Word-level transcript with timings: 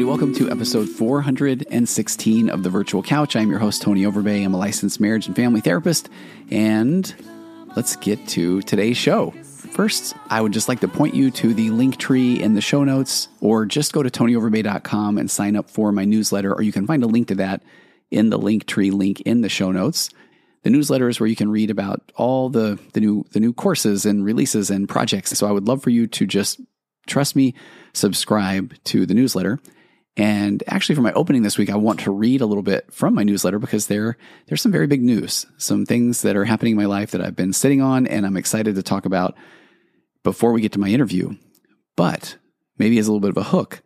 Everybody, 0.00 0.18
welcome 0.18 0.34
to 0.34 0.50
episode 0.50 0.88
416 0.88 2.48
of 2.48 2.62
The 2.62 2.70
Virtual 2.70 3.02
Couch. 3.02 3.36
I'm 3.36 3.50
your 3.50 3.58
host, 3.58 3.82
Tony 3.82 4.04
Overbay. 4.04 4.42
I'm 4.42 4.54
a 4.54 4.56
licensed 4.56 4.98
marriage 4.98 5.26
and 5.26 5.36
family 5.36 5.60
therapist, 5.60 6.08
and 6.50 7.14
let's 7.76 7.96
get 7.96 8.26
to 8.28 8.62
today's 8.62 8.96
show. 8.96 9.32
First, 9.72 10.14
I 10.30 10.40
would 10.40 10.52
just 10.52 10.70
like 10.70 10.80
to 10.80 10.88
point 10.88 11.14
you 11.14 11.30
to 11.32 11.52
the 11.52 11.68
link 11.68 11.98
tree 11.98 12.40
in 12.40 12.54
the 12.54 12.62
show 12.62 12.82
notes, 12.82 13.28
or 13.42 13.66
just 13.66 13.92
go 13.92 14.02
to 14.02 14.08
tonyoverbay.com 14.08 15.18
and 15.18 15.30
sign 15.30 15.54
up 15.54 15.68
for 15.68 15.92
my 15.92 16.06
newsletter, 16.06 16.54
or 16.54 16.62
you 16.62 16.72
can 16.72 16.86
find 16.86 17.04
a 17.04 17.06
link 17.06 17.28
to 17.28 17.34
that 17.34 17.62
in 18.10 18.30
the 18.30 18.38
link 18.38 18.64
tree 18.66 18.90
link 18.90 19.20
in 19.20 19.42
the 19.42 19.50
show 19.50 19.70
notes. 19.70 20.08
The 20.62 20.70
newsletter 20.70 21.10
is 21.10 21.20
where 21.20 21.28
you 21.28 21.36
can 21.36 21.50
read 21.50 21.68
about 21.68 22.10
all 22.16 22.48
the, 22.48 22.78
the 22.94 23.00
new 23.00 23.26
the 23.32 23.40
new 23.40 23.52
courses 23.52 24.06
and 24.06 24.24
releases 24.24 24.70
and 24.70 24.88
projects. 24.88 25.36
So 25.36 25.46
I 25.46 25.52
would 25.52 25.68
love 25.68 25.82
for 25.82 25.90
you 25.90 26.06
to 26.06 26.26
just 26.26 26.58
trust 27.06 27.36
me, 27.36 27.54
subscribe 27.92 28.72
to 28.84 29.04
the 29.04 29.14
newsletter. 29.14 29.60
And 30.16 30.62
actually, 30.66 30.96
for 30.96 31.02
my 31.02 31.12
opening 31.12 31.42
this 31.42 31.56
week, 31.56 31.70
I 31.70 31.76
want 31.76 32.00
to 32.00 32.10
read 32.10 32.40
a 32.40 32.46
little 32.46 32.62
bit 32.62 32.92
from 32.92 33.14
my 33.14 33.22
newsletter 33.22 33.58
because 33.58 33.86
there 33.86 34.16
there's 34.46 34.60
some 34.60 34.72
very 34.72 34.86
big 34.86 35.02
news, 35.02 35.46
some 35.56 35.86
things 35.86 36.22
that 36.22 36.36
are 36.36 36.44
happening 36.44 36.72
in 36.72 36.76
my 36.76 36.86
life 36.86 37.12
that 37.12 37.20
I've 37.20 37.36
been 37.36 37.52
sitting 37.52 37.80
on, 37.80 38.06
and 38.06 38.26
I'm 38.26 38.36
excited 38.36 38.74
to 38.74 38.82
talk 38.82 39.06
about 39.06 39.36
before 40.24 40.52
we 40.52 40.60
get 40.60 40.72
to 40.72 40.80
my 40.80 40.88
interview. 40.88 41.36
But 41.96 42.36
maybe 42.76 42.98
as 42.98 43.06
a 43.06 43.12
little 43.12 43.20
bit 43.20 43.36
of 43.36 43.46
a 43.46 43.50
hook, 43.50 43.82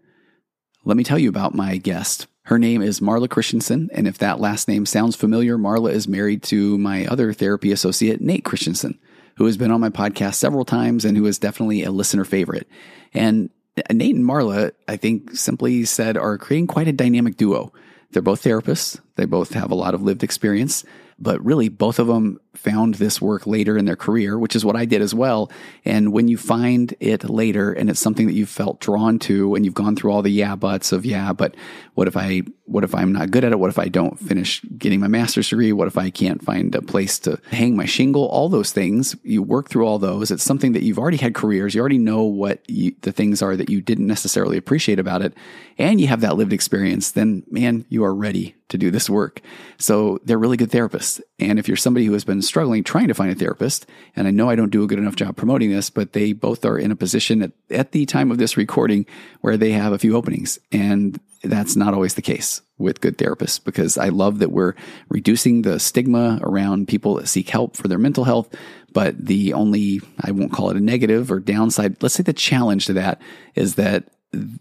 let 0.84 0.96
me 0.96 1.04
tell 1.04 1.18
you 1.18 1.28
about 1.28 1.54
my 1.54 1.76
guest. 1.76 2.26
Her 2.44 2.58
name 2.58 2.82
is 2.82 3.00
Marla 3.00 3.28
Christensen, 3.28 3.90
and 3.92 4.06
if 4.06 4.18
that 4.18 4.40
last 4.40 4.66
name 4.66 4.86
sounds 4.86 5.16
familiar, 5.16 5.56
Marla 5.56 5.92
is 5.92 6.08
married 6.08 6.42
to 6.44 6.78
my 6.78 7.06
other 7.06 7.32
therapy 7.32 7.70
associate, 7.72 8.20
Nate 8.20 8.44
Christensen 8.44 8.98
who 9.36 9.46
has 9.46 9.56
been 9.56 9.70
on 9.70 9.80
my 9.80 9.90
podcast 9.90 10.34
several 10.34 10.64
times 10.64 11.04
and 11.04 11.16
who 11.16 11.26
is 11.26 11.38
definitely 11.38 11.82
a 11.82 11.90
listener 11.90 12.24
favorite. 12.24 12.68
And 13.12 13.50
Nate 13.90 14.14
and 14.14 14.24
Marla, 14.24 14.72
I 14.86 14.96
think 14.96 15.32
simply 15.32 15.84
said, 15.84 16.16
are 16.16 16.38
creating 16.38 16.68
quite 16.68 16.88
a 16.88 16.92
dynamic 16.92 17.36
duo. 17.36 17.72
They're 18.12 18.22
both 18.22 18.44
therapists. 18.44 19.00
They 19.16 19.24
both 19.24 19.52
have 19.54 19.70
a 19.70 19.74
lot 19.74 19.94
of 19.94 20.02
lived 20.02 20.22
experience 20.22 20.84
but 21.18 21.44
really 21.44 21.68
both 21.68 21.98
of 21.98 22.06
them 22.06 22.40
found 22.54 22.94
this 22.94 23.20
work 23.20 23.46
later 23.46 23.76
in 23.76 23.84
their 23.84 23.96
career, 23.96 24.38
which 24.38 24.56
is 24.56 24.64
what 24.64 24.76
I 24.76 24.84
did 24.84 25.02
as 25.02 25.14
well. 25.14 25.50
And 25.84 26.12
when 26.12 26.28
you 26.28 26.36
find 26.36 26.94
it 27.00 27.28
later 27.28 27.72
and 27.72 27.90
it's 27.90 28.00
something 28.00 28.26
that 28.26 28.34
you've 28.34 28.48
felt 28.48 28.80
drawn 28.80 29.18
to 29.20 29.54
and 29.54 29.64
you've 29.64 29.74
gone 29.74 29.96
through 29.96 30.12
all 30.12 30.22
the 30.22 30.30
yeah 30.30 30.56
buts 30.56 30.92
of 30.92 31.04
yeah, 31.04 31.32
but 31.32 31.54
what 31.94 32.08
if 32.08 32.16
I, 32.16 32.42
what 32.64 32.84
if 32.84 32.94
I'm 32.94 33.12
not 33.12 33.30
good 33.30 33.44
at 33.44 33.52
it? 33.52 33.58
What 33.58 33.70
if 33.70 33.78
I 33.78 33.88
don't 33.88 34.18
finish 34.18 34.62
getting 34.78 35.00
my 35.00 35.06
master's 35.06 35.48
degree? 35.48 35.72
What 35.72 35.88
if 35.88 35.98
I 35.98 36.10
can't 36.10 36.42
find 36.42 36.74
a 36.74 36.82
place 36.82 37.18
to 37.20 37.38
hang 37.50 37.76
my 37.76 37.84
shingle? 37.84 38.26
All 38.26 38.48
those 38.48 38.72
things, 38.72 39.14
you 39.22 39.42
work 39.42 39.68
through 39.68 39.86
all 39.86 39.98
those. 39.98 40.30
It's 40.30 40.42
something 40.42 40.72
that 40.72 40.82
you've 40.82 40.98
already 40.98 41.18
had 41.18 41.34
careers. 41.34 41.74
You 41.74 41.80
already 41.80 41.98
know 41.98 42.22
what 42.22 42.68
you, 42.68 42.94
the 43.02 43.12
things 43.12 43.42
are 43.42 43.56
that 43.56 43.70
you 43.70 43.80
didn't 43.80 44.06
necessarily 44.06 44.56
appreciate 44.56 44.98
about 44.98 45.22
it. 45.22 45.34
And 45.78 46.00
you 46.00 46.06
have 46.08 46.20
that 46.22 46.36
lived 46.36 46.52
experience. 46.52 47.12
Then 47.12 47.44
man, 47.50 47.84
you 47.88 48.04
are 48.04 48.14
ready 48.14 48.54
to 48.68 48.78
do 48.78 48.90
this 48.90 49.10
work. 49.10 49.40
So 49.78 50.18
they're 50.24 50.38
really 50.38 50.56
good 50.56 50.70
therapists. 50.70 51.20
And 51.38 51.58
if 51.58 51.68
you're 51.68 51.76
somebody 51.76 52.06
who 52.06 52.12
has 52.12 52.24
been 52.24 52.42
struggling 52.46 52.84
trying 52.84 53.08
to 53.08 53.14
find 53.14 53.30
a 53.30 53.34
therapist, 53.34 53.86
and 54.16 54.26
I 54.28 54.30
know 54.30 54.48
I 54.48 54.56
don't 54.56 54.70
do 54.70 54.84
a 54.84 54.86
good 54.86 54.98
enough 54.98 55.16
job 55.16 55.36
promoting 55.36 55.70
this, 55.70 55.90
but 55.90 56.12
they 56.12 56.32
both 56.32 56.64
are 56.64 56.78
in 56.78 56.90
a 56.90 56.96
position 56.96 57.42
at, 57.42 57.52
at 57.70 57.92
the 57.92 58.06
time 58.06 58.30
of 58.30 58.38
this 58.38 58.56
recording 58.56 59.06
where 59.40 59.56
they 59.56 59.72
have 59.72 59.92
a 59.92 59.98
few 59.98 60.16
openings. 60.16 60.58
And 60.72 61.18
that's 61.42 61.76
not 61.76 61.94
always 61.94 62.14
the 62.14 62.22
case 62.22 62.62
with 62.78 63.00
good 63.00 63.18
therapists 63.18 63.62
because 63.62 63.98
I 63.98 64.08
love 64.08 64.38
that 64.38 64.50
we're 64.50 64.74
reducing 65.08 65.62
the 65.62 65.78
stigma 65.78 66.38
around 66.42 66.88
people 66.88 67.14
that 67.16 67.28
seek 67.28 67.48
help 67.50 67.76
for 67.76 67.88
their 67.88 67.98
mental 67.98 68.24
health. 68.24 68.54
But 68.92 69.24
the 69.24 69.52
only, 69.52 70.00
I 70.20 70.30
won't 70.30 70.52
call 70.52 70.70
it 70.70 70.76
a 70.76 70.80
negative 70.80 71.30
or 71.30 71.40
downside, 71.40 72.02
let's 72.02 72.14
say 72.14 72.22
the 72.22 72.32
challenge 72.32 72.86
to 72.86 72.94
that 72.94 73.20
is 73.54 73.74
that 73.74 74.08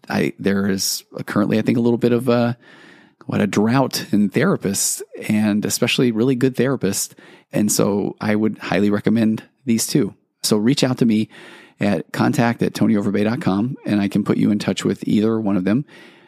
I, 0.09 0.33
there 0.39 0.69
is 0.69 1.03
currently, 1.25 1.57
I 1.57 1.61
think, 1.61 1.77
a 1.77 1.81
little 1.81 1.97
bit 1.97 2.11
of 2.11 2.29
a, 2.29 2.57
what 3.25 3.41
a 3.41 3.47
drought 3.47 4.05
in 4.11 4.29
therapists 4.29 5.01
and 5.29 5.65
especially 5.65 6.11
really 6.11 6.35
good 6.35 6.55
therapists. 6.55 7.13
And 7.51 7.71
so 7.71 8.15
I 8.19 8.35
would 8.35 8.57
highly 8.57 8.89
recommend 8.89 9.43
these 9.65 9.87
two. 9.87 10.13
So 10.41 10.57
reach 10.57 10.83
out 10.83 10.97
to 10.99 11.05
me 11.05 11.29
at 11.79 12.11
contact 12.11 12.61
at 12.61 12.73
tonyoverbay.com 12.73 13.77
and 13.85 14.01
I 14.01 14.07
can 14.07 14.23
put 14.23 14.37
you 14.37 14.51
in 14.51 14.59
touch 14.59 14.83
with 14.83 15.07
either 15.07 15.39
one 15.39 15.57
of 15.57 15.63
them. 15.63 15.85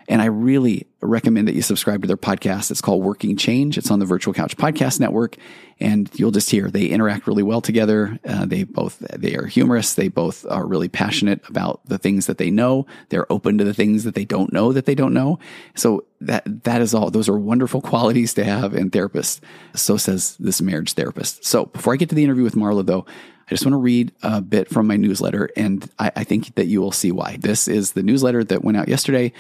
And 0.08 0.22
I 0.22 0.26
really 0.26 0.88
recommend 1.02 1.48
that 1.48 1.56
you 1.56 1.62
subscribe 1.62 2.02
to 2.02 2.08
their 2.08 2.18
podcast. 2.18 2.72
It's 2.72 2.82
called 2.82 3.04
Working 3.04 3.38
Change. 3.38 3.78
It's 3.78 3.90
on 3.90 4.00
the 4.00 4.06
Virtual 4.06 4.34
Couch 4.34 4.56
Podcast 4.56 5.00
Network, 5.00 5.36
and 5.80 6.10
you'll 6.14 6.32
just 6.32 6.50
hear 6.50 6.70
they 6.70 6.88
interact 6.88 7.28
really 7.28 7.44
well 7.44 7.62
together. 7.62 8.20
Uh, 8.24 8.46
they 8.46 8.64
both 8.64 9.00
they 9.00 9.36
are 9.36 9.46
humorous. 9.46 9.94
They 9.94 10.08
both 10.08 10.46
are 10.46 10.66
really 10.66 10.90
passionate 10.90 11.48
about 11.50 11.82
the 11.86 11.98
things 11.98 12.28
that 12.28 12.38
they 12.38 12.52
know. 12.52 12.86
They're 13.10 13.32
open 13.32 13.58
to 13.58 13.64
the 13.64 13.74
things 13.74 14.04
that 14.04 14.16
they 14.16 14.26
don't 14.26 14.54
know 14.54 14.72
that 14.74 14.86
they 14.86 14.96
don't 14.96 15.14
know. 15.14 15.40
So 15.76 16.06
that 16.22 16.64
that 16.64 16.82
is 16.82 16.94
all. 16.94 17.10
Those 17.10 17.30
are 17.30 17.38
wonderful 17.38 17.82
qualities 17.92 18.34
to 18.36 18.44
have 18.44 18.76
in 18.76 18.92
therapists. 18.92 19.40
So 19.74 19.98
says 19.98 20.36
this 20.38 20.62
marriage 20.62 20.94
therapist. 20.94 21.46
So 21.46 21.66
before 21.66 21.94
I 21.94 21.98
get 21.98 22.10
to 22.10 22.16
the 22.16 22.24
interview 22.24 22.44
with 22.44 22.56
Marla, 22.56 22.86
though. 22.86 23.06
I 23.48 23.52
just 23.52 23.64
want 23.64 23.74
to 23.74 23.78
read 23.78 24.12
a 24.24 24.42
bit 24.42 24.70
from 24.70 24.88
my 24.88 24.98
newsletter, 24.98 25.52
and 25.56 25.88
I, 26.00 26.12
I 26.16 26.24
think 26.24 26.56
that 26.56 26.66
you 26.66 26.82
will 26.82 26.92
see 26.92 27.12
why. 27.12 27.38
This 27.40 27.68
is 27.68 27.92
the 27.92 28.02
newsletter 28.02 28.44
that 28.44 28.64
went 28.64 28.76
out 28.76 28.88
yesterday. 28.88 29.34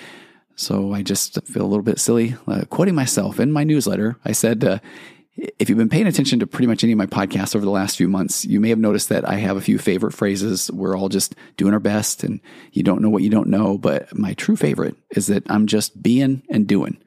So 0.55 0.93
I 0.93 1.03
just 1.03 1.41
feel 1.47 1.63
a 1.63 1.67
little 1.67 1.83
bit 1.83 1.99
silly 1.99 2.35
uh, 2.47 2.63
quoting 2.69 2.95
myself 2.95 3.39
in 3.39 3.51
my 3.51 3.63
newsletter. 3.63 4.17
I 4.23 4.31
said, 4.31 4.63
uh, 4.63 4.79
if 5.59 5.67
you've 5.67 5.77
been 5.77 5.89
paying 5.89 6.07
attention 6.07 6.39
to 6.39 6.47
pretty 6.47 6.67
much 6.67 6.83
any 6.83 6.93
of 6.93 6.97
my 6.97 7.05
podcasts 7.05 7.55
over 7.55 7.66
the 7.66 7.71
last 7.71 7.97
few 7.97 8.07
months, 8.07 8.45
you 8.45 8.61
may 8.61 8.69
have 8.69 8.79
noticed 8.79 9.09
that 9.09 9.27
I 9.27 9.35
have 9.35 9.57
a 9.57 9.61
few 9.61 9.77
favorite 9.77 10.13
phrases. 10.13 10.71
We're 10.71 10.97
all 10.97 11.09
just 11.09 11.35
doing 11.57 11.73
our 11.73 11.79
best 11.79 12.23
and 12.23 12.39
you 12.71 12.83
don't 12.83 13.01
know 13.01 13.09
what 13.09 13.23
you 13.23 13.29
don't 13.29 13.49
know. 13.49 13.77
But 13.77 14.17
my 14.17 14.33
true 14.33 14.55
favorite 14.55 14.95
is 15.09 15.27
that 15.27 15.43
I'm 15.49 15.67
just 15.67 16.01
being 16.01 16.41
and 16.49 16.66
doing. 16.67 16.97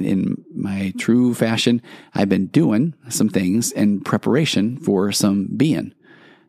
In 0.00 0.44
my 0.54 0.92
true 0.98 1.34
fashion, 1.34 1.82
I've 2.14 2.28
been 2.28 2.46
doing 2.46 2.94
some 3.08 3.30
things 3.30 3.72
in 3.72 4.00
preparation 4.02 4.76
for 4.76 5.10
some 5.10 5.48
being 5.56 5.94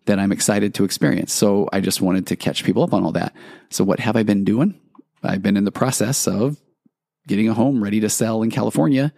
that 0.06 0.20
I'm 0.20 0.32
excited 0.32 0.74
to 0.76 0.84
experience. 0.84 1.32
So 1.32 1.70
I 1.72 1.80
just 1.80 2.02
wanted 2.02 2.28
to 2.28 2.36
catch 2.36 2.64
people 2.64 2.84
up 2.84 2.94
on 2.94 3.04
all 3.04 3.12
that. 3.14 3.34
So 3.70 3.84
what 3.84 4.00
have 4.02 4.16
I 4.16 4.24
been 4.24 4.44
doing? 4.44 4.80
I've 5.24 5.42
been 5.42 5.58
in 5.58 5.66
the 5.66 5.72
process 5.72 6.28
of 6.28 6.58
getting 7.28 7.50
a 7.50 7.54
home 7.54 7.84
ready 7.84 8.00
to 8.00 8.10
sell 8.10 8.42
in 8.42 8.52
California 8.52 9.14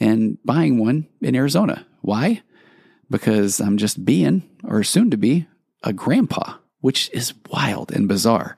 and 0.00 0.38
buying 0.44 0.78
one 0.78 1.08
in 1.20 1.34
Arizona. 1.34 1.86
Why? 2.02 2.42
Because 3.10 3.60
I'm 3.60 3.78
just 3.78 4.04
being, 4.04 4.48
or 4.64 4.84
soon 4.84 5.10
to 5.10 5.16
be, 5.16 5.46
a 5.82 5.92
grandpa, 5.92 6.54
which 6.80 7.10
is 7.12 7.34
wild 7.50 7.90
and 7.92 8.08
bizarre. 8.08 8.56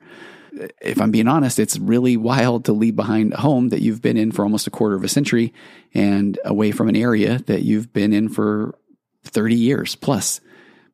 If 0.81 1.01
I'm 1.01 1.11
being 1.11 1.27
honest, 1.27 1.59
it's 1.59 1.79
really 1.79 2.17
wild 2.17 2.65
to 2.65 2.73
leave 2.73 2.95
behind 2.95 3.33
a 3.33 3.37
home 3.37 3.69
that 3.69 3.81
you've 3.81 4.01
been 4.01 4.17
in 4.17 4.31
for 4.31 4.43
almost 4.43 4.67
a 4.67 4.71
quarter 4.71 4.95
of 4.95 5.03
a 5.03 5.09
century 5.09 5.53
and 5.93 6.37
away 6.43 6.71
from 6.71 6.89
an 6.89 6.95
area 6.95 7.39
that 7.47 7.63
you've 7.63 7.93
been 7.93 8.13
in 8.13 8.29
for 8.29 8.75
30 9.23 9.55
years 9.55 9.95
plus. 9.95 10.41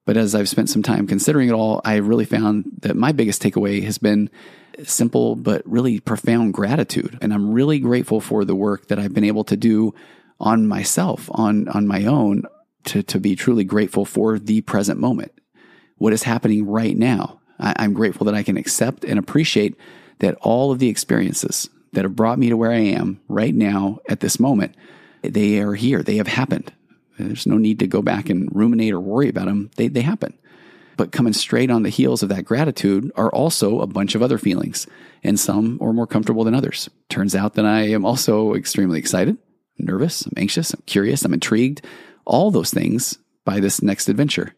But 0.05 0.15
as 0.15 0.35
I've 0.35 0.47
spent 0.47 0.69
some 0.69 0.83
time 0.83 1.07
considering 1.07 1.49
it 1.49 1.53
all, 1.53 1.81
I 1.83 1.95
really 1.95 2.23
found 2.23 2.65
that 2.83 2.95
my 2.95 3.11
biggest 3.11 3.41
takeaway 3.41 3.83
has 3.83 3.97
been 3.97 4.29
simple 4.85 5.35
but 5.35 5.61
really 5.65 5.99
profound 5.99 6.53
gratitude. 6.53 7.17
And 7.21 7.33
I'm 7.33 7.51
really 7.51 7.79
grateful 7.79 8.21
for 8.21 8.45
the 8.45 8.55
work 8.55 8.87
that 8.87 8.99
I've 8.99 9.13
been 9.13 9.23
able 9.23 9.43
to 9.45 9.57
do 9.57 9.93
on 10.39 10.67
myself, 10.67 11.29
on, 11.33 11.67
on 11.69 11.87
my 11.87 12.05
own, 12.05 12.43
to, 12.85 13.03
to 13.03 13.19
be 13.19 13.35
truly 13.35 13.63
grateful 13.63 14.05
for 14.05 14.39
the 14.39 14.61
present 14.61 14.99
moment. 14.99 15.31
What 15.97 16.13
is 16.13 16.23
happening 16.23 16.67
right 16.67 16.95
now? 16.95 17.39
I, 17.59 17.73
I'm 17.77 17.93
grateful 17.93 18.25
that 18.25 18.35
I 18.35 18.43
can 18.43 18.57
accept 18.57 19.03
and 19.03 19.19
appreciate 19.19 19.75
that 20.19 20.35
all 20.41 20.71
of 20.71 20.79
the 20.79 20.89
experiences 20.89 21.69
that 21.93 22.05
have 22.05 22.15
brought 22.15 22.39
me 22.39 22.49
to 22.49 22.57
where 22.57 22.71
I 22.71 22.79
am 22.79 23.19
right 23.27 23.53
now 23.53 23.99
at 24.09 24.19
this 24.19 24.39
moment, 24.39 24.75
they 25.21 25.59
are 25.59 25.73
here. 25.73 26.03
They 26.03 26.17
have 26.17 26.27
happened. 26.27 26.71
There's 27.17 27.47
no 27.47 27.57
need 27.57 27.79
to 27.79 27.87
go 27.87 28.01
back 28.01 28.29
and 28.29 28.47
ruminate 28.55 28.93
or 28.93 28.99
worry 28.99 29.29
about 29.29 29.45
them. 29.45 29.71
They, 29.75 29.87
they 29.87 30.01
happen. 30.01 30.37
But 30.97 31.11
coming 31.11 31.33
straight 31.33 31.71
on 31.71 31.83
the 31.83 31.89
heels 31.89 32.23
of 32.23 32.29
that 32.29 32.43
gratitude 32.43 33.11
are 33.15 33.31
also 33.31 33.79
a 33.79 33.87
bunch 33.87 34.15
of 34.15 34.21
other 34.21 34.37
feelings, 34.37 34.87
and 35.23 35.39
some 35.39 35.77
are 35.79 35.93
more 35.93 36.07
comfortable 36.07 36.43
than 36.43 36.55
others. 36.55 36.89
Turns 37.07 37.35
out 37.35 37.53
that 37.53 37.65
I 37.65 37.83
am 37.83 38.03
also 38.03 38.55
extremely 38.55 38.99
excited, 38.99 39.37
nervous, 39.77 40.25
I'm 40.25 40.33
anxious, 40.35 40.73
I'm 40.73 40.81
curious, 40.87 41.23
I'm 41.23 41.33
intrigued, 41.33 41.85
all 42.25 42.51
those 42.51 42.71
things. 42.71 43.19
by 43.47 43.61
this 43.61 43.81
next 43.81 44.09
adventure. 44.09 44.53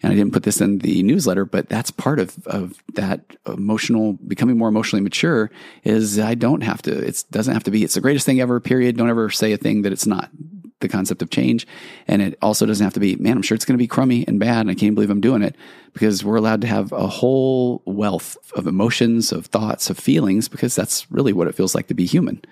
And 0.00 0.12
I 0.12 0.14
didn't 0.14 0.32
put 0.32 0.44
this 0.44 0.60
in 0.60 0.78
the 0.78 1.02
newsletter, 1.02 1.44
but 1.44 1.68
that's 1.68 1.90
part 1.90 2.20
of, 2.20 2.46
of 2.46 2.80
that 2.92 3.22
emotional, 3.44 4.12
becoming 4.12 4.56
more 4.56 4.68
emotionally 4.68 5.02
mature 5.02 5.50
is 5.82 6.20
I 6.20 6.36
don't 6.36 6.60
have 6.60 6.80
to, 6.82 6.92
it 6.92 7.24
doesn't 7.32 7.52
have 7.52 7.64
to 7.64 7.72
be, 7.72 7.82
it's 7.82 7.94
the 7.94 8.00
greatest 8.00 8.24
thing 8.24 8.40
ever, 8.40 8.60
period. 8.60 8.96
Don't 8.96 9.10
ever 9.10 9.30
say 9.30 9.52
a 9.52 9.56
thing 9.56 9.82
that 9.82 9.92
it's 9.92 10.06
not 10.06 10.30
the 10.80 10.88
concept 10.88 11.22
of 11.22 11.30
change. 11.30 11.66
And 12.06 12.20
it 12.20 12.38
also 12.42 12.66
doesn't 12.66 12.84
have 12.84 12.94
to 12.94 13.00
be, 13.00 13.16
man, 13.16 13.36
I'm 13.36 13.42
sure 13.42 13.54
it's 13.54 13.64
going 13.64 13.78
to 13.78 13.82
be 13.82 13.86
crummy 13.86 14.24
and 14.26 14.38
bad. 14.38 14.60
And 14.60 14.70
I 14.70 14.74
can't 14.74 14.94
believe 14.94 15.10
I'm 15.10 15.20
doing 15.20 15.42
it 15.42 15.56
because 15.92 16.24
we're 16.24 16.36
allowed 16.36 16.60
to 16.62 16.66
have 16.66 16.92
a 16.92 17.06
whole 17.06 17.82
wealth 17.86 18.36
of 18.54 18.66
emotions, 18.66 19.32
of 19.32 19.46
thoughts, 19.46 19.90
of 19.90 19.98
feelings, 19.98 20.48
because 20.48 20.74
that's 20.74 21.10
really 21.10 21.32
what 21.32 21.48
it 21.48 21.54
feels 21.54 21.74
like 21.74 21.86
to 21.88 21.94
be 21.94 22.06
human. 22.06 22.42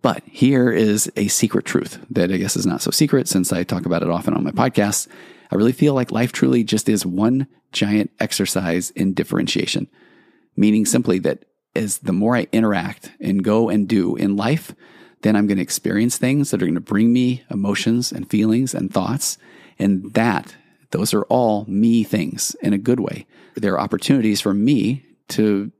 But 0.00 0.22
here 0.26 0.70
is 0.70 1.10
a 1.16 1.28
secret 1.28 1.64
truth 1.64 1.98
that 2.10 2.30
I 2.30 2.36
guess 2.36 2.56
is 2.56 2.66
not 2.66 2.82
so 2.82 2.90
secret 2.90 3.28
since 3.28 3.52
I 3.52 3.64
talk 3.64 3.84
about 3.84 4.02
it 4.02 4.10
often 4.10 4.34
on 4.34 4.44
my 4.44 4.52
podcast. 4.52 5.08
I 5.50 5.56
really 5.56 5.72
feel 5.72 5.94
like 5.94 6.12
life 6.12 6.32
truly 6.32 6.62
just 6.62 6.88
is 6.88 7.04
one 7.04 7.48
giant 7.72 8.10
exercise 8.20 8.90
in 8.90 9.14
differentiation, 9.14 9.88
meaning 10.56 10.86
simply 10.86 11.18
that 11.20 11.44
as 11.74 11.98
the 11.98 12.12
more 12.12 12.36
I 12.36 12.46
interact 12.52 13.12
and 13.20 13.42
go 13.42 13.68
and 13.68 13.88
do 13.88 14.16
in 14.16 14.36
life, 14.36 14.74
then 15.22 15.36
I'm 15.36 15.46
going 15.46 15.58
to 15.58 15.62
experience 15.62 16.16
things 16.16 16.50
that 16.50 16.62
are 16.62 16.66
going 16.66 16.74
to 16.74 16.80
bring 16.80 17.12
me 17.12 17.44
emotions 17.50 18.12
and 18.12 18.28
feelings 18.28 18.74
and 18.74 18.92
thoughts. 18.92 19.38
And 19.78 20.12
that, 20.14 20.56
those 20.90 21.12
are 21.14 21.24
all 21.24 21.64
me 21.66 22.04
things 22.04 22.56
in 22.62 22.72
a 22.72 22.78
good 22.78 23.00
way. 23.00 23.26
There 23.54 23.74
are 23.74 23.80
opportunities 23.80 24.40
for 24.40 24.54
me 24.54 25.04
to 25.28 25.72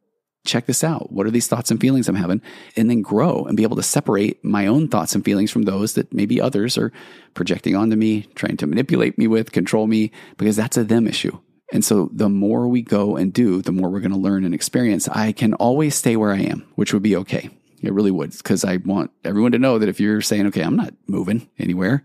check 0.44 0.66
this 0.66 0.82
out. 0.82 1.12
What 1.12 1.26
are 1.26 1.30
these 1.30 1.46
thoughts 1.46 1.70
and 1.70 1.80
feelings 1.80 2.08
I'm 2.08 2.14
having? 2.14 2.40
And 2.76 2.88
then 2.88 3.02
grow 3.02 3.44
and 3.44 3.56
be 3.56 3.62
able 3.62 3.76
to 3.76 3.82
separate 3.82 4.42
my 4.44 4.66
own 4.66 4.88
thoughts 4.88 5.14
and 5.14 5.24
feelings 5.24 5.50
from 5.50 5.62
those 5.62 5.94
that 5.94 6.12
maybe 6.12 6.40
others 6.40 6.78
are 6.78 6.92
projecting 7.34 7.76
onto 7.76 7.96
me, 7.96 8.22
trying 8.34 8.56
to 8.58 8.66
manipulate 8.66 9.18
me 9.18 9.26
with, 9.26 9.52
control 9.52 9.86
me, 9.86 10.10
because 10.36 10.56
that's 10.56 10.76
a 10.76 10.84
them 10.84 11.06
issue. 11.06 11.38
And 11.72 11.84
so 11.84 12.08
the 12.12 12.30
more 12.30 12.66
we 12.66 12.80
go 12.80 13.16
and 13.16 13.32
do, 13.32 13.60
the 13.60 13.72
more 13.72 13.90
we're 13.90 14.00
going 14.00 14.12
to 14.12 14.18
learn 14.18 14.44
and 14.44 14.54
experience. 14.54 15.06
I 15.08 15.32
can 15.32 15.52
always 15.54 15.94
stay 15.94 16.16
where 16.16 16.32
I 16.32 16.40
am, 16.40 16.66
which 16.76 16.94
would 16.94 17.02
be 17.02 17.16
okay. 17.16 17.50
It 17.82 17.92
really 17.92 18.10
would, 18.10 18.32
because 18.32 18.64
I 18.64 18.78
want 18.78 19.10
everyone 19.24 19.52
to 19.52 19.58
know 19.58 19.78
that 19.78 19.88
if 19.88 20.00
you're 20.00 20.20
saying, 20.20 20.46
okay, 20.48 20.62
I'm 20.62 20.76
not 20.76 20.94
moving 21.06 21.48
anywhere, 21.58 22.04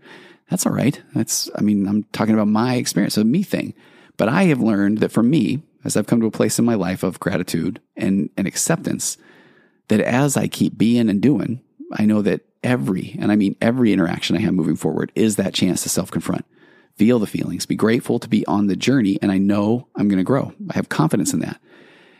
that's 0.50 0.66
all 0.66 0.72
right. 0.72 1.00
That's, 1.14 1.50
I 1.56 1.62
mean, 1.62 1.86
I'm 1.86 2.04
talking 2.12 2.34
about 2.34 2.48
my 2.48 2.76
experience, 2.76 3.16
a 3.16 3.24
me 3.24 3.42
thing. 3.42 3.74
But 4.16 4.28
I 4.28 4.44
have 4.44 4.60
learned 4.60 4.98
that 4.98 5.12
for 5.12 5.22
me, 5.22 5.62
as 5.84 5.96
I've 5.96 6.06
come 6.06 6.20
to 6.20 6.26
a 6.26 6.30
place 6.30 6.58
in 6.58 6.64
my 6.64 6.74
life 6.74 7.02
of 7.02 7.20
gratitude 7.20 7.80
and, 7.96 8.30
and 8.36 8.46
acceptance, 8.46 9.18
that 9.88 10.00
as 10.00 10.36
I 10.36 10.46
keep 10.46 10.78
being 10.78 11.08
and 11.08 11.20
doing, 11.20 11.60
I 11.92 12.04
know 12.04 12.22
that 12.22 12.42
every, 12.62 13.16
and 13.20 13.30
I 13.30 13.36
mean 13.36 13.56
every 13.60 13.92
interaction 13.92 14.36
I 14.36 14.40
have 14.40 14.54
moving 14.54 14.76
forward 14.76 15.12
is 15.14 15.36
that 15.36 15.54
chance 15.54 15.82
to 15.82 15.88
self 15.88 16.10
confront, 16.10 16.44
feel 16.96 17.18
the 17.18 17.26
feelings, 17.26 17.66
be 17.66 17.76
grateful 17.76 18.18
to 18.18 18.28
be 18.28 18.46
on 18.46 18.66
the 18.66 18.76
journey. 18.76 19.18
And 19.20 19.30
I 19.30 19.38
know 19.38 19.88
I'm 19.96 20.08
going 20.08 20.18
to 20.18 20.24
grow. 20.24 20.52
I 20.70 20.74
have 20.74 20.88
confidence 20.88 21.32
in 21.32 21.40
that. 21.40 21.60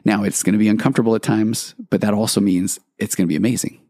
Now 0.04 0.22
it's 0.22 0.42
going 0.42 0.52
to 0.52 0.58
be 0.58 0.68
uncomfortable 0.68 1.14
at 1.14 1.22
times, 1.22 1.74
but 1.90 2.00
that 2.02 2.14
also 2.14 2.40
means 2.40 2.78
it's 2.98 3.14
going 3.14 3.26
to 3.26 3.32
be 3.32 3.36
amazing. 3.36 3.80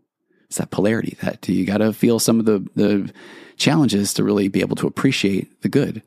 It's 0.46 0.58
that 0.58 0.70
polarity 0.70 1.16
that 1.22 1.48
you 1.48 1.66
got 1.66 1.78
to 1.78 1.92
feel 1.92 2.18
some 2.18 2.38
of 2.38 2.46
the, 2.46 2.66
the 2.74 3.12
challenges 3.56 4.14
to 4.14 4.24
really 4.24 4.48
be 4.48 4.60
able 4.60 4.76
to 4.76 4.86
appreciate 4.86 5.62
the 5.62 5.68
good. 5.68 6.02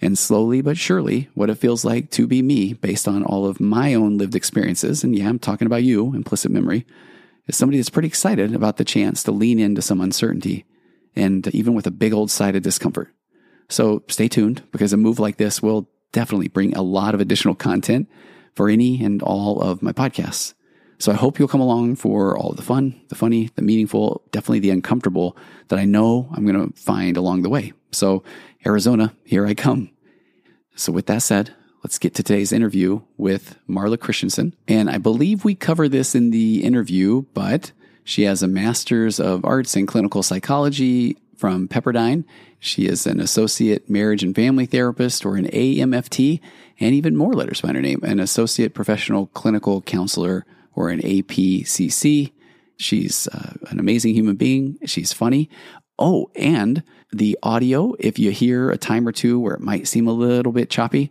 And 0.00 0.18
slowly 0.18 0.62
but 0.62 0.76
surely, 0.76 1.28
what 1.34 1.50
it 1.50 1.56
feels 1.56 1.84
like 1.84 2.10
to 2.12 2.26
be 2.26 2.42
me 2.42 2.72
based 2.72 3.06
on 3.06 3.22
all 3.22 3.46
of 3.46 3.60
my 3.60 3.94
own 3.94 4.18
lived 4.18 4.34
experiences. 4.34 5.04
And 5.04 5.16
yeah, 5.16 5.28
I'm 5.28 5.38
talking 5.38 5.66
about 5.66 5.84
you, 5.84 6.14
implicit 6.14 6.50
memory, 6.50 6.84
is 7.46 7.56
somebody 7.56 7.78
that's 7.78 7.90
pretty 7.90 8.08
excited 8.08 8.54
about 8.54 8.76
the 8.76 8.84
chance 8.84 9.22
to 9.22 9.32
lean 9.32 9.60
into 9.60 9.80
some 9.80 10.00
uncertainty 10.00 10.64
and 11.14 11.46
even 11.54 11.74
with 11.74 11.86
a 11.86 11.92
big 11.92 12.12
old 12.12 12.30
side 12.30 12.56
of 12.56 12.62
discomfort. 12.62 13.10
So 13.68 14.02
stay 14.08 14.28
tuned 14.28 14.62
because 14.72 14.92
a 14.92 14.96
move 14.96 15.18
like 15.18 15.36
this 15.36 15.62
will 15.62 15.88
definitely 16.12 16.48
bring 16.48 16.74
a 16.74 16.82
lot 16.82 17.14
of 17.14 17.20
additional 17.20 17.54
content 17.54 18.08
for 18.54 18.68
any 18.68 19.02
and 19.02 19.22
all 19.22 19.60
of 19.60 19.82
my 19.82 19.92
podcasts. 19.92 20.54
So 20.98 21.10
I 21.10 21.16
hope 21.16 21.38
you'll 21.38 21.48
come 21.48 21.60
along 21.60 21.96
for 21.96 22.38
all 22.38 22.50
of 22.50 22.56
the 22.56 22.62
fun, 22.62 23.00
the 23.08 23.16
funny, 23.16 23.50
the 23.56 23.62
meaningful, 23.62 24.22
definitely 24.30 24.60
the 24.60 24.70
uncomfortable 24.70 25.36
that 25.68 25.78
I 25.78 25.84
know 25.84 26.28
I'm 26.32 26.46
going 26.46 26.70
to 26.70 26.80
find 26.80 27.16
along 27.16 27.42
the 27.42 27.48
way. 27.48 27.72
So 27.90 28.22
Arizona, 28.64 29.12
here 29.24 29.44
I 29.44 29.54
come. 29.54 29.90
So 30.76 30.92
with 30.92 31.06
that 31.06 31.22
said, 31.22 31.54
let's 31.82 31.98
get 31.98 32.14
to 32.14 32.22
today's 32.22 32.52
interview 32.52 33.00
with 33.16 33.58
Marla 33.68 33.98
Christensen. 33.98 34.54
And 34.68 34.88
I 34.88 34.98
believe 34.98 35.44
we 35.44 35.56
cover 35.56 35.88
this 35.88 36.14
in 36.14 36.30
the 36.30 36.62
interview, 36.62 37.22
but 37.34 37.72
she 38.04 38.22
has 38.22 38.42
a 38.42 38.48
master's 38.48 39.18
of 39.18 39.44
arts 39.44 39.76
in 39.76 39.86
clinical 39.86 40.22
psychology 40.22 41.16
from 41.36 41.66
Pepperdine. 41.66 42.24
She 42.64 42.86
is 42.86 43.08
an 43.08 43.18
associate 43.18 43.90
marriage 43.90 44.22
and 44.22 44.36
family 44.36 44.66
therapist 44.66 45.26
or 45.26 45.34
an 45.34 45.48
AMFT 45.48 46.38
and 46.78 46.94
even 46.94 47.16
more 47.16 47.32
letters 47.32 47.60
behind 47.60 47.74
her 47.74 47.82
name, 47.82 47.98
an 48.04 48.20
associate 48.20 48.72
professional 48.72 49.26
clinical 49.26 49.82
counselor 49.82 50.46
or 50.72 50.88
an 50.88 51.00
APCC. 51.00 52.30
She's 52.76 53.26
uh, 53.26 53.54
an 53.68 53.80
amazing 53.80 54.14
human 54.14 54.36
being. 54.36 54.78
She's 54.86 55.12
funny. 55.12 55.50
Oh, 55.98 56.30
and 56.36 56.84
the 57.10 57.36
audio, 57.42 57.94
if 57.98 58.20
you 58.20 58.30
hear 58.30 58.70
a 58.70 58.78
time 58.78 59.08
or 59.08 59.12
two 59.12 59.40
where 59.40 59.54
it 59.54 59.60
might 59.60 59.88
seem 59.88 60.06
a 60.06 60.12
little 60.12 60.52
bit 60.52 60.70
choppy, 60.70 61.10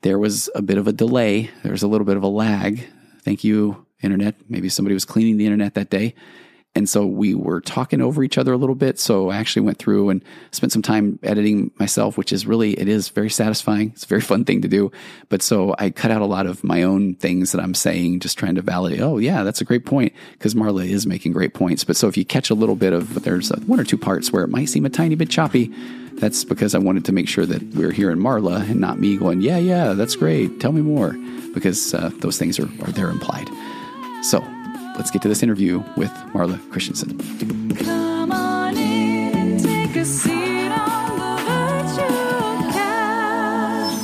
there 0.00 0.18
was 0.18 0.48
a 0.54 0.62
bit 0.62 0.78
of 0.78 0.88
a 0.88 0.94
delay. 0.94 1.50
There 1.62 1.72
was 1.72 1.82
a 1.82 1.88
little 1.88 2.06
bit 2.06 2.16
of 2.16 2.22
a 2.22 2.28
lag. 2.28 2.88
Thank 3.20 3.44
you, 3.44 3.84
internet. 4.02 4.36
Maybe 4.48 4.70
somebody 4.70 4.94
was 4.94 5.04
cleaning 5.04 5.36
the 5.36 5.44
internet 5.44 5.74
that 5.74 5.90
day. 5.90 6.14
And 6.76 6.90
so 6.90 7.06
we 7.06 7.34
were 7.34 7.62
talking 7.62 8.02
over 8.02 8.22
each 8.22 8.36
other 8.36 8.52
a 8.52 8.58
little 8.58 8.74
bit. 8.74 8.98
So 8.98 9.30
I 9.30 9.38
actually 9.38 9.62
went 9.62 9.78
through 9.78 10.10
and 10.10 10.22
spent 10.50 10.72
some 10.72 10.82
time 10.82 11.18
editing 11.22 11.70
myself, 11.78 12.18
which 12.18 12.34
is 12.34 12.46
really, 12.46 12.78
it 12.78 12.86
is 12.86 13.08
very 13.08 13.30
satisfying. 13.30 13.92
It's 13.94 14.04
a 14.04 14.06
very 14.06 14.20
fun 14.20 14.44
thing 14.44 14.60
to 14.60 14.68
do. 14.68 14.92
But 15.30 15.40
so 15.40 15.74
I 15.78 15.88
cut 15.88 16.10
out 16.10 16.20
a 16.20 16.26
lot 16.26 16.44
of 16.44 16.62
my 16.62 16.82
own 16.82 17.14
things 17.14 17.52
that 17.52 17.62
I'm 17.62 17.72
saying, 17.72 18.20
just 18.20 18.36
trying 18.36 18.56
to 18.56 18.62
validate, 18.62 19.00
oh, 19.00 19.16
yeah, 19.16 19.42
that's 19.42 19.62
a 19.62 19.64
great 19.64 19.86
point. 19.86 20.12
Because 20.32 20.54
Marla 20.54 20.86
is 20.86 21.06
making 21.06 21.32
great 21.32 21.54
points. 21.54 21.82
But 21.82 21.96
so 21.96 22.08
if 22.08 22.16
you 22.18 22.26
catch 22.26 22.50
a 22.50 22.54
little 22.54 22.76
bit 22.76 22.92
of, 22.92 23.24
there's 23.24 23.48
one 23.48 23.80
or 23.80 23.84
two 23.84 23.96
parts 23.96 24.30
where 24.30 24.44
it 24.44 24.50
might 24.50 24.68
seem 24.68 24.84
a 24.84 24.90
tiny 24.90 25.14
bit 25.14 25.30
choppy. 25.30 25.72
That's 26.20 26.44
because 26.44 26.74
I 26.74 26.78
wanted 26.78 27.06
to 27.06 27.12
make 27.12 27.26
sure 27.26 27.46
that 27.46 27.62
we're 27.74 27.90
hearing 27.90 28.18
Marla 28.18 28.68
and 28.68 28.80
not 28.80 29.00
me 29.00 29.16
going, 29.16 29.40
yeah, 29.40 29.56
yeah, 29.56 29.94
that's 29.94 30.14
great. 30.14 30.60
Tell 30.60 30.72
me 30.72 30.82
more. 30.82 31.16
Because 31.54 31.94
uh, 31.94 32.10
those 32.18 32.36
things 32.36 32.58
are, 32.58 32.68
are 32.84 32.92
there 32.92 33.08
implied. 33.08 33.48
So 34.22 34.44
let's 34.96 35.10
get 35.10 35.22
to 35.22 35.28
this 35.28 35.42
interview 35.42 35.82
with 35.96 36.10
Marla 36.32 36.58
Christensen. 36.70 37.18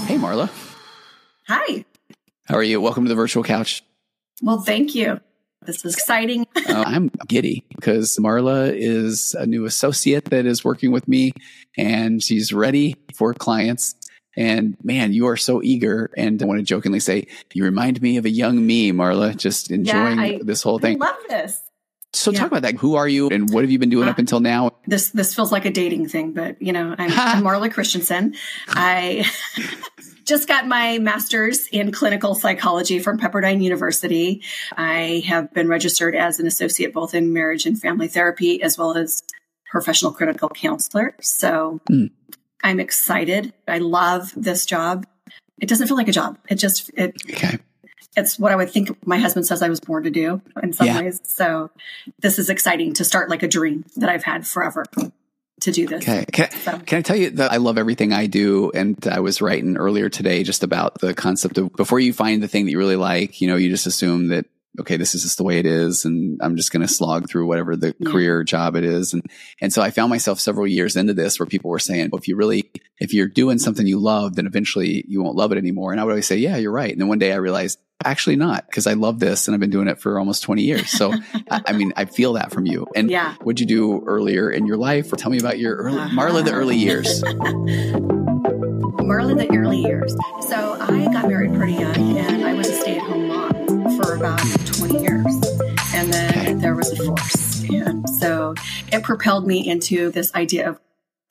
Hey, 0.07 0.19
Marla. 0.19 0.51
Hi. 1.49 1.85
How 2.47 2.57
are 2.57 2.63
you? 2.63 2.81
Welcome 2.81 3.05
to 3.05 3.09
the 3.09 3.15
virtual 3.15 3.43
couch. 3.43 3.83
Well, 4.43 4.61
thank 4.61 4.95
you. 4.95 5.21
This 5.65 5.85
is 5.85 5.95
exciting. 5.95 6.47
uh, 6.57 6.85
I'm 6.87 7.11
giddy 7.29 7.65
because 7.75 8.17
Marla 8.17 8.73
is 8.75 9.35
a 9.35 9.47
new 9.47 9.65
associate 9.65 10.27
that 10.27 10.45
is 10.45 10.65
working 10.65 10.91
with 10.91 11.07
me 11.07 11.33
and 11.79 12.23
she's 12.23 12.53
ready 12.53 12.97
for 13.15 13.33
clients. 13.33 13.95
And 14.37 14.77
man, 14.83 15.13
you 15.13 15.27
are 15.27 15.37
so 15.37 15.63
eager. 15.63 16.11
And 16.17 16.43
I 16.43 16.47
want 16.47 16.59
to 16.59 16.65
jokingly 16.65 17.01
say, 17.01 17.27
you 17.53 17.65
remind 17.65 18.01
me 18.01 18.17
of 18.17 18.25
a 18.25 18.31
young 18.31 18.65
me, 18.65 18.93
Marla, 18.93 19.37
just 19.37 19.71
enjoying 19.71 20.19
yeah, 20.19 20.25
I, 20.25 20.41
this 20.43 20.63
whole 20.63 20.79
thing. 20.79 21.03
I 21.03 21.07
love 21.07 21.19
this. 21.29 21.63
So 22.15 22.31
yeah. 22.31 22.41
talk 22.41 22.49
about 22.49 22.63
that. 22.63 22.77
Who 22.77 22.95
are 22.97 23.09
you 23.09 23.29
and 23.31 23.51
what 23.53 23.65
have 23.65 23.71
you 23.71 23.79
been 23.79 23.89
doing 23.89 24.07
uh, 24.07 24.11
up 24.11 24.19
until 24.19 24.41
now? 24.41 24.73
This 24.87 25.11
this 25.11 25.35
feels 25.35 25.51
like 25.51 25.65
a 25.65 25.71
dating 25.71 26.09
thing, 26.09 26.33
but 26.33 26.61
you 26.61 26.73
know, 26.73 26.95
I'm, 26.99 27.11
I'm 27.11 27.43
Marla 27.45 27.73
Christensen. 27.73 28.35
I 28.69 29.25
just 30.27 30.47
got 30.47 30.67
my 30.67 30.99
master's 30.99 31.67
in 31.69 31.91
clinical 31.91 32.35
psychology 32.35 32.99
from 32.99 33.19
Pepperdine 33.19 33.63
University. 33.63 34.43
I 34.77 35.23
have 35.27 35.53
been 35.55 35.69
registered 35.69 36.15
as 36.15 36.39
an 36.39 36.47
associate 36.47 36.93
both 36.93 37.15
in 37.15 37.33
marriage 37.33 37.65
and 37.65 37.81
family 37.81 38.09
therapy 38.09 38.63
as 38.63 38.77
well 38.77 38.95
as 38.95 39.23
professional 39.71 40.13
critical 40.13 40.51
counselor. 40.51 41.15
So 41.23 41.81
mm. 41.91 42.11
I'm 42.63 42.81
excited. 42.81 43.53
I 43.67 43.79
love 43.79 44.33
this 44.37 44.67
job. 44.67 45.07
It 45.61 45.69
doesn't 45.69 45.87
feel 45.87 45.97
like 45.97 46.09
a 46.09 46.13
job. 46.13 46.39
It 46.49 46.57
just 46.57 46.91
it 46.95 47.15
okay. 47.31 47.59
It's 48.17 48.39
what 48.39 48.53
I 48.53 48.57
would 48.57 48.71
think 48.71 49.07
my 49.07 49.19
husband 49.19 49.47
says 49.47 49.63
I 49.63 49.69
was 49.69 49.81
born 49.81 50.05
to 50.05 50.11
do 50.11 50.43
in 50.63 50.73
some 50.73 50.87
yeah. 50.87 51.01
ways. 51.01 51.21
So 51.25 51.71
this 52.21 52.39
is 52.39 52.51
exciting 52.51 52.93
to 52.95 53.05
start 53.05 53.31
like 53.31 53.43
a 53.43 53.49
dream 53.49 53.85
that 53.97 54.11
I've 54.11 54.25
had 54.25 54.47
forever 54.47 54.85
to 55.63 55.73
do 55.73 55.87
this. 55.87 56.03
Okay. 56.03 56.27
Can, 56.31 56.51
so. 56.51 56.79
can 56.79 56.99
I 56.99 57.03
tell 57.03 57.17
you 57.17 57.31
that 57.31 57.53
I 57.53 57.57
love 57.57 57.79
everything 57.79 58.13
I 58.13 58.27
do? 58.27 58.71
And 58.75 58.99
I 59.07 59.21
was 59.21 59.41
writing 59.41 59.79
earlier 59.79 60.11
today 60.11 60.43
just 60.43 60.63
about 60.63 61.01
the 61.01 61.15
concept 61.15 61.57
of 61.57 61.73
before 61.73 62.01
you 62.01 62.13
find 62.13 62.43
the 62.43 62.49
thing 62.49 62.67
that 62.67 62.73
you 62.73 62.79
really 62.79 62.97
like, 62.97 63.41
you 63.41 63.49
know, 63.49 63.57
you 63.57 63.71
just 63.71 63.87
assume 63.87 64.29
that 64.29 64.45
okay, 64.81 64.97
this 64.97 65.15
is 65.15 65.23
just 65.23 65.37
the 65.37 65.45
way 65.45 65.59
it 65.59 65.67
is. 65.67 66.05
And 66.05 66.41
I'm 66.43 66.57
just 66.57 66.73
going 66.73 66.87
to 66.87 66.93
slog 66.93 67.29
through 67.29 67.47
whatever 67.47 67.77
the 67.77 67.95
yeah. 67.99 68.11
career 68.11 68.43
job 68.43 68.75
it 68.75 68.85
is. 68.85 69.13
And, 69.13 69.23
and 69.61 69.73
so 69.73 69.83
I 69.83 69.91
found 69.91 70.11
myself 70.11 70.41
several 70.41 70.67
years 70.67 70.97
into 70.97 71.13
this 71.15 71.39
where 71.39 71.47
people 71.47 71.71
were 71.71 71.79
saying, 71.79 72.09
well, 72.11 72.19
if 72.19 72.27
you 72.29 72.37
really, 72.37 72.71
if 72.99 73.13
you're 73.13 73.29
doing 73.29 73.59
something 73.59 73.87
you 73.87 73.99
love, 73.99 74.37
then 74.37 74.47
eventually 74.47 75.05
you 75.07 75.23
won't 75.23 75.37
love 75.37 75.53
it 75.53 75.59
anymore. 75.59 75.93
And 75.93 76.01
I 76.01 76.05
would 76.05 76.11
always 76.11 76.27
say, 76.27 76.37
yeah, 76.37 76.57
you're 76.57 76.73
right. 76.73 76.91
And 76.91 77.01
then 77.01 77.09
one 77.09 77.19
day 77.19 77.33
I 77.33 77.37
realized 77.37 77.79
actually 78.05 78.37
not 78.37 78.67
because 78.67 78.87
I 78.87 78.95
love 78.95 79.21
this 79.21 79.47
and 79.47 79.55
I've 79.55 79.61
been 79.61 79.71
doing 79.71 79.89
it 79.89 80.01
for 80.01 80.19
almost 80.19 80.43
20 80.43 80.63
years. 80.63 80.91
So, 80.91 81.13
I, 81.51 81.63
I, 81.67 81.73
mean, 81.73 81.93
I 81.97 82.07
feel 82.07 82.33
that 82.35 82.51
from 82.51 82.67
you. 82.67 82.87
And 82.97 83.11
yeah. 83.11 83.35
what'd 83.43 83.61
you 83.61 83.67
do 83.67 84.03
earlier 84.07 84.51
in 84.51 84.67
your 84.67 84.79
life? 84.79 85.13
Or 85.13 85.17
tell 85.17 85.31
me 85.31 85.39
about 85.39 85.59
your 85.59 85.77
early, 85.77 85.99
uh-huh. 85.99 86.19
Marla, 86.19 86.45
the 86.45 86.53
early 86.53 86.77
years. 86.77 87.23
Marla, 89.03 89.37
the 89.37 89.55
early 89.55 89.81
years. 89.83 90.15
So 90.49 90.77
I 90.81 91.05
got 91.13 91.29
married 91.29 91.55
pretty 91.55 91.75
young 91.75 92.19
and 92.19 92.45
I 92.45 92.55
was 92.55 92.69
a 92.69 92.75
stay 92.75 92.97
at 92.97 93.03
home 93.03 93.29
mom 93.29 93.32
for 93.97 94.15
about 94.15 94.41
20 94.67 95.01
years. 95.01 95.27
And 95.95 96.13
then 96.13 96.59
there 96.59 96.75
was 96.75 96.91
a 96.91 96.97
divorce. 96.97 97.63
And 97.69 98.09
so 98.09 98.55
it 98.93 99.03
propelled 99.03 99.47
me 99.47 99.69
into 99.69 100.11
this 100.11 100.35
idea 100.35 100.69
of 100.69 100.81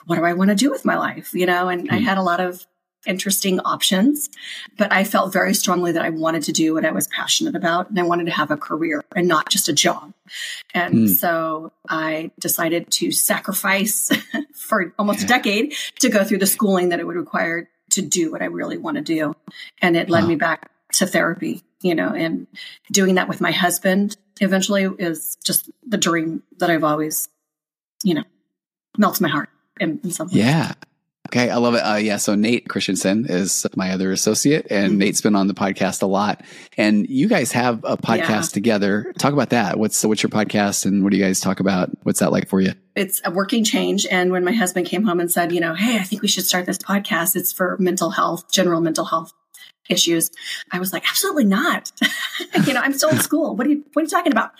what 0.06 0.16
do 0.16 0.24
I 0.24 0.32
want 0.32 0.50
to 0.50 0.56
do 0.56 0.70
with 0.70 0.84
my 0.84 0.96
life? 0.96 1.32
You 1.34 1.46
know, 1.46 1.68
and 1.68 1.90
I 1.90 1.96
had 1.96 2.18
a 2.18 2.22
lot 2.22 2.40
of 2.40 2.66
interesting 3.06 3.58
options, 3.60 4.30
but 4.78 4.92
I 4.92 5.04
felt 5.04 5.32
very 5.32 5.54
strongly 5.54 5.92
that 5.92 6.02
I 6.02 6.10
wanted 6.10 6.44
to 6.44 6.52
do 6.52 6.74
what 6.74 6.84
I 6.84 6.92
was 6.92 7.08
passionate 7.08 7.56
about 7.56 7.90
and 7.90 7.98
I 7.98 8.04
wanted 8.04 8.26
to 8.26 8.32
have 8.32 8.50
a 8.50 8.56
career 8.56 9.02
and 9.16 9.26
not 9.26 9.48
just 9.48 9.68
a 9.68 9.72
job. 9.72 10.12
And 10.72 10.94
mm. 10.94 11.08
so 11.08 11.72
I 11.88 12.30
decided 12.38 12.90
to 12.92 13.10
sacrifice 13.10 14.10
for 14.54 14.94
almost 14.98 15.20
yeah. 15.20 15.24
a 15.24 15.28
decade 15.28 15.74
to 16.00 16.08
go 16.08 16.24
through 16.24 16.38
the 16.38 16.46
schooling 16.46 16.90
that 16.90 17.00
it 17.00 17.06
would 17.06 17.16
require 17.16 17.68
to 17.90 18.02
do 18.02 18.30
what 18.30 18.42
I 18.42 18.46
really 18.46 18.78
want 18.78 18.96
to 18.96 19.02
do. 19.02 19.34
And 19.80 19.96
it 19.96 20.08
led 20.08 20.22
wow. 20.22 20.28
me 20.28 20.36
back 20.36 20.70
to 20.94 21.06
therapy, 21.06 21.62
you 21.82 21.94
know, 21.94 22.08
and 22.08 22.46
doing 22.90 23.16
that 23.16 23.28
with 23.28 23.40
my 23.40 23.52
husband 23.52 24.16
eventually 24.40 24.84
is 24.98 25.36
just 25.44 25.70
the 25.86 25.98
dream 25.98 26.42
that 26.58 26.70
I've 26.70 26.84
always, 26.84 27.28
you 28.02 28.14
know, 28.14 28.24
melts 28.96 29.20
my 29.20 29.28
heart 29.28 29.48
in, 29.80 30.00
in 30.02 30.10
some 30.10 30.28
ways. 30.28 30.36
Yeah. 30.36 30.72
Okay, 31.28 31.48
I 31.48 31.56
love 31.56 31.74
it. 31.74 31.78
Uh, 31.78 31.94
yeah, 31.94 32.18
so 32.18 32.34
Nate 32.34 32.68
Christensen 32.68 33.24
is 33.26 33.64
my 33.74 33.92
other 33.92 34.12
associate, 34.12 34.66
and 34.70 34.90
mm-hmm. 34.90 34.98
Nate's 34.98 35.22
been 35.22 35.34
on 35.34 35.46
the 35.46 35.54
podcast 35.54 36.02
a 36.02 36.06
lot. 36.06 36.42
And 36.76 37.08
you 37.08 37.26
guys 37.26 37.52
have 37.52 37.82
a 37.84 37.96
podcast 37.96 38.28
yeah. 38.28 38.54
together. 38.54 39.12
Talk 39.18 39.32
about 39.32 39.50
that. 39.50 39.78
What's 39.78 40.04
what's 40.04 40.22
your 40.22 40.30
podcast, 40.30 40.84
and 40.84 41.02
what 41.02 41.10
do 41.10 41.16
you 41.16 41.24
guys 41.24 41.40
talk 41.40 41.60
about? 41.60 41.90
What's 42.02 42.18
that 42.18 42.32
like 42.32 42.48
for 42.48 42.60
you? 42.60 42.72
It's 42.96 43.22
a 43.24 43.30
working 43.30 43.64
change. 43.64 44.04
And 44.10 44.30
when 44.30 44.44
my 44.44 44.52
husband 44.52 44.86
came 44.86 45.04
home 45.04 45.20
and 45.20 45.30
said, 45.30 45.52
you 45.52 45.60
know, 45.60 45.72
hey, 45.72 45.96
I 45.96 46.02
think 46.02 46.20
we 46.20 46.28
should 46.28 46.44
start 46.44 46.66
this 46.66 46.76
podcast. 46.76 47.34
It's 47.34 47.52
for 47.52 47.78
mental 47.78 48.10
health, 48.10 48.50
general 48.50 48.82
mental 48.82 49.06
health 49.06 49.32
issues. 49.92 50.30
I 50.70 50.78
was 50.78 50.92
like, 50.92 51.08
absolutely 51.08 51.44
not. 51.44 51.92
you 52.66 52.72
know, 52.74 52.80
I'm 52.80 52.94
still 52.94 53.10
in 53.10 53.20
school. 53.20 53.54
What 53.54 53.66
are 53.66 53.70
you 53.70 53.84
what 53.92 54.02
are 54.02 54.04
you 54.04 54.10
talking 54.10 54.32
about? 54.32 54.52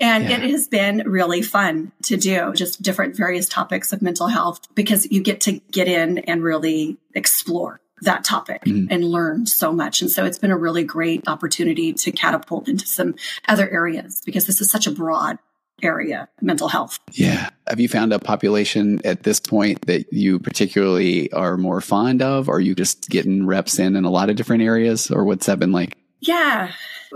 And 0.00 0.24
yeah. 0.24 0.38
it 0.38 0.50
has 0.50 0.68
been 0.68 1.02
really 1.06 1.42
fun 1.42 1.92
to 2.04 2.16
do 2.16 2.52
just 2.54 2.82
different 2.82 3.16
various 3.16 3.48
topics 3.48 3.92
of 3.92 4.02
mental 4.02 4.26
health 4.26 4.60
because 4.74 5.10
you 5.10 5.22
get 5.22 5.40
to 5.42 5.60
get 5.70 5.86
in 5.86 6.18
and 6.18 6.42
really 6.42 6.98
explore 7.14 7.80
that 8.02 8.24
topic 8.24 8.64
mm. 8.64 8.88
and 8.90 9.04
learn 9.04 9.46
so 9.46 9.72
much. 9.72 10.02
And 10.02 10.10
so 10.10 10.24
it's 10.24 10.38
been 10.38 10.50
a 10.50 10.56
really 10.56 10.84
great 10.84 11.26
opportunity 11.28 11.92
to 11.92 12.10
catapult 12.10 12.68
into 12.68 12.86
some 12.86 13.14
other 13.48 13.68
areas 13.68 14.20
because 14.24 14.46
this 14.46 14.60
is 14.60 14.70
such 14.70 14.86
a 14.86 14.90
broad 14.90 15.38
area, 15.82 16.28
mental 16.40 16.68
health. 16.68 16.98
Yeah. 17.12 17.50
Have 17.66 17.80
you 17.80 17.88
found 17.88 18.12
a 18.12 18.18
population 18.18 19.00
at 19.04 19.22
this 19.22 19.40
point 19.40 19.86
that 19.86 20.12
you 20.12 20.38
particularly 20.38 21.32
are 21.32 21.56
more 21.56 21.80
fond 21.80 22.22
of? 22.22 22.48
Or 22.48 22.56
are 22.56 22.60
you 22.60 22.74
just 22.74 23.08
getting 23.10 23.46
reps 23.46 23.78
in 23.78 23.96
in 23.96 24.04
a 24.04 24.10
lot 24.10 24.30
of 24.30 24.36
different 24.36 24.62
areas? 24.62 25.10
Or 25.10 25.24
what's 25.24 25.46
that 25.46 25.58
been 25.58 25.72
like? 25.72 25.96
Yeah. 26.20 26.72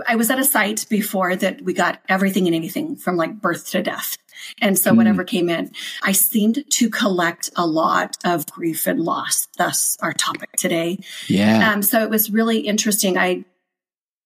I 0.07 0.15
was 0.15 0.29
at 0.29 0.39
a 0.39 0.45
site 0.45 0.85
before 0.89 1.35
that 1.35 1.61
we 1.61 1.73
got 1.73 1.99
everything 2.07 2.47
and 2.47 2.55
anything 2.55 2.95
from 2.95 3.17
like 3.17 3.41
birth 3.41 3.69
to 3.71 3.81
death. 3.81 4.17
And 4.61 4.77
so 4.77 4.91
mm. 4.91 4.97
whatever 4.97 5.23
came 5.23 5.49
in, 5.49 5.71
I 6.03 6.13
seemed 6.13 6.63
to 6.69 6.89
collect 6.89 7.49
a 7.55 7.67
lot 7.67 8.17
of 8.23 8.45
grief 8.47 8.87
and 8.87 8.99
loss. 8.99 9.47
Thus 9.57 9.97
our 10.01 10.13
topic 10.13 10.51
today. 10.57 10.99
Yeah. 11.27 11.71
Um, 11.71 11.81
so 11.81 12.01
it 12.03 12.09
was 12.09 12.29
really 12.29 12.59
interesting. 12.59 13.17
I, 13.17 13.45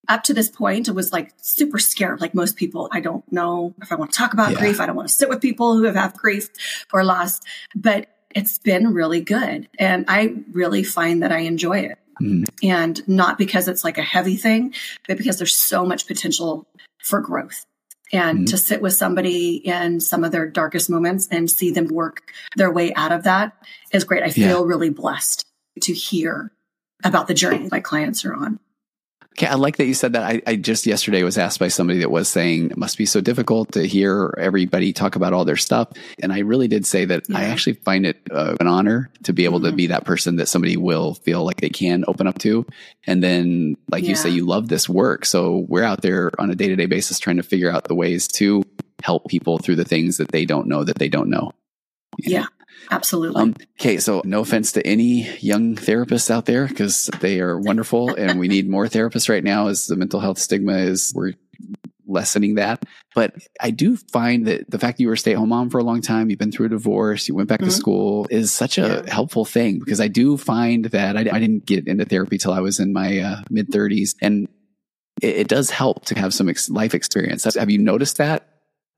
up 0.08 0.24
to 0.24 0.34
this 0.34 0.50
point, 0.50 0.88
it 0.88 0.94
was 0.94 1.14
like 1.14 1.34
super 1.42 1.80
scared. 1.80 2.22
Like 2.22 2.34
most 2.34 2.56
people, 2.56 2.90
I 2.92 3.00
don't 3.00 3.30
know 3.32 3.74
if 3.82 3.92
I 3.92 3.96
want 3.96 4.12
to 4.12 4.18
talk 4.18 4.34
about 4.34 4.52
yeah. 4.52 4.60
grief. 4.60 4.80
I 4.80 4.86
don't 4.86 4.96
want 4.96 5.08
to 5.08 5.14
sit 5.14 5.30
with 5.30 5.42
people 5.42 5.78
who 5.78 5.84
have, 5.84 5.96
had 5.96 6.14
grief 6.14 6.50
or 6.92 7.04
loss, 7.04 7.40
but 7.76 8.08
it's 8.36 8.58
been 8.58 8.94
really 8.94 9.22
good. 9.22 9.70
And 9.80 10.06
I 10.08 10.36
really 10.52 10.84
find 10.84 11.24
that 11.24 11.32
I 11.32 11.40
enjoy 11.40 11.80
it. 11.80 12.00
Mm. 12.22 12.46
And 12.62 13.08
not 13.08 13.38
because 13.38 13.68
it's 13.68 13.84
like 13.84 13.98
a 13.98 14.04
heavy 14.04 14.36
thing, 14.36 14.74
but 15.08 15.18
because 15.18 15.38
there's 15.38 15.56
so 15.56 15.86
much 15.86 16.08
potential 16.08 16.68
for 17.04 17.22
growth. 17.22 17.66
And 18.12 18.40
mm. 18.40 18.50
to 18.50 18.58
sit 18.58 18.82
with 18.82 18.94
somebody 18.94 19.56
in 19.56 20.00
some 20.00 20.24
of 20.24 20.32
their 20.32 20.48
darkest 20.48 20.90
moments 20.90 21.28
and 21.32 21.50
see 21.50 21.72
them 21.72 21.88
work 21.88 22.32
their 22.56 22.72
way 22.72 22.94
out 22.94 23.12
of 23.12 23.24
that 23.24 23.54
is 23.92 24.04
great. 24.04 24.24
I 24.24 24.30
feel 24.30 24.62
yeah. 24.62 24.68
really 24.68 24.90
blessed 24.90 25.46
to 25.82 25.94
hear 25.94 26.52
about 27.04 27.28
the 27.28 27.34
journey 27.34 27.68
my 27.72 27.80
clients 27.80 28.26
are 28.26 28.34
on. 28.34 28.60
Okay, 29.34 29.48
I 29.48 29.56
like 29.56 29.78
that 29.78 29.86
you 29.86 29.96
said 29.96 30.14
that. 30.14 30.24
I, 30.24 30.42
I, 30.46 30.56
just 30.56 30.86
yesterday 30.86 31.24
was 31.24 31.40
asked 31.40 31.60
by 31.60 31.68
somebody 31.68 32.00
that 32.00 32.12
was 32.12 32.28
saying 32.28 32.70
it 32.70 32.78
must 32.78 33.00
be 33.00 33.08
so 33.08 33.20
difficult 33.20 33.72
to 33.72 33.88
hear 33.88 34.32
everybody 34.38 34.94
talk 34.94 35.16
about 35.16 35.34
all 35.34 35.44
their 35.44 35.58
stuff. 35.58 35.90
And 36.22 36.32
I 36.32 36.40
really 36.40 36.68
did 36.68 36.86
say 36.86 37.06
that 37.06 37.28
yeah. 37.28 37.40
I 37.40 37.44
actually 37.46 37.74
find 37.74 38.06
it 38.06 38.22
uh, 38.30 38.56
an 38.60 38.68
honor 38.68 39.10
to 39.24 39.34
be 39.34 39.46
able 39.46 39.58
mm-hmm. 39.58 39.72
to 39.72 39.76
be 39.76 39.88
that 39.88 40.06
person 40.06 40.36
that 40.36 40.50
somebody 40.50 40.78
will 40.78 41.16
feel 41.16 41.44
like 41.44 41.62
they 41.62 41.70
can 41.70 42.06
open 42.08 42.28
up 42.28 42.38
to. 42.40 42.64
And 43.08 43.24
then, 43.24 43.76
like 43.90 44.04
yeah. 44.04 44.10
you 44.10 44.16
say, 44.16 44.30
you 44.30 44.46
love 44.46 44.68
this 44.68 44.88
work. 44.88 45.26
So 45.26 45.66
we're 45.68 45.84
out 45.84 46.04
there 46.04 46.30
on 46.38 46.52
a 46.52 46.56
day 46.56 46.68
to 46.68 46.76
day 46.76 46.86
basis 46.86 47.18
trying 47.18 47.38
to 47.38 47.44
figure 47.44 47.72
out 47.72 47.86
the 47.86 47.96
ways 47.96 48.28
to 48.34 48.64
help 49.02 49.28
people 49.30 49.58
through 49.58 49.78
the 49.78 49.84
things 49.84 50.18
that 50.18 50.32
they 50.32 50.46
don't 50.46 50.68
know 50.68 50.84
that 50.84 51.00
they 51.00 51.10
don't 51.10 51.30
know. 51.30 51.54
Yeah. 52.20 52.46
Absolutely. 52.92 53.42
Um, 53.42 53.56
okay, 53.80 53.98
so 53.98 54.22
no 54.26 54.42
offense 54.42 54.74
to 54.74 54.86
any 54.86 55.30
young 55.40 55.76
therapists 55.76 56.30
out 56.30 56.46
there 56.46 56.68
because 56.68 57.10
they 57.20 57.40
are 57.40 57.60
wonderful, 57.60 58.14
and 58.18 58.40
we 58.40 58.48
need 58.48 58.70
more 58.70 58.86
therapists 58.86 59.30
right 59.30 59.44
now. 59.44 59.68
As 59.68 59.88
the 59.88 59.96
mental 59.96 60.20
health 60.20 60.38
stigma 60.38 60.78
is, 60.78 61.12
we're 61.16 61.34
lessening 62.08 62.56
that. 62.56 62.84
But 63.16 63.36
I 63.62 63.72
do 63.72 63.98
find 63.98 64.48
that 64.48 64.70
the 64.70 64.80
fact 64.80 64.98
that 64.98 65.02
you 65.02 65.08
were 65.08 65.14
a 65.14 65.18
stay 65.18 65.32
at 65.32 65.38
home 65.38 65.50
mom 65.50 65.70
for 65.70 65.80
a 65.80 65.84
long 65.84 66.02
time, 66.02 66.30
you've 66.30 66.40
been 66.40 66.52
through 66.52 66.68
a 66.68 66.70
divorce, 66.70 67.28
you 67.28 67.36
went 67.36 67.50
back 67.50 67.60
mm-hmm. 67.60 67.70
to 67.70 67.76
school 67.76 68.28
is 68.30 68.52
such 68.52 68.78
a 68.78 69.04
yeah. 69.06 69.14
helpful 69.14 69.46
thing 69.46 69.80
because 69.80 70.02
I 70.02 70.08
do 70.08 70.38
find 70.38 70.86
that 70.86 71.18
I, 71.18 71.22
I 71.22 71.40
didn't 71.40 71.66
get 71.66 71.88
into 71.88 72.06
therapy 72.06 72.38
till 72.38 72.54
I 72.54 72.60
was 72.60 72.80
in 72.80 72.94
my 72.94 73.20
uh, 73.20 73.42
mid 73.50 73.70
30s. 73.70 74.16
And 74.22 74.48
it, 75.22 75.38
it, 75.38 75.48
does 75.48 75.70
help 75.70 76.06
to 76.06 76.18
have 76.18 76.34
some 76.34 76.50
ex- 76.50 76.70
life 76.70 76.94
experience. 76.94 77.44
Have 77.56 77.70
you 77.70 77.80
noticed 77.80 78.18
that 78.18 78.48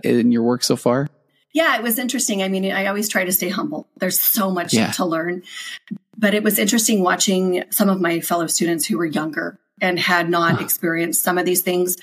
in 0.04 0.32
your 0.32 0.44
work 0.44 0.64
so 0.64 0.76
far? 0.76 1.08
Yeah, 1.56 1.78
it 1.78 1.84
was 1.84 1.98
interesting. 1.98 2.44
I 2.44 2.50
mean, 2.50 2.70
I 2.70 2.88
always 2.88 3.08
try 3.08 3.24
to 3.24 3.32
stay 3.32 3.48
humble. 3.48 3.88
There's 3.96 4.20
so 4.20 4.52
much 4.52 4.74
yeah. 4.74 4.92
to 4.92 5.06
learn. 5.06 5.44
But 6.18 6.34
it 6.34 6.44
was 6.44 6.60
interesting 6.60 7.02
watching 7.02 7.64
some 7.70 7.88
of 7.88 8.02
my 8.02 8.20
fellow 8.20 8.48
students 8.48 8.86
who 8.86 8.98
were 8.98 9.06
younger 9.06 9.58
and 9.80 9.98
had 9.98 10.30
not 10.30 10.62
experienced 10.62 11.24
some 11.24 11.38
of 11.38 11.46
these 11.46 11.62
things, 11.62 11.96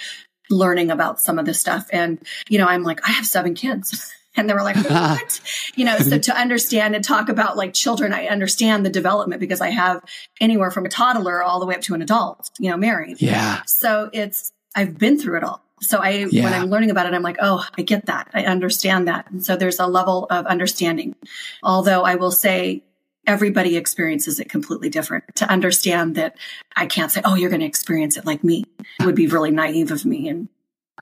learning 0.48 0.90
about 0.90 1.20
some 1.20 1.38
of 1.38 1.44
this 1.44 1.60
stuff. 1.60 1.86
And, 1.92 2.18
you 2.48 2.56
know, 2.56 2.66
I'm 2.66 2.82
like, 2.82 3.06
I 3.06 3.12
have 3.12 3.26
seven 3.26 3.54
kids. 3.54 4.10
And 4.34 4.48
they 4.48 4.54
were 4.54 4.62
like, 4.62 4.76
what? 4.88 5.42
you 5.74 5.84
know, 5.84 5.98
so 5.98 6.16
to 6.16 6.34
understand 6.34 6.94
and 6.94 7.04
talk 7.04 7.28
about 7.28 7.58
like 7.58 7.74
children, 7.74 8.14
I 8.14 8.28
understand 8.28 8.82
the 8.82 8.88
development 8.88 9.40
because 9.40 9.60
I 9.60 9.68
have 9.68 10.02
anywhere 10.40 10.70
from 10.70 10.86
a 10.86 10.88
toddler 10.88 11.42
all 11.42 11.60
the 11.60 11.66
way 11.66 11.74
up 11.74 11.82
to 11.82 11.94
an 11.94 12.00
adult, 12.00 12.48
you 12.58 12.70
know, 12.70 12.78
married. 12.78 13.20
Yeah. 13.20 13.60
So 13.66 14.08
it's, 14.10 14.50
I've 14.74 14.96
been 14.96 15.18
through 15.18 15.36
it 15.36 15.44
all. 15.44 15.62
So 15.82 15.98
I, 15.98 16.26
yeah. 16.30 16.44
when 16.44 16.54
I'm 16.54 16.70
learning 16.70 16.90
about 16.90 17.06
it, 17.06 17.12
I'm 17.12 17.22
like, 17.22 17.38
oh, 17.40 17.66
I 17.76 17.82
get 17.82 18.06
that. 18.06 18.30
I 18.32 18.44
understand 18.44 19.08
that. 19.08 19.30
And 19.30 19.44
so 19.44 19.56
there's 19.56 19.80
a 19.80 19.86
level 19.86 20.26
of 20.30 20.46
understanding. 20.46 21.16
Although 21.62 22.04
I 22.04 22.14
will 22.14 22.30
say 22.30 22.84
everybody 23.26 23.76
experiences 23.76 24.40
it 24.40 24.48
completely 24.48 24.88
different 24.88 25.24
to 25.36 25.50
understand 25.50 26.14
that 26.14 26.36
I 26.76 26.86
can't 26.86 27.10
say, 27.10 27.20
oh, 27.24 27.34
you're 27.34 27.50
going 27.50 27.60
to 27.60 27.66
experience 27.66 28.16
it 28.16 28.24
like 28.24 28.44
me. 28.44 28.64
It 29.00 29.06
would 29.06 29.16
be 29.16 29.26
really 29.26 29.50
naive 29.50 29.90
of 29.90 30.04
me. 30.04 30.28
And, 30.28 30.48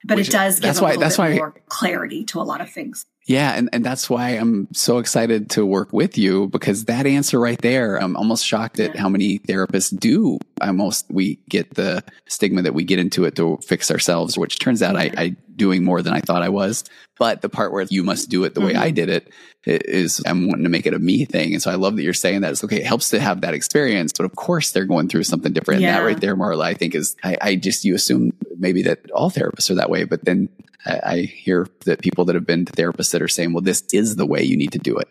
but 0.03 0.17
Which, 0.17 0.29
it 0.29 0.33
does 0.33 0.57
give 0.57 0.63
that's 0.63 0.81
a 0.81 0.83
why, 0.83 0.97
that's 0.97 1.19
why, 1.19 1.35
more 1.35 1.55
clarity 1.69 2.25
to 2.25 2.41
a 2.41 2.43
lot 2.43 2.63
of 2.63 2.71
things. 2.71 3.05
Yeah. 3.31 3.53
And, 3.53 3.69
and 3.73 3.85
that's 3.87 4.11
why 4.11 4.31
I'm 4.31 4.67
so 4.73 4.99
excited 4.99 5.51
to 5.51 5.65
work 5.65 5.93
with 5.93 6.19
you 6.19 6.49
because 6.49 6.87
that 6.87 7.07
answer 7.07 7.39
right 7.39 7.61
there, 7.63 7.97
I'm 7.97 8.17
almost 8.17 8.45
shocked 8.45 8.81
at 8.81 8.97
how 8.97 9.09
many 9.09 9.39
therapists 9.39 9.97
do. 9.97 10.41
Almost 10.61 11.07
we 11.11 11.39
get 11.49 11.75
the 11.75 12.03
stigma 12.27 12.63
that 12.63 12.75
we 12.75 12.83
get 12.83 12.99
into 12.99 13.25
it 13.27 13.37
to 13.37 13.59
fix 13.59 13.89
ourselves, 13.89 14.37
which 14.37 14.59
turns 14.59 14.83
out 14.83 14.97
I, 14.97 15.13
I 15.17 15.37
doing 15.57 15.85
more 15.85 16.03
than 16.03 16.13
I 16.13 16.21
thought 16.21 16.43
I 16.43 16.49
was. 16.49 16.85
But 17.19 17.43
the 17.43 17.49
part 17.49 17.73
where 17.73 17.87
you 17.91 18.03
must 18.03 18.31
do 18.31 18.45
it 18.45 18.55
the 18.55 18.61
mm-hmm. 18.61 18.69
way 18.69 18.75
I 18.75 18.91
did 18.91 19.09
it 19.09 19.33
is 19.67 20.23
I'm 20.27 20.49
wanting 20.49 20.65
to 20.65 20.71
make 20.71 20.87
it 20.87 20.95
a 20.95 20.99
me 20.99 21.25
thing. 21.25 21.53
And 21.53 21.63
so 21.63 21.71
I 21.71 21.75
love 21.75 21.97
that 21.97 22.03
you're 22.03 22.15
saying 22.15 22.41
that 22.41 22.53
it's 22.53 22.65
okay. 22.65 22.79
It 22.79 22.87
helps 22.87 23.11
to 23.11 23.21
have 23.21 23.43
that 23.43 23.53
experience, 23.53 24.13
but 24.17 24.25
of 24.25 24.35
course 24.35 24.71
they're 24.71 24.87
going 24.87 25.09
through 25.09 25.25
something 25.25 25.53
different. 25.53 25.83
Yeah. 25.83 25.89
And 25.89 25.97
that 25.99 26.05
right 26.07 26.21
there, 26.21 26.37
Marla, 26.37 26.65
I 26.65 26.75
think 26.75 26.95
is, 26.95 27.17
I, 27.23 27.37
I 27.41 27.57
just, 27.57 27.85
you 27.85 27.95
assume 27.95 28.33
maybe 28.59 28.83
that 28.83 29.11
all 29.11 29.31
therapists 29.31 29.71
are 29.71 29.75
that 29.75 29.91
way, 29.91 30.05
but 30.05 30.25
then 30.25 30.49
I, 30.87 31.01
I 31.03 31.21
hear 31.21 31.67
that 31.85 32.01
people 32.01 32.25
that 32.27 32.35
have 32.35 32.47
been 32.47 32.65
to 32.65 32.73
therapists 32.73 33.13
that 33.13 33.23
are 33.23 33.29
saying, 33.29 33.53
well, 33.53 33.63
this 33.63 33.85
is 33.93 34.17
the 34.17 34.27
way 34.27 34.43
you 34.43 34.57
need 34.57 34.73
to 34.73 34.79
do 34.79 34.97
it. 34.97 35.09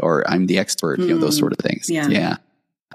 Or 0.00 0.28
I'm 0.30 0.46
the 0.46 0.58
expert, 0.58 0.98
mm. 0.98 1.08
you 1.08 1.14
know, 1.14 1.20
those 1.20 1.34
hmm. 1.34 1.40
sort 1.40 1.52
of 1.52 1.58
things. 1.58 1.90
Yeah. 1.90 2.06
Yeah. 2.08 2.36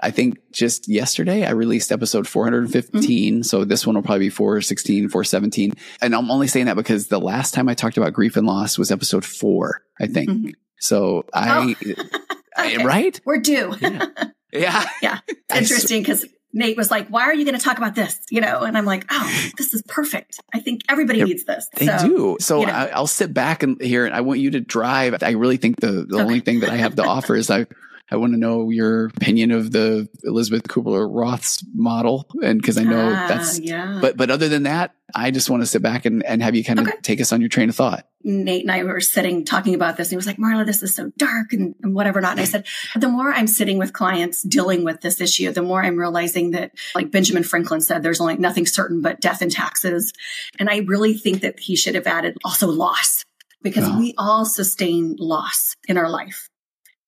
I 0.02 0.10
think 0.10 0.38
just 0.52 0.88
yesterday 0.88 1.46
I 1.46 1.50
released 1.50 1.90
episode 1.90 2.28
415. 2.28 3.34
Mm-hmm. 3.34 3.42
So 3.42 3.64
this 3.64 3.86
one 3.86 3.96
will 3.96 4.02
probably 4.02 4.26
be 4.26 4.30
416, 4.30 5.08
417. 5.08 5.72
And 6.02 6.14
I'm 6.14 6.30
only 6.30 6.48
saying 6.48 6.66
that 6.66 6.76
because 6.76 7.08
the 7.08 7.20
last 7.20 7.54
time 7.54 7.68
I 7.68 7.74
talked 7.74 7.96
about 7.96 8.12
grief 8.12 8.36
and 8.36 8.46
loss 8.46 8.76
was 8.76 8.90
episode 8.90 9.24
four, 9.24 9.82
I 10.00 10.06
think. 10.06 10.30
Mm-hmm. 10.30 10.50
So 10.80 11.24
I, 11.32 11.74
oh. 11.86 11.94
I, 12.56 12.84
right? 12.84 13.18
We're 13.24 13.38
due. 13.38 13.74
Yeah. 13.80 14.06
Yeah. 14.52 14.88
yeah. 15.02 15.18
Interesting 15.54 16.00
because 16.00 16.24
Nate 16.54 16.78
was 16.78 16.90
like, 16.90 17.08
why 17.08 17.24
are 17.24 17.34
you 17.34 17.44
going 17.44 17.58
to 17.58 17.62
talk 17.62 17.76
about 17.76 17.94
this? 17.94 18.18
You 18.30 18.40
know, 18.40 18.62
and 18.62 18.78
I'm 18.78 18.86
like, 18.86 19.04
oh, 19.10 19.50
this 19.58 19.74
is 19.74 19.82
perfect. 19.86 20.40
I 20.54 20.60
think 20.60 20.80
everybody 20.88 21.22
needs 21.22 21.44
this. 21.44 21.68
They 21.74 21.86
so, 21.86 21.98
do. 22.06 22.36
So 22.40 22.60
you 22.60 22.66
know. 22.66 22.72
I, 22.72 22.98
will 22.98 23.06
sit 23.06 23.34
back 23.34 23.62
and 23.62 23.78
here 23.82 24.06
and 24.06 24.14
I 24.14 24.22
want 24.22 24.40
you 24.40 24.52
to 24.52 24.60
drive. 24.60 25.22
I 25.22 25.32
really 25.32 25.58
think 25.58 25.80
the, 25.80 26.06
the 26.08 26.14
okay. 26.14 26.22
only 26.22 26.40
thing 26.40 26.60
that 26.60 26.70
I 26.70 26.76
have 26.76 26.96
to 26.96 27.04
offer 27.04 27.36
is 27.36 27.50
I, 27.50 27.66
I 28.10 28.16
want 28.16 28.34
to 28.34 28.38
know 28.38 28.70
your 28.70 29.06
opinion 29.06 29.50
of 29.50 29.72
the 29.72 30.08
Elizabeth 30.22 30.64
Kubler 30.64 31.08
Ross's 31.10 31.64
model. 31.74 32.28
And 32.42 32.60
because 32.60 32.78
I 32.78 32.84
know 32.84 33.12
ah, 33.12 33.26
that's, 33.28 33.58
yeah. 33.58 33.98
but, 34.00 34.16
but 34.16 34.30
other 34.30 34.48
than 34.48 34.62
that, 34.62 34.94
I 35.12 35.32
just 35.32 35.50
want 35.50 35.62
to 35.62 35.66
sit 35.66 35.82
back 35.82 36.04
and, 36.04 36.24
and 36.24 36.40
have 36.42 36.54
you 36.54 36.62
kind 36.62 36.78
of 36.78 36.86
okay. 36.86 36.96
take 37.02 37.20
us 37.20 37.32
on 37.32 37.40
your 37.40 37.48
train 37.48 37.68
of 37.68 37.74
thought. 37.74 38.06
Nate 38.22 38.62
and 38.62 38.70
I 38.70 38.82
were 38.84 39.00
sitting 39.00 39.44
talking 39.44 39.74
about 39.74 39.96
this 39.96 40.08
and 40.08 40.12
he 40.12 40.16
was 40.16 40.26
like, 40.26 40.36
Marla, 40.36 40.64
this 40.64 40.82
is 40.82 40.94
so 40.94 41.10
dark 41.16 41.52
and, 41.52 41.74
and 41.82 41.94
whatever 41.94 42.20
not. 42.20 42.32
And 42.32 42.40
I 42.40 42.44
said, 42.44 42.66
the 42.94 43.08
more 43.08 43.32
I'm 43.32 43.46
sitting 43.48 43.78
with 43.78 43.92
clients 43.92 44.42
dealing 44.42 44.84
with 44.84 45.00
this 45.00 45.20
issue, 45.20 45.50
the 45.52 45.62
more 45.62 45.82
I'm 45.82 45.96
realizing 45.96 46.52
that 46.52 46.72
like 46.94 47.10
Benjamin 47.10 47.42
Franklin 47.42 47.80
said, 47.80 48.02
there's 48.02 48.20
only 48.20 48.36
nothing 48.36 48.66
certain 48.66 49.00
but 49.00 49.20
death 49.20 49.42
and 49.42 49.50
taxes. 49.50 50.12
And 50.58 50.70
I 50.70 50.78
really 50.78 51.14
think 51.14 51.40
that 51.40 51.58
he 51.58 51.74
should 51.74 51.96
have 51.96 52.06
added 52.06 52.36
also 52.44 52.68
loss 52.68 53.24
because 53.62 53.88
we 53.98 54.14
all 54.16 54.44
sustain 54.44 55.16
loss 55.18 55.74
in 55.88 55.96
our 55.96 56.08
life 56.08 56.48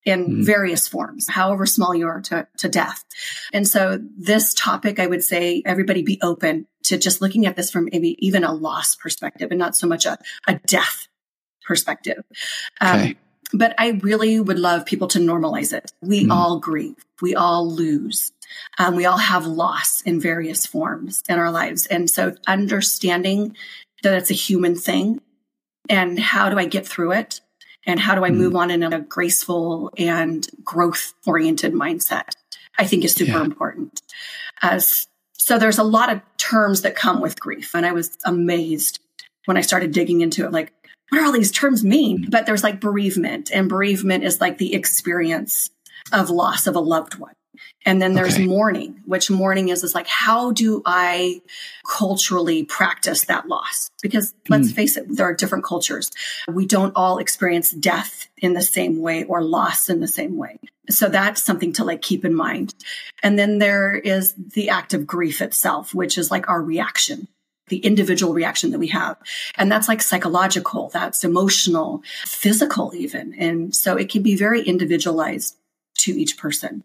in 0.05 0.27
mm 0.27 0.45
various 0.45 0.87
forms, 0.87 1.27
however 1.29 1.65
small 1.65 1.93
you 1.93 2.07
are 2.07 2.21
to, 2.21 2.47
to 2.57 2.69
death. 2.69 3.03
And 3.53 3.67
so 3.67 3.99
this 4.17 4.53
topic, 4.53 4.99
I 4.99 5.07
would 5.07 5.23
say 5.23 5.61
everybody 5.65 6.01
be 6.01 6.19
open 6.21 6.65
to 6.83 6.97
just 6.97 7.21
looking 7.21 7.45
at 7.45 7.55
this 7.55 7.69
from 7.69 7.89
maybe 7.91 8.15
even 8.25 8.43
a 8.43 8.53
loss 8.53 8.95
perspective 8.95 9.49
and 9.51 9.59
not 9.59 9.75
so 9.75 9.87
much 9.87 10.05
a, 10.05 10.17
a 10.47 10.55
death 10.65 11.07
perspective. 11.65 12.23
Um, 12.81 12.99
okay. 12.99 13.17
But 13.51 13.75
I 13.77 13.99
really 14.01 14.39
would 14.39 14.59
love 14.59 14.85
people 14.85 15.07
to 15.09 15.19
normalize 15.19 15.73
it. 15.73 15.91
We 16.01 16.25
mm 16.25 16.31
all 16.31 16.59
grieve. 16.59 16.95
We 17.21 17.35
all 17.35 17.69
lose. 17.69 18.31
Um, 18.77 18.95
we 18.95 19.05
all 19.05 19.17
have 19.17 19.45
loss 19.45 20.01
in 20.01 20.19
various 20.19 20.65
forms 20.65 21.23
in 21.27 21.37
our 21.37 21.51
lives. 21.51 21.85
And 21.87 22.09
so 22.09 22.35
understanding 22.47 23.55
that 24.03 24.13
it's 24.13 24.31
a 24.31 24.35
human 24.35 24.75
thing 24.75 25.21
and 25.89 26.19
how 26.19 26.49
do 26.49 26.57
I 26.57 26.65
get 26.65 26.87
through 26.87 27.13
it? 27.13 27.41
And 27.89 27.99
how 27.99 28.15
do 28.15 28.23
I 28.23 28.29
move 28.29 28.53
mm. 28.53 28.59
on 28.59 28.71
in 28.71 28.83
a 28.83 28.99
graceful 28.99 29.91
and 29.97 30.47
growth 30.63 31.13
oriented 31.25 31.73
mindset? 31.73 32.29
I 32.77 32.85
think 32.85 33.03
is 33.03 33.13
super 33.13 33.31
yeah. 33.31 33.43
important. 33.43 34.01
As 34.61 35.07
so 35.33 35.57
there's 35.57 35.79
a 35.79 35.83
lot 35.83 36.11
of 36.11 36.21
terms 36.37 36.83
that 36.83 36.95
come 36.95 37.21
with 37.21 37.39
grief. 37.39 37.73
And 37.73 37.85
I 37.85 37.91
was 37.91 38.17
amazed 38.23 38.99
when 39.45 39.57
I 39.57 39.61
started 39.61 39.91
digging 39.91 40.21
into 40.21 40.45
it, 40.45 40.51
like, 40.51 40.71
what 41.09 41.17
do 41.17 41.25
all 41.25 41.31
these 41.31 41.51
terms 41.51 41.83
mean? 41.83 42.25
Mm. 42.25 42.31
But 42.31 42.45
there's 42.45 42.63
like 42.63 42.79
bereavement, 42.79 43.49
and 43.51 43.67
bereavement 43.67 44.23
is 44.23 44.39
like 44.39 44.59
the 44.59 44.75
experience 44.75 45.71
of 46.13 46.29
loss 46.29 46.67
of 46.67 46.75
a 46.75 46.79
loved 46.79 47.15
one. 47.15 47.33
And 47.85 48.01
then 48.01 48.13
there's 48.13 48.35
okay. 48.35 48.45
mourning, 48.45 49.01
which 49.05 49.31
mourning 49.31 49.69
is, 49.69 49.83
is 49.83 49.95
like, 49.95 50.07
how 50.07 50.51
do 50.51 50.81
I 50.85 51.41
culturally 51.87 52.63
practice 52.65 53.25
that 53.25 53.47
loss? 53.47 53.89
Because 54.01 54.33
let's 54.49 54.71
mm. 54.71 54.75
face 54.75 54.97
it, 54.97 55.05
there 55.07 55.27
are 55.27 55.33
different 55.33 55.63
cultures. 55.63 56.11
We 56.47 56.65
don't 56.65 56.93
all 56.95 57.19
experience 57.19 57.71
death 57.71 58.27
in 58.37 58.53
the 58.53 58.61
same 58.61 59.01
way 59.01 59.23
or 59.23 59.41
loss 59.41 59.89
in 59.89 60.01
the 60.01 60.07
same 60.07 60.37
way. 60.37 60.59
So 60.89 61.07
that's 61.07 61.43
something 61.43 61.73
to 61.73 61.83
like 61.83 62.01
keep 62.01 62.25
in 62.25 62.33
mind. 62.33 62.73
And 63.23 63.37
then 63.37 63.59
there 63.59 63.93
is 63.93 64.33
the 64.33 64.69
act 64.69 64.93
of 64.93 65.07
grief 65.07 65.41
itself, 65.41 65.93
which 65.93 66.17
is 66.17 66.31
like 66.31 66.49
our 66.49 66.61
reaction 66.61 67.27
the 67.69 67.77
individual 67.77 68.33
reaction 68.33 68.71
that 68.71 68.79
we 68.79 68.87
have. 68.87 69.15
And 69.55 69.71
that's 69.71 69.87
like 69.87 70.01
psychological, 70.01 70.89
that's 70.89 71.23
emotional, 71.23 72.03
physical 72.25 72.93
even. 72.95 73.33
And 73.35 73.73
so 73.73 73.95
it 73.95 74.09
can 74.09 74.23
be 74.23 74.35
very 74.35 74.61
individualized 74.61 75.55
to 75.99 76.11
each 76.11 76.37
person. 76.37 76.83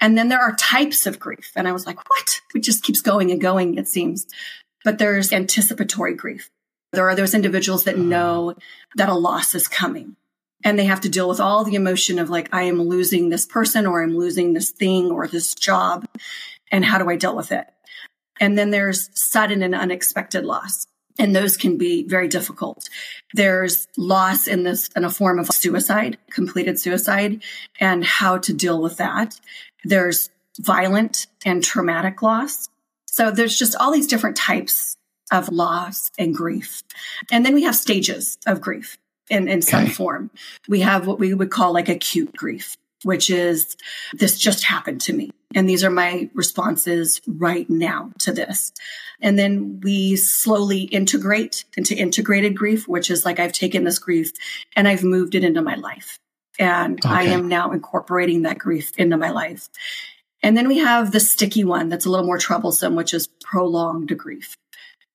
And 0.00 0.16
then 0.16 0.28
there 0.28 0.40
are 0.40 0.54
types 0.56 1.06
of 1.06 1.18
grief. 1.18 1.52
And 1.56 1.68
I 1.68 1.72
was 1.72 1.86
like, 1.86 1.98
what? 2.08 2.40
It 2.54 2.62
just 2.62 2.82
keeps 2.82 3.00
going 3.00 3.30
and 3.30 3.40
going, 3.40 3.76
it 3.76 3.88
seems. 3.88 4.26
But 4.84 4.98
there's 4.98 5.32
anticipatory 5.32 6.14
grief. 6.14 6.50
There 6.92 7.08
are 7.08 7.14
those 7.14 7.34
individuals 7.34 7.84
that 7.84 7.94
uh-huh. 7.94 8.04
know 8.04 8.54
that 8.96 9.08
a 9.08 9.14
loss 9.14 9.54
is 9.54 9.68
coming 9.68 10.16
and 10.64 10.78
they 10.78 10.84
have 10.84 11.00
to 11.02 11.08
deal 11.08 11.28
with 11.28 11.40
all 11.40 11.64
the 11.64 11.74
emotion 11.74 12.18
of 12.18 12.30
like, 12.30 12.52
I 12.52 12.62
am 12.62 12.82
losing 12.82 13.28
this 13.28 13.46
person 13.46 13.86
or 13.86 14.02
I'm 14.02 14.16
losing 14.16 14.52
this 14.52 14.70
thing 14.70 15.10
or 15.10 15.26
this 15.26 15.54
job. 15.54 16.06
And 16.70 16.84
how 16.84 16.98
do 16.98 17.08
I 17.08 17.16
deal 17.16 17.36
with 17.36 17.52
it? 17.52 17.66
And 18.40 18.56
then 18.56 18.70
there's 18.70 19.10
sudden 19.12 19.62
and 19.62 19.74
unexpected 19.74 20.44
loss. 20.44 20.86
And 21.18 21.34
those 21.34 21.56
can 21.56 21.76
be 21.76 22.06
very 22.06 22.28
difficult. 22.28 22.88
There's 23.34 23.86
loss 23.96 24.46
in 24.46 24.62
this, 24.62 24.88
in 24.96 25.04
a 25.04 25.10
form 25.10 25.38
of 25.38 25.48
suicide, 25.48 26.18
completed 26.30 26.78
suicide 26.78 27.42
and 27.78 28.04
how 28.04 28.38
to 28.38 28.52
deal 28.52 28.80
with 28.80 28.96
that. 28.98 29.38
There's 29.84 30.30
violent 30.58 31.26
and 31.44 31.62
traumatic 31.62 32.22
loss. 32.22 32.68
So 33.06 33.30
there's 33.30 33.58
just 33.58 33.76
all 33.76 33.92
these 33.92 34.06
different 34.06 34.36
types 34.36 34.96
of 35.30 35.48
loss 35.48 36.10
and 36.18 36.34
grief. 36.34 36.82
And 37.30 37.44
then 37.44 37.54
we 37.54 37.64
have 37.64 37.76
stages 37.76 38.38
of 38.46 38.60
grief 38.60 38.98
in, 39.28 39.48
in 39.48 39.62
some 39.62 39.86
form. 39.86 40.30
We 40.68 40.80
have 40.80 41.06
what 41.06 41.18
we 41.18 41.32
would 41.32 41.50
call 41.50 41.72
like 41.72 41.88
acute 41.88 42.34
grief, 42.36 42.76
which 43.04 43.30
is 43.30 43.76
this 44.12 44.38
just 44.38 44.64
happened 44.64 45.00
to 45.02 45.12
me. 45.12 45.30
And 45.54 45.68
these 45.68 45.82
are 45.82 45.90
my 45.90 46.30
responses 46.34 47.20
right 47.26 47.68
now 47.68 48.12
to 48.20 48.32
this. 48.32 48.72
And 49.20 49.38
then 49.38 49.80
we 49.82 50.16
slowly 50.16 50.82
integrate 50.82 51.64
into 51.76 51.96
integrated 51.96 52.56
grief, 52.56 52.86
which 52.86 53.10
is 53.10 53.24
like 53.24 53.40
I've 53.40 53.52
taken 53.52 53.84
this 53.84 53.98
grief 53.98 54.32
and 54.76 54.86
I've 54.86 55.02
moved 55.02 55.34
it 55.34 55.44
into 55.44 55.62
my 55.62 55.74
life. 55.74 56.18
And 56.58 57.04
okay. 57.04 57.08
I 57.08 57.22
am 57.24 57.48
now 57.48 57.72
incorporating 57.72 58.42
that 58.42 58.58
grief 58.58 58.92
into 58.96 59.16
my 59.16 59.30
life. 59.30 59.68
And 60.42 60.56
then 60.56 60.68
we 60.68 60.78
have 60.78 61.10
the 61.10 61.20
sticky 61.20 61.64
one 61.64 61.88
that's 61.88 62.06
a 62.06 62.10
little 62.10 62.26
more 62.26 62.38
troublesome, 62.38 62.94
which 62.94 63.12
is 63.12 63.26
prolonged 63.26 64.16
grief, 64.16 64.56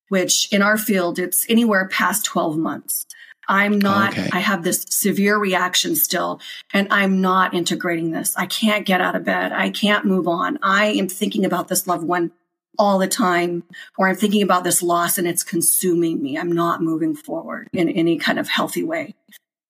which 0.10 0.52
in 0.52 0.62
our 0.62 0.78
field, 0.78 1.18
it's 1.18 1.46
anywhere 1.50 1.88
past 1.88 2.26
12 2.26 2.58
months. 2.58 3.06
I'm 3.48 3.80
not, 3.80 4.14
okay. 4.14 4.30
I 4.32 4.40
have 4.40 4.64
this 4.64 4.86
severe 4.90 5.38
reaction 5.38 5.96
still, 5.96 6.40
and 6.74 6.88
I'm 6.92 7.22
not 7.22 7.54
integrating 7.54 8.12
this. 8.12 8.36
I 8.36 8.46
can't 8.46 8.86
get 8.86 9.02
out 9.02 9.16
of 9.16 9.24
bed. 9.24 9.52
I 9.52 9.70
can't 9.70 10.06
move 10.06 10.28
on. 10.28 10.60
I 10.62 10.88
am 10.88 11.08
thinking 11.08 11.46
about 11.46 11.68
this 11.68 11.88
loved 11.88 12.04
one 12.04 12.32
all 12.78 13.00
the 13.00 13.08
time, 13.08 13.64
or 13.98 14.10
I'm 14.10 14.16
thinking 14.16 14.42
about 14.42 14.64
this 14.64 14.84
loss 14.84 15.18
and 15.18 15.28
it's 15.28 15.44
consuming 15.44 16.22
me. 16.22 16.38
I'm 16.38 16.52
not 16.52 16.82
moving 16.82 17.16
forward 17.16 17.70
in 17.72 17.90
any 17.90 18.18
kind 18.18 18.38
of 18.40 18.50
healthy 18.50 18.84
way. 18.84 19.16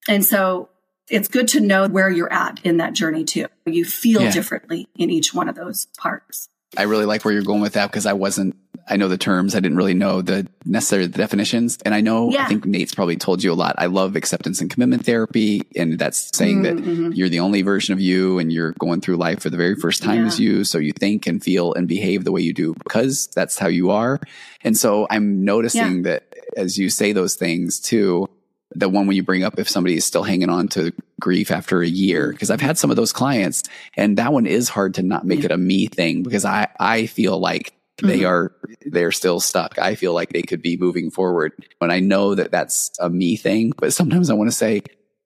And 0.08 0.26
so 0.26 0.70
it's 1.10 1.28
good 1.28 1.48
to 1.50 1.60
know 1.60 1.88
where 1.88 2.10
you're 2.10 2.32
at 2.32 2.60
in 2.64 2.78
that 2.78 2.94
journey 2.94 3.24
too. 3.24 3.48
You 3.66 3.86
feel 3.86 4.24
yeah. 4.24 4.32
differently 4.32 4.88
in 4.96 5.10
each 5.10 5.34
one 5.34 5.50
of 5.50 5.56
those 5.56 5.88
parts. 5.98 6.50
I 6.78 6.84
really 6.84 7.06
like 7.06 7.24
where 7.24 7.34
you're 7.34 7.44
going 7.44 7.62
with 7.62 7.74
that 7.74 7.92
because 7.92 8.06
I 8.06 8.14
wasn't, 8.14 8.56
I 8.88 8.98
know 8.98 9.08
the 9.08 9.17
terms. 9.17 9.56
I 9.56 9.60
didn't 9.60 9.78
really 9.78 9.93
know 9.95 10.21
the 10.21 10.48
necessary 10.63 11.08
definitions. 11.08 11.80
And 11.84 11.95
I 11.95 12.02
know, 12.02 12.30
yeah. 12.30 12.43
I 12.43 12.48
think 12.48 12.65
Nate's 12.65 12.93
probably 12.93 13.17
told 13.17 13.43
you 13.43 13.52
a 13.52 13.56
lot. 13.56 13.76
I 13.78 13.88
love 13.88 14.15
acceptance 14.15 14.62
and 14.62 14.69
commitment 14.69 15.06
therapy. 15.06 15.63
And 15.76 15.98
that's 15.98 16.36
saying 16.38 16.62
mm-hmm. 16.62 17.10
that 17.10 17.17
you're 17.17 17.30
the 17.30 17.39
only 17.39 17.63
version 17.63 17.93
of 17.93 18.00
you 18.00 18.38
and 18.38 18.54
you're 18.54 18.74
going 18.74 19.02
through 19.02 19.17
life 19.17 19.41
for 19.41 19.50
the 19.50 19.58
very 19.58 19.76
first 19.76 20.04
time 20.04 20.21
yeah. 20.21 20.28
as 20.28 20.39
you. 20.39 20.63
So 20.63 20.78
you 20.78 20.91
think 20.91 21.26
and 21.26 21.43
feel 21.43 21.74
and 21.74 21.88
behave 21.88 22.24
the 22.24 22.32
way 22.32 22.41
you 22.41 22.54
do 22.54 22.74
because 22.76 23.28
that's 23.28 23.58
how 23.58 23.67
you 23.67 23.89
are. 23.89 24.19
And 24.63 24.78
so 24.78 25.08
I'm 25.10 25.43
noticing 25.43 25.98
yeah. 25.98 26.12
that 26.12 26.36
as 26.56 26.78
you 26.78 26.89
say 26.89 27.12
those 27.12 27.36
things 27.36 27.80
too, 27.80 28.30
the 28.76 28.89
one 28.89 29.08
when 29.08 29.15
you 29.15 29.24
bring 29.24 29.43
up 29.43 29.58
if 29.58 29.69
somebody 29.69 29.95
is 29.95 30.06
still 30.06 30.24
hanging 30.24 30.50
on 30.50 30.67
to 30.67 30.91
grief 31.19 31.50
after 31.50 31.82
a 31.82 31.88
year 31.88 32.32
because 32.32 32.50
i've 32.50 32.60
had 32.60 32.78
some 32.78 32.89
of 32.89 32.98
those 32.98 33.13
clients 33.13 33.63
and 33.95 34.17
that 34.17 34.34
one 34.34 34.45
is 34.45 34.67
hard 34.67 34.95
to 34.95 35.04
not 35.04 35.26
make 35.26 35.39
yeah. 35.39 35.45
it 35.45 35.52
a 35.52 35.58
me 35.58 35.88
thing 35.88 36.24
because 36.24 36.43
i 36.43 36.67
i 36.80 37.06
feel 37.06 37.39
like 37.39 37.74
mm-hmm. 37.98 38.08
they 38.08 38.24
are 38.24 38.54
they're 38.86 39.12
still 39.12 39.40
stuck 39.40 39.78
i 39.80 39.96
feel 39.96 40.14
like 40.14 40.30
they 40.30 40.42
could 40.42 40.62
be 40.62 40.78
moving 40.78 41.12
forward 41.12 41.52
and 41.82 41.92
i 41.92 42.00
know 42.00 42.36
that 42.36 42.52
that's 42.52 42.92
a 43.00 43.10
me 43.10 43.36
thing 43.36 43.72
but 43.78 43.94
sometimes 43.94 44.30
i 44.30 44.34
want 44.34 44.50
to 44.50 44.56
say 44.56 44.82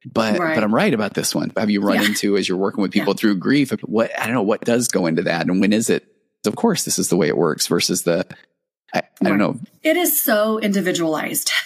but 0.06 0.40
right. 0.40 0.56
but 0.56 0.64
i'm 0.64 0.74
right 0.74 0.94
about 0.94 1.14
this 1.14 1.36
one 1.36 1.52
have 1.58 1.70
you 1.70 1.82
run 1.82 1.96
yeah. 1.96 2.06
into 2.06 2.38
as 2.38 2.48
you're 2.48 2.58
working 2.58 2.82
with 2.82 2.92
people 2.92 3.14
yeah. 3.14 3.18
through 3.18 3.36
grief 3.36 3.72
what 3.84 4.12
i 4.20 4.26
don't 4.26 4.36
know 4.36 4.42
what 4.42 4.62
does 4.62 4.88
go 4.88 5.06
into 5.06 5.24
that 5.24 5.48
and 5.48 5.60
when 5.60 5.74
is 5.74 5.90
it 5.90 6.06
of 6.46 6.56
course 6.56 6.86
this 6.86 6.98
is 6.98 7.10
the 7.10 7.18
way 7.18 7.28
it 7.28 7.38
works 7.38 7.68
versus 7.68 8.04
the 8.04 8.26
I, 8.94 9.04
I 9.24 9.30
don't 9.30 9.38
know. 9.38 9.60
It 9.84 9.98
is 9.98 10.22
so 10.22 10.60
individualized. 10.60 11.52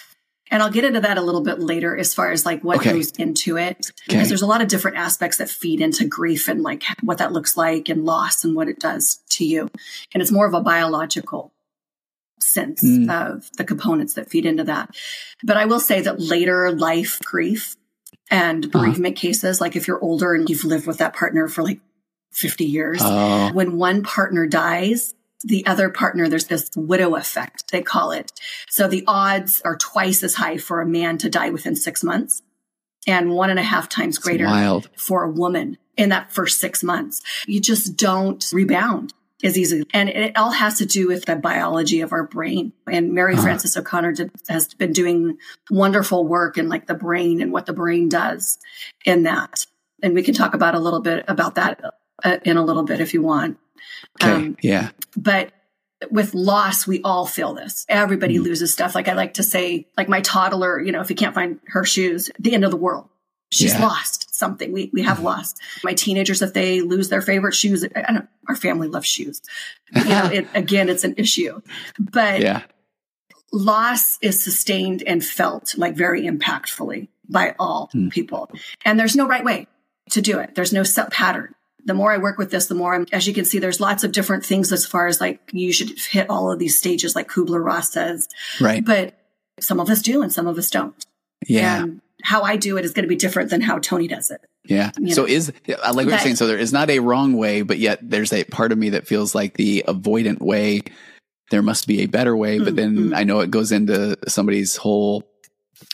And 0.54 0.62
I'll 0.62 0.70
get 0.70 0.84
into 0.84 1.02
that 1.02 1.18
a 1.18 1.22
little 1.22 1.42
bit 1.42 1.60
later 1.60 1.98
as 1.98 2.14
far 2.14 2.32
as 2.32 2.46
like 2.46 2.64
what 2.64 2.78
okay. 2.78 2.94
goes 2.94 3.10
into 3.14 3.58
it. 3.58 3.88
Okay. 3.90 3.94
Because 4.08 4.30
there's 4.30 4.44
a 4.44 4.48
lot 4.48 4.62
of 4.62 4.68
different 4.68 4.98
aspects 4.98 5.40
that 5.40 5.50
feed 5.50 5.82
into 5.82 6.08
grief 6.08 6.48
and 6.48 6.62
like 6.62 6.84
what 7.02 7.18
that 7.18 7.34
looks 7.34 7.58
like 7.58 7.90
and 7.90 8.06
loss 8.06 8.44
and 8.44 8.56
what 8.56 8.68
it 8.68 8.80
does 8.80 9.24
to 9.32 9.46
you. 9.46 9.68
And 10.14 10.22
it's 10.22 10.32
more 10.32 10.46
of 10.46 10.54
a 10.54 10.62
biological 10.62 11.52
sense 12.40 12.84
mm. 12.84 13.10
of 13.10 13.50
the 13.58 13.64
components 13.64 14.14
that 14.14 14.30
feed 14.30 14.46
into 14.46 14.66
that. 14.66 14.96
But 15.44 15.58
I 15.58 15.66
will 15.66 15.80
say 15.80 16.02
that 16.02 16.20
later 16.20 16.72
life 16.72 17.20
grief 17.26 17.76
and 18.30 18.64
uh-huh. 18.64 18.80
bereavement 18.80 19.18
uh-huh. 19.18 19.22
cases, 19.22 19.60
like 19.60 19.76
if 19.76 19.88
you're 19.88 20.04
older 20.04 20.36
and 20.36 20.48
you've 20.48 20.66
lived 20.66 20.86
with 20.86 21.00
that 21.00 21.16
partner 21.16 21.48
for 21.48 21.64
like 21.64 21.80
50 22.34 22.66
years, 22.66 23.02
uh, 23.02 23.50
when 23.54 23.78
one 23.78 24.04
partner 24.04 24.46
dies, 24.46 25.16
the 25.44 25.66
other 25.66 25.90
partner, 25.90 26.28
there's 26.28 26.48
this 26.48 26.70
widow 26.76 27.16
effect, 27.16 27.72
they 27.72 27.82
call 27.82 28.12
it. 28.12 28.32
So 28.70 28.88
the 28.88 29.04
odds 29.08 29.62
are 29.64 29.78
twice 29.78 30.24
as 30.24 30.36
high 30.36 30.58
for 30.58 30.82
a 30.82 30.88
man 30.88 31.18
to 31.20 31.30
die 31.30 31.50
within 31.50 31.76
six 31.76 32.04
months 32.04 32.42
and 33.06 33.32
one 33.32 33.50
and 33.50 33.60
a 33.60 33.64
half 33.64 33.90
times 33.90 34.18
greater 34.18 34.82
for 34.96 35.24
a 35.24 35.30
woman 35.30 35.78
in 35.98 36.10
that 36.10 36.32
first 36.32 36.60
six 36.60 36.84
months. 36.84 37.22
You 37.46 37.60
just 37.60 37.98
don't 37.98 38.44
rebound 38.54 39.14
as 39.44 39.58
easily. 39.58 39.86
And 39.94 40.10
it 40.10 40.38
all 40.38 40.52
has 40.52 40.78
to 40.78 40.86
do 40.86 41.08
with 41.08 41.26
the 41.26 41.36
biology 41.36 42.02
of 42.02 42.14
our 42.14 42.24
brain. 42.24 42.72
And 42.88 43.14
Mary 43.14 43.34
uh-huh. 43.34 43.44
Frances 43.44 43.76
O'Connor 43.76 44.14
did, 44.14 44.32
has 44.48 44.74
been 44.74 44.94
doing 44.94 45.38
wonderful 45.70 46.26
work 46.26 46.58
in 46.58 46.70
like 46.70 46.88
the 46.88 46.94
brain 46.94 47.42
and 47.42 47.52
what 47.52 47.66
the 47.66 47.74
brain 47.74 48.08
does 48.08 48.58
in 49.06 49.24
that. 49.24 49.66
And 50.02 50.14
we 50.14 50.24
can 50.24 50.34
talk 50.34 50.54
about 50.54 50.76
a 50.76 50.80
little 50.80 51.02
bit 51.02 51.26
about 51.28 51.56
that 51.56 51.82
uh, 52.24 52.38
in 52.44 52.58
a 52.58 52.64
little 52.64 52.84
bit 52.84 53.02
if 53.02 53.14
you 53.14 53.22
want. 53.22 53.58
Okay. 54.22 54.32
Um, 54.32 54.58
yeah. 54.62 54.90
But 55.16 55.52
with 56.12 56.34
loss, 56.34 56.86
we 56.88 57.02
all 57.04 57.26
feel 57.26 57.54
this. 57.54 57.86
Everybody 57.90 58.38
mm 58.38 58.44
loses 58.44 58.74
stuff. 58.74 58.94
Like 58.94 59.08
I 59.08 59.14
like 59.14 59.36
to 59.36 59.44
say, 59.44 59.88
like 59.98 60.10
my 60.10 60.22
toddler, 60.22 60.82
you 60.82 60.92
know, 60.92 61.00
if 61.00 61.08
he 61.08 61.16
can't 61.16 61.34
find 61.34 61.60
her 61.68 61.86
shoes, 61.86 62.30
the 62.40 62.54
end 62.54 62.66
of 62.66 62.72
the 62.72 62.78
world. 62.78 63.08
She's 63.52 63.74
yeah. 63.74 63.86
lost 63.86 64.34
something. 64.36 64.72
We 64.74 64.90
we 64.92 65.04
have 65.04 65.20
mm 65.20 65.24
lost. 65.24 65.62
My 65.84 65.94
teenagers, 65.94 66.42
if 66.42 66.54
they 66.54 66.82
lose 66.82 67.10
their 67.10 67.22
favorite 67.22 67.54
shoes, 67.54 67.86
I 67.96 68.12
don't, 68.12 68.28
our 68.50 68.56
family 68.56 68.88
loves 68.88 69.08
shoes. 69.08 69.42
You 69.94 70.06
know, 70.06 70.26
it, 70.26 70.48
again, 70.54 70.90
it's 70.90 71.04
an 71.04 71.16
issue. 71.18 71.62
But 72.00 72.42
yeah. 72.42 72.64
loss 73.52 74.18
is 74.22 74.44
sustained 74.44 75.04
and 75.04 75.24
felt 75.24 75.78
like 75.78 75.96
very 75.96 76.24
impactfully 76.24 77.08
by 77.30 77.56
all 77.60 77.90
mm. 77.94 78.12
people. 78.12 78.50
And 78.84 79.00
there's 79.00 79.16
no 79.16 79.28
right 79.28 79.44
way 79.44 79.68
to 80.12 80.22
do 80.22 80.40
it. 80.40 80.56
There's 80.56 80.74
no 80.74 80.84
set 80.84 81.12
pattern 81.12 81.54
the 81.86 81.94
more 81.94 82.12
I 82.12 82.18
work 82.18 82.38
with 82.38 82.52
this, 82.52 82.68
the 82.68 82.76
more 82.76 82.96
I'm, 82.96 83.06
as 83.12 83.28
you 83.28 83.34
can 83.34 83.46
see, 83.46 83.60
there's 83.60 83.80
lots 83.80 84.04
of 84.04 84.12
different 84.12 84.46
things 84.46 84.72
as 84.72 84.86
far 84.86 85.08
as 85.08 85.20
like 85.20 85.40
you 85.52 85.72
should 85.74 85.98
hit 86.00 86.30
all 86.30 86.52
of 86.52 86.60
these 86.60 86.78
stages, 86.78 87.16
like 87.16 87.30
Kubler 87.30 87.64
Ross 87.64 87.92
says. 87.92 88.28
Right. 88.62 88.84
But 88.84 89.18
some 89.60 89.80
of 89.80 89.90
us 89.90 90.02
do 90.02 90.22
and 90.22 90.32
some 90.32 90.48
of 90.48 90.58
us 90.58 90.70
don't. 90.70 90.96
Yeah. 91.48 91.84
And 91.84 92.02
how 92.24 92.44
I 92.44 92.56
do 92.56 92.78
it 92.78 92.86
is 92.86 92.94
going 92.94 93.04
to 93.04 93.10
be 93.10 93.16
different 93.16 93.50
than 93.50 93.62
how 93.62 93.80
Tony 93.80 94.08
does 94.08 94.32
it. 94.32 94.42
Yeah. 94.66 94.92
You 94.98 95.14
so 95.14 95.24
know? 95.24 95.28
is, 95.28 95.52
I 95.84 95.92
like 95.92 96.06
what 96.06 96.12
you're 96.12 96.20
saying. 96.20 96.38
So 96.38 96.48
there 96.48 96.58
is 96.58 96.72
not 96.72 96.90
a 96.90 97.00
wrong 97.00 97.36
way, 97.36 97.64
but 97.64 97.80
yet 97.80 98.00
there's 98.02 98.32
a 98.32 98.46
part 98.46 98.72
of 98.72 98.78
me 98.78 98.92
that 98.92 99.08
feels 99.08 99.36
like 99.36 99.56
the 99.56 99.84
avoidant 99.88 100.40
way. 100.40 100.84
There 101.52 101.62
must 101.62 101.86
be 101.86 102.02
a 102.02 102.06
better 102.06 102.36
way. 102.36 102.60
But 102.60 102.78
then 102.78 102.96
mm-hmm. 102.96 103.16
I 103.16 103.26
know 103.26 103.42
it 103.42 103.52
goes 103.52 103.74
into 103.74 104.18
somebody's 104.28 104.78
whole 104.78 105.30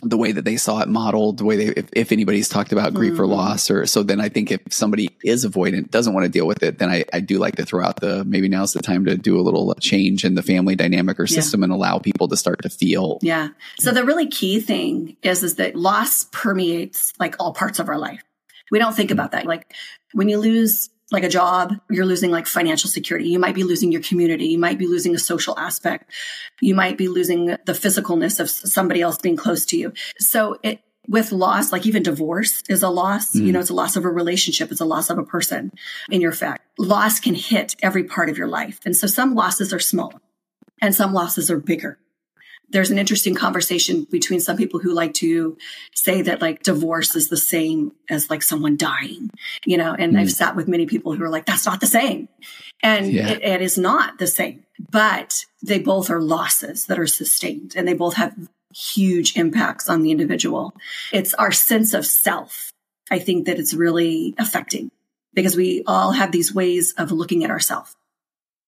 the 0.02 0.18
way 0.18 0.32
that 0.32 0.46
they 0.46 0.58
saw 0.58 0.82
it 0.82 0.88
modeled, 0.88 1.38
the 1.38 1.46
way 1.46 1.56
they, 1.56 1.68
if, 1.68 1.90
if 1.94 2.12
anybody's 2.12 2.48
talked 2.50 2.72
about 2.72 2.94
grief 2.94 3.14
mm-hmm. 3.14 3.22
or 3.22 3.28
loss, 3.28 3.70
or 3.70 3.86
so 3.86 4.04
then 4.04 4.22
I 4.22 4.30
think 4.30 4.52
if 4.52 4.62
somebody 4.70 5.10
is 5.24 5.46
avoidant, 5.46 5.92
doesn't 5.92 6.14
want 6.14 6.26
to 6.26 6.30
deal 6.30 6.48
with 6.48 6.64
it, 6.64 6.80
then 6.80 6.90
I, 6.90 7.06
I 7.12 7.20
do 7.20 7.38
like 7.40 7.56
to 7.58 7.66
throw 7.66 7.84
out 7.84 7.98
the 7.98 8.24
maybe 8.26 8.48
now's 8.48 8.74
the 8.74 8.82
time 8.82 9.06
to 9.06 9.18
do 9.18 9.40
a 9.40 9.42
little 9.42 9.74
change 9.76 10.24
in 10.26 10.36
the 10.36 10.44
family 10.44 10.76
dynamic 10.76 11.20
or 11.20 11.28
system 11.28 11.62
yeah. 11.62 11.66
and 11.66 11.74
allow 11.74 12.00
people 12.00 12.28
to 12.28 12.38
start 12.38 12.62
to 12.64 12.70
feel. 12.70 13.20
Yeah. 13.22 13.50
So 13.80 13.92
the 13.92 14.06
really 14.06 14.28
key 14.28 14.60
thing 14.60 15.18
is, 15.22 15.44
is 15.44 15.56
that 15.56 15.76
loss 15.76 16.26
permeates 16.32 17.14
like 17.20 17.36
all 17.40 17.54
parts 17.54 17.80
of 17.80 17.90
our 17.90 17.98
life. 17.98 18.24
We 18.72 18.80
don't 18.80 18.96
think 18.96 19.10
mm-hmm. 19.10 19.20
about 19.20 19.32
that. 19.32 19.46
Like 19.46 19.74
when 20.14 20.30
you 20.30 20.38
lose 20.38 20.90
like 21.12 21.24
a 21.24 21.30
job, 21.30 21.74
you're 21.90 22.06
losing 22.06 22.32
like 22.32 22.48
financial 22.48 22.90
security. 22.90 23.30
You 23.30 23.40
might 23.40 23.56
be 23.56 23.64
losing 23.64 23.92
your 23.92 24.02
community. 24.02 24.46
You 24.48 24.60
might 24.60 24.78
be 24.78 24.88
losing 24.88 25.16
a 25.16 25.20
social 25.20 25.58
aspect. 25.58 26.12
You 26.62 26.76
might 26.76 26.98
be 26.98 27.08
losing 27.08 27.46
the 27.46 27.74
physicalness 27.74 28.40
of 28.40 28.50
somebody 28.50 29.02
else 29.02 29.18
being 29.18 29.36
close 29.36 29.66
to 29.68 29.78
you. 29.78 29.94
So 30.20 30.58
it, 30.62 30.82
with 31.08 31.32
loss, 31.32 31.72
like 31.72 31.88
even 31.88 32.04
divorce 32.04 32.62
is 32.70 32.84
a 32.84 32.90
loss. 32.90 33.34
Mm. 33.34 33.48
You 33.48 33.52
know, 33.54 33.60
it's 33.60 33.72
a 33.72 33.74
loss 33.76 33.96
of 33.96 34.06
a 34.06 34.10
relationship. 34.10 34.72
It's 34.72 34.82
a 34.82 34.86
loss 34.86 35.10
of 35.10 35.18
a 35.18 35.24
person 35.24 35.72
in 36.12 36.22
your 36.22 36.32
fact. 36.32 36.62
Loss 36.78 37.22
can 37.22 37.34
hit 37.34 37.76
every 37.82 38.04
part 38.04 38.30
of 38.30 38.38
your 38.38 38.48
life. 38.48 38.80
And 38.86 38.96
so 38.96 39.08
some 39.08 39.34
losses 39.34 39.74
are 39.74 39.80
small 39.80 40.14
and 40.82 40.94
some 40.94 41.14
losses 41.14 41.50
are 41.50 41.60
bigger 41.60 41.98
there's 42.72 42.92
an 42.92 43.00
interesting 43.00 43.36
conversation 43.36 44.06
between 44.10 44.40
some 44.40 44.58
people 44.58 44.80
who 44.80 44.94
like 44.94 45.14
to 45.16 45.58
say 45.94 46.22
that 46.22 46.42
like 46.42 46.64
divorce 46.64 47.16
is 47.16 47.30
the 47.30 47.38
same 47.38 47.92
as 48.10 48.30
like 48.30 48.44
someone 48.44 48.78
dying, 48.78 49.30
you 49.66 49.78
know, 49.78 49.96
and 49.98 50.14
mm. 50.14 50.20
I've 50.20 50.32
sat 50.32 50.56
with 50.56 50.68
many 50.68 50.86
people 50.86 51.14
who 51.14 51.24
are 51.24 51.30
like, 51.30 51.46
that's 51.46 51.66
not 51.66 51.80
the 51.80 51.88
same. 51.88 52.30
And 52.82 53.12
yeah. 53.12 53.30
it, 53.30 53.44
it 53.44 53.62
is 53.62 53.78
not 53.78 54.20
the 54.20 54.28
same, 54.28 54.64
but 54.92 55.46
they 55.64 55.80
both 55.80 56.10
are 56.10 56.22
losses 56.22 56.86
that 56.86 57.00
are 57.00 57.08
sustained 57.08 57.74
and 57.76 57.88
they 57.88 57.94
both 57.94 58.16
have 58.16 58.36
huge 58.74 59.36
impacts 59.36 59.90
on 59.90 60.02
the 60.02 60.12
individual. 60.12 60.74
It's 61.12 61.34
our 61.34 61.52
sense 61.52 61.94
of 61.94 62.06
self. 62.06 62.72
I 63.12 63.20
think 63.20 63.48
that 63.48 63.60
it's 63.60 63.74
really 63.74 64.36
affecting 64.38 64.92
because 65.34 65.56
we 65.56 65.84
all 65.88 66.12
have 66.12 66.32
these 66.32 66.54
ways 66.54 66.94
of 66.98 67.12
looking 67.12 67.44
at 67.44 67.50
ourselves. 67.50 67.96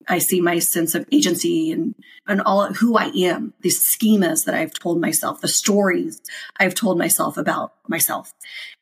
I 0.08 0.20
see 0.20 0.42
my 0.42 0.60
sense 0.60 0.96
of 0.96 1.06
agency 1.12 1.72
and, 1.72 1.96
and 2.28 2.42
all 2.42 2.74
who 2.74 2.98
I 2.98 3.06
am, 3.16 3.54
these 3.62 3.80
schemas 3.80 4.46
that 4.46 4.56
I've 4.56 4.74
told 4.74 5.00
myself, 5.00 5.42
the 5.42 5.48
stories 5.48 6.22
I've 6.60 6.76
told 6.76 6.98
myself 6.98 7.38
about 7.38 7.74
myself. 7.88 8.34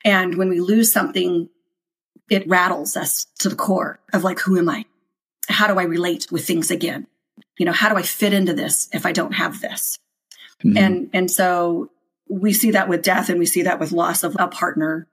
And 0.03 0.35
when 0.35 0.49
we 0.49 0.59
lose 0.59 0.91
something, 0.91 1.49
it 2.29 2.47
rattles 2.47 2.95
us 2.95 3.25
to 3.39 3.49
the 3.49 3.55
core 3.55 3.99
of 4.13 4.23
like, 4.23 4.39
who 4.39 4.57
am 4.57 4.69
I? 4.69 4.85
How 5.47 5.67
do 5.67 5.79
I 5.79 5.83
relate 5.83 6.27
with 6.31 6.45
things 6.45 6.71
again? 6.71 7.07
You 7.57 7.65
know, 7.65 7.71
how 7.71 7.89
do 7.89 7.95
I 7.95 8.03
fit 8.03 8.33
into 8.33 8.53
this 8.53 8.89
if 8.93 9.05
I 9.05 9.11
don't 9.11 9.33
have 9.33 9.61
this? 9.61 9.97
Mm-hmm. 10.63 10.77
And, 10.77 11.09
and 11.13 11.31
so 11.31 11.89
we 12.29 12.53
see 12.53 12.71
that 12.71 12.87
with 12.87 13.01
death 13.01 13.29
and 13.29 13.39
we 13.39 13.45
see 13.45 13.63
that 13.63 13.79
with 13.79 13.91
loss 13.91 14.23
of 14.23 14.35
a 14.39 14.47
partner, 14.47 15.07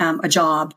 um, 0.00 0.20
a 0.24 0.28
job, 0.28 0.74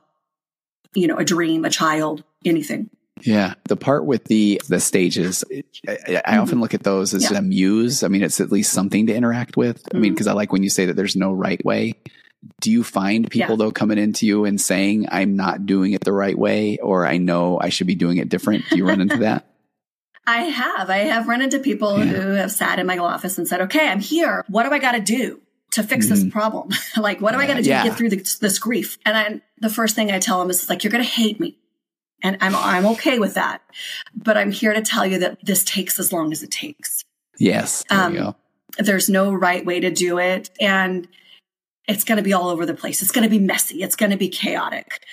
you 0.93 1.07
know, 1.07 1.17
a 1.17 1.25
dream, 1.25 1.65
a 1.65 1.69
child, 1.69 2.23
anything. 2.43 2.89
Yeah, 3.21 3.53
the 3.65 3.75
part 3.75 4.05
with 4.05 4.25
the 4.25 4.61
the 4.67 4.79
stages, 4.79 5.43
I, 5.51 5.61
I 5.87 5.93
mm-hmm. 5.95 6.41
often 6.41 6.59
look 6.59 6.73
at 6.73 6.83
those 6.83 7.13
as 7.13 7.31
yeah. 7.31 7.37
a 7.37 7.41
muse. 7.41 8.03
I 8.03 8.07
mean, 8.07 8.23
it's 8.23 8.39
at 8.39 8.51
least 8.51 8.73
something 8.73 9.07
to 9.07 9.15
interact 9.15 9.57
with. 9.57 9.83
Mm-hmm. 9.83 9.97
I 9.97 9.99
mean, 9.99 10.13
because 10.13 10.27
mm-hmm. 10.27 10.35
I 10.35 10.37
like 10.37 10.51
when 10.51 10.63
you 10.63 10.69
say 10.69 10.85
that 10.85 10.95
there's 10.95 11.15
no 11.15 11.33
right 11.33 11.63
way. 11.63 11.93
Do 12.61 12.71
you 12.71 12.83
find 12.83 13.29
people 13.29 13.51
yeah. 13.51 13.65
though 13.65 13.71
coming 13.71 13.97
into 13.97 14.25
you 14.25 14.45
and 14.45 14.61
saying, 14.61 15.07
"I'm 15.11 15.35
not 15.35 15.65
doing 15.65 15.93
it 15.93 16.03
the 16.03 16.13
right 16.13 16.37
way," 16.37 16.77
or 16.77 17.05
"I 17.05 17.17
know 17.17 17.59
I 17.59 17.69
should 17.69 17.87
be 17.87 17.95
doing 17.95 18.17
it 18.17 18.29
different"? 18.29 18.69
Do 18.69 18.77
you 18.77 18.87
run 18.87 19.01
into 19.01 19.17
that? 19.17 19.45
I 20.27 20.43
have. 20.43 20.89
I 20.89 20.97
have 20.97 21.27
run 21.27 21.41
into 21.41 21.59
people 21.59 21.97
yeah. 21.99 22.05
who 22.05 22.29
have 22.31 22.51
sat 22.51 22.79
in 22.79 22.85
my 22.85 22.97
office 22.97 23.37
and 23.37 23.47
said, 23.47 23.61
"Okay, 23.61 23.87
I'm 23.87 23.99
here. 23.99 24.43
What 24.47 24.63
do 24.63 24.71
I 24.71 24.79
got 24.79 24.93
to 24.93 25.01
do?" 25.01 25.41
to 25.71 25.83
fix 25.83 26.05
mm-hmm. 26.05 26.15
this 26.15 26.31
problem? 26.31 26.69
like, 26.97 27.21
what 27.21 27.33
do 27.33 27.39
I 27.39 27.47
got 27.47 27.55
to 27.55 27.61
do 27.61 27.69
yeah. 27.69 27.83
to 27.83 27.89
get 27.89 27.97
through 27.97 28.09
this, 28.09 28.39
this 28.39 28.59
grief? 28.59 28.97
And 29.05 29.17
I, 29.17 29.41
the 29.59 29.69
first 29.69 29.95
thing 29.95 30.11
I 30.11 30.19
tell 30.19 30.39
them 30.39 30.49
is 30.49 30.69
like, 30.69 30.83
you're 30.83 30.91
going 30.91 31.03
to 31.03 31.09
hate 31.09 31.39
me. 31.39 31.57
And 32.23 32.37
I'm, 32.41 32.55
I'm 32.55 32.85
okay 32.93 33.19
with 33.19 33.35
that. 33.35 33.61
But 34.15 34.37
I'm 34.37 34.51
here 34.51 34.73
to 34.73 34.81
tell 34.81 35.05
you 35.05 35.19
that 35.19 35.45
this 35.45 35.63
takes 35.63 35.99
as 35.99 36.11
long 36.11 36.31
as 36.31 36.43
it 36.43 36.51
takes. 36.51 37.03
Yes. 37.39 37.83
There 37.89 37.99
um, 37.99 38.35
there's 38.77 39.09
no 39.09 39.33
right 39.33 39.65
way 39.65 39.79
to 39.79 39.91
do 39.91 40.19
it. 40.19 40.49
And 40.59 41.07
it's 41.87 42.03
going 42.03 42.17
to 42.17 42.23
be 42.23 42.33
all 42.33 42.49
over 42.49 42.65
the 42.65 42.73
place. 42.73 43.01
It's 43.01 43.11
going 43.11 43.23
to 43.23 43.29
be 43.29 43.39
messy. 43.39 43.81
It's 43.81 43.95
going 43.95 44.11
to 44.11 44.17
be 44.17 44.29
chaotic. 44.29 45.03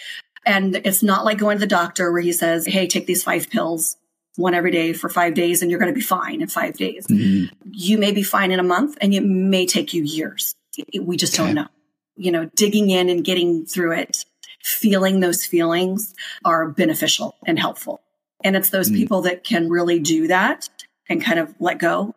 And 0.47 0.77
it's 0.77 1.03
not 1.03 1.25
like 1.25 1.39
going 1.39 1.57
to 1.57 1.61
the 1.61 1.67
doctor 1.67 2.13
where 2.13 2.21
he 2.21 2.33
says, 2.33 2.67
Hey, 2.67 2.87
take 2.87 3.07
these 3.07 3.23
five 3.23 3.49
pills, 3.49 3.97
one 4.37 4.55
every 4.55 4.71
day 4.71 4.93
for 4.93 5.09
five 5.09 5.35
days, 5.35 5.63
and 5.63 5.71
you're 5.71 5.81
going 5.81 5.93
to 5.93 5.99
be 5.99 6.05
fine 6.05 6.43
in 6.43 6.49
five 6.49 6.77
days. 6.77 7.07
Mm-hmm. 7.07 7.55
You 7.71 7.99
may 7.99 8.13
be 8.13 8.23
fine 8.23 8.51
in 8.51 8.61
a 8.61 8.65
month 8.65 8.99
and 9.01 9.15
it 9.15 9.25
may 9.25 9.67
take 9.67 9.95
you 9.95 10.03
years. 10.03 10.55
We 11.01 11.17
just 11.17 11.35
okay. 11.35 11.45
don't 11.45 11.55
know. 11.55 11.69
You 12.17 12.31
know, 12.31 12.51
digging 12.55 12.91
in 12.91 13.09
and 13.09 13.25
getting 13.25 13.67
through 13.67 13.93
it 13.93 14.25
feeling 14.65 15.21
those 15.21 15.45
feelings 15.45 16.15
are 16.43 16.71
beneficial 16.71 17.37
and 17.47 17.59
helpful. 17.59 18.01
And 18.43 18.57
it's 18.57 18.71
those 18.71 18.91
mm. 18.91 18.95
people 18.95 19.23
that 19.23 19.45
can 19.45 19.69
really 19.69 19.99
do 19.99 20.27
that 20.29 20.71
and 21.07 21.23
kind 21.23 21.39
of 21.39 21.55
let 21.61 21.79
go 21.79 22.15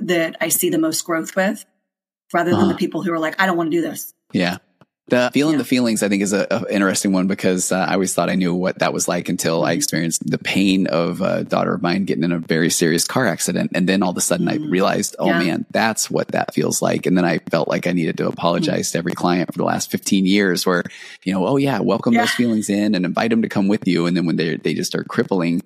that 0.00 0.36
I 0.40 0.48
see 0.48 0.68
the 0.68 0.78
most 0.78 1.04
growth 1.04 1.36
with 1.36 1.64
rather 2.32 2.50
than 2.50 2.64
uh, 2.64 2.68
the 2.68 2.74
people 2.74 3.02
who 3.02 3.12
are 3.12 3.20
like, 3.20 3.40
I 3.40 3.46
don't 3.46 3.56
want 3.56 3.70
to 3.70 3.76
do 3.76 3.82
this. 3.82 4.12
Yeah. 4.32 4.58
The 5.08 5.30
feeling 5.32 5.52
yeah. 5.52 5.58
the 5.58 5.64
feelings, 5.64 6.02
I 6.02 6.08
think, 6.08 6.22
is 6.22 6.32
an 6.32 6.46
interesting 6.68 7.12
one 7.12 7.28
because 7.28 7.70
uh, 7.70 7.76
I 7.76 7.94
always 7.94 8.12
thought 8.12 8.28
I 8.28 8.34
knew 8.34 8.52
what 8.52 8.80
that 8.80 8.92
was 8.92 9.06
like 9.06 9.28
until 9.28 9.62
I 9.62 9.70
mm-hmm. 9.70 9.76
experienced 9.76 10.28
the 10.28 10.38
pain 10.38 10.88
of 10.88 11.20
a 11.20 11.44
daughter 11.44 11.74
of 11.74 11.82
mine 11.82 12.06
getting 12.06 12.24
in 12.24 12.32
a 12.32 12.40
very 12.40 12.70
serious 12.70 13.06
car 13.06 13.24
accident. 13.28 13.70
And 13.72 13.88
then 13.88 14.02
all 14.02 14.10
of 14.10 14.16
a 14.16 14.20
sudden 14.20 14.46
mm-hmm. 14.46 14.64
I 14.64 14.66
realized, 14.66 15.14
oh 15.20 15.26
yeah. 15.26 15.38
man, 15.38 15.66
that's 15.70 16.10
what 16.10 16.28
that 16.28 16.54
feels 16.54 16.82
like. 16.82 17.06
And 17.06 17.16
then 17.16 17.24
I 17.24 17.38
felt 17.38 17.68
like 17.68 17.86
I 17.86 17.92
needed 17.92 18.16
to 18.18 18.26
apologize 18.26 18.88
mm-hmm. 18.88 18.92
to 18.94 18.98
every 18.98 19.12
client 19.12 19.52
for 19.52 19.58
the 19.58 19.64
last 19.64 19.92
15 19.92 20.26
years 20.26 20.66
where, 20.66 20.82
you 21.22 21.32
know, 21.32 21.46
oh 21.46 21.56
yeah, 21.56 21.78
welcome 21.78 22.14
yeah. 22.14 22.22
those 22.22 22.32
feelings 22.32 22.68
in 22.68 22.96
and 22.96 23.04
invite 23.04 23.30
them 23.30 23.42
to 23.42 23.48
come 23.48 23.68
with 23.68 23.86
you. 23.86 24.06
And 24.06 24.16
then 24.16 24.26
when 24.26 24.34
they 24.34 24.56
they 24.56 24.74
just 24.74 24.90
start 24.90 25.06
crippling, 25.06 25.62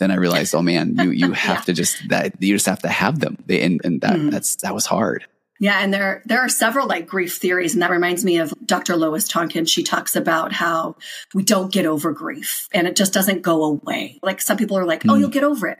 then 0.00 0.10
I 0.10 0.16
realized, 0.16 0.52
oh 0.52 0.62
man, 0.62 0.96
you, 0.98 1.10
you 1.10 1.32
have 1.48 1.64
to 1.66 1.72
just, 1.72 2.08
that 2.08 2.42
you 2.42 2.56
just 2.56 2.66
have 2.66 2.82
to 2.82 2.88
have 2.88 3.20
them. 3.20 3.38
They, 3.46 3.62
and, 3.62 3.80
and 3.84 4.00
that, 4.00 4.16
mm-hmm. 4.16 4.30
that's, 4.30 4.56
that 4.56 4.74
was 4.74 4.86
hard. 4.86 5.26
Yeah, 5.60 5.78
and 5.78 5.92
there 5.92 6.22
there 6.24 6.40
are 6.40 6.48
several 6.48 6.86
like 6.86 7.06
grief 7.06 7.36
theories, 7.36 7.74
and 7.74 7.82
that 7.82 7.90
reminds 7.90 8.24
me 8.24 8.38
of 8.38 8.54
Dr. 8.64 8.96
Lois 8.96 9.28
Tonkin. 9.28 9.66
She 9.66 9.82
talks 9.82 10.16
about 10.16 10.54
how 10.54 10.96
we 11.34 11.42
don't 11.42 11.70
get 11.70 11.84
over 11.84 12.12
grief, 12.12 12.66
and 12.72 12.88
it 12.88 12.96
just 12.96 13.12
doesn't 13.12 13.42
go 13.42 13.64
away. 13.64 14.18
Like 14.22 14.40
some 14.40 14.56
people 14.56 14.78
are 14.78 14.86
like, 14.86 15.04
"Oh, 15.04 15.10
mm. 15.12 15.20
you'll 15.20 15.28
get 15.28 15.44
over 15.44 15.68
it. 15.68 15.78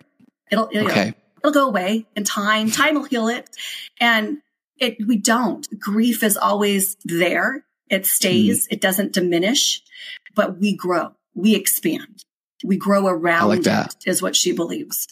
It'll 0.53 0.69
it'll, 0.71 0.91
okay. 0.91 1.15
it'll 1.39 1.53
go 1.53 1.67
away 1.67 2.07
in 2.15 2.25
time. 2.25 2.71
Time 2.71 2.95
will 2.95 3.05
heal 3.05 3.29
it," 3.29 3.49
and 3.99 4.43
it 4.77 4.99
we 5.07 5.17
don't. 5.17 5.67
Grief 5.81 6.23
is 6.23 6.37
always 6.37 6.99
there. 7.07 7.65
It 7.89 8.05
stays. 8.05 8.69
Mm. 8.69 8.73
It 8.73 8.81
doesn't 8.83 9.15
diminish, 9.15 9.81
but 10.37 10.59
we 10.59 10.77
grow. 10.77 11.13
We 11.35 11.55
expand. 11.55 12.27
We 12.63 12.77
grow 12.77 13.07
around 13.07 13.49
like 13.49 13.67
it. 13.67 13.97
Is 14.05 14.21
what 14.21 14.37
she 14.37 14.53
believes. 14.53 15.09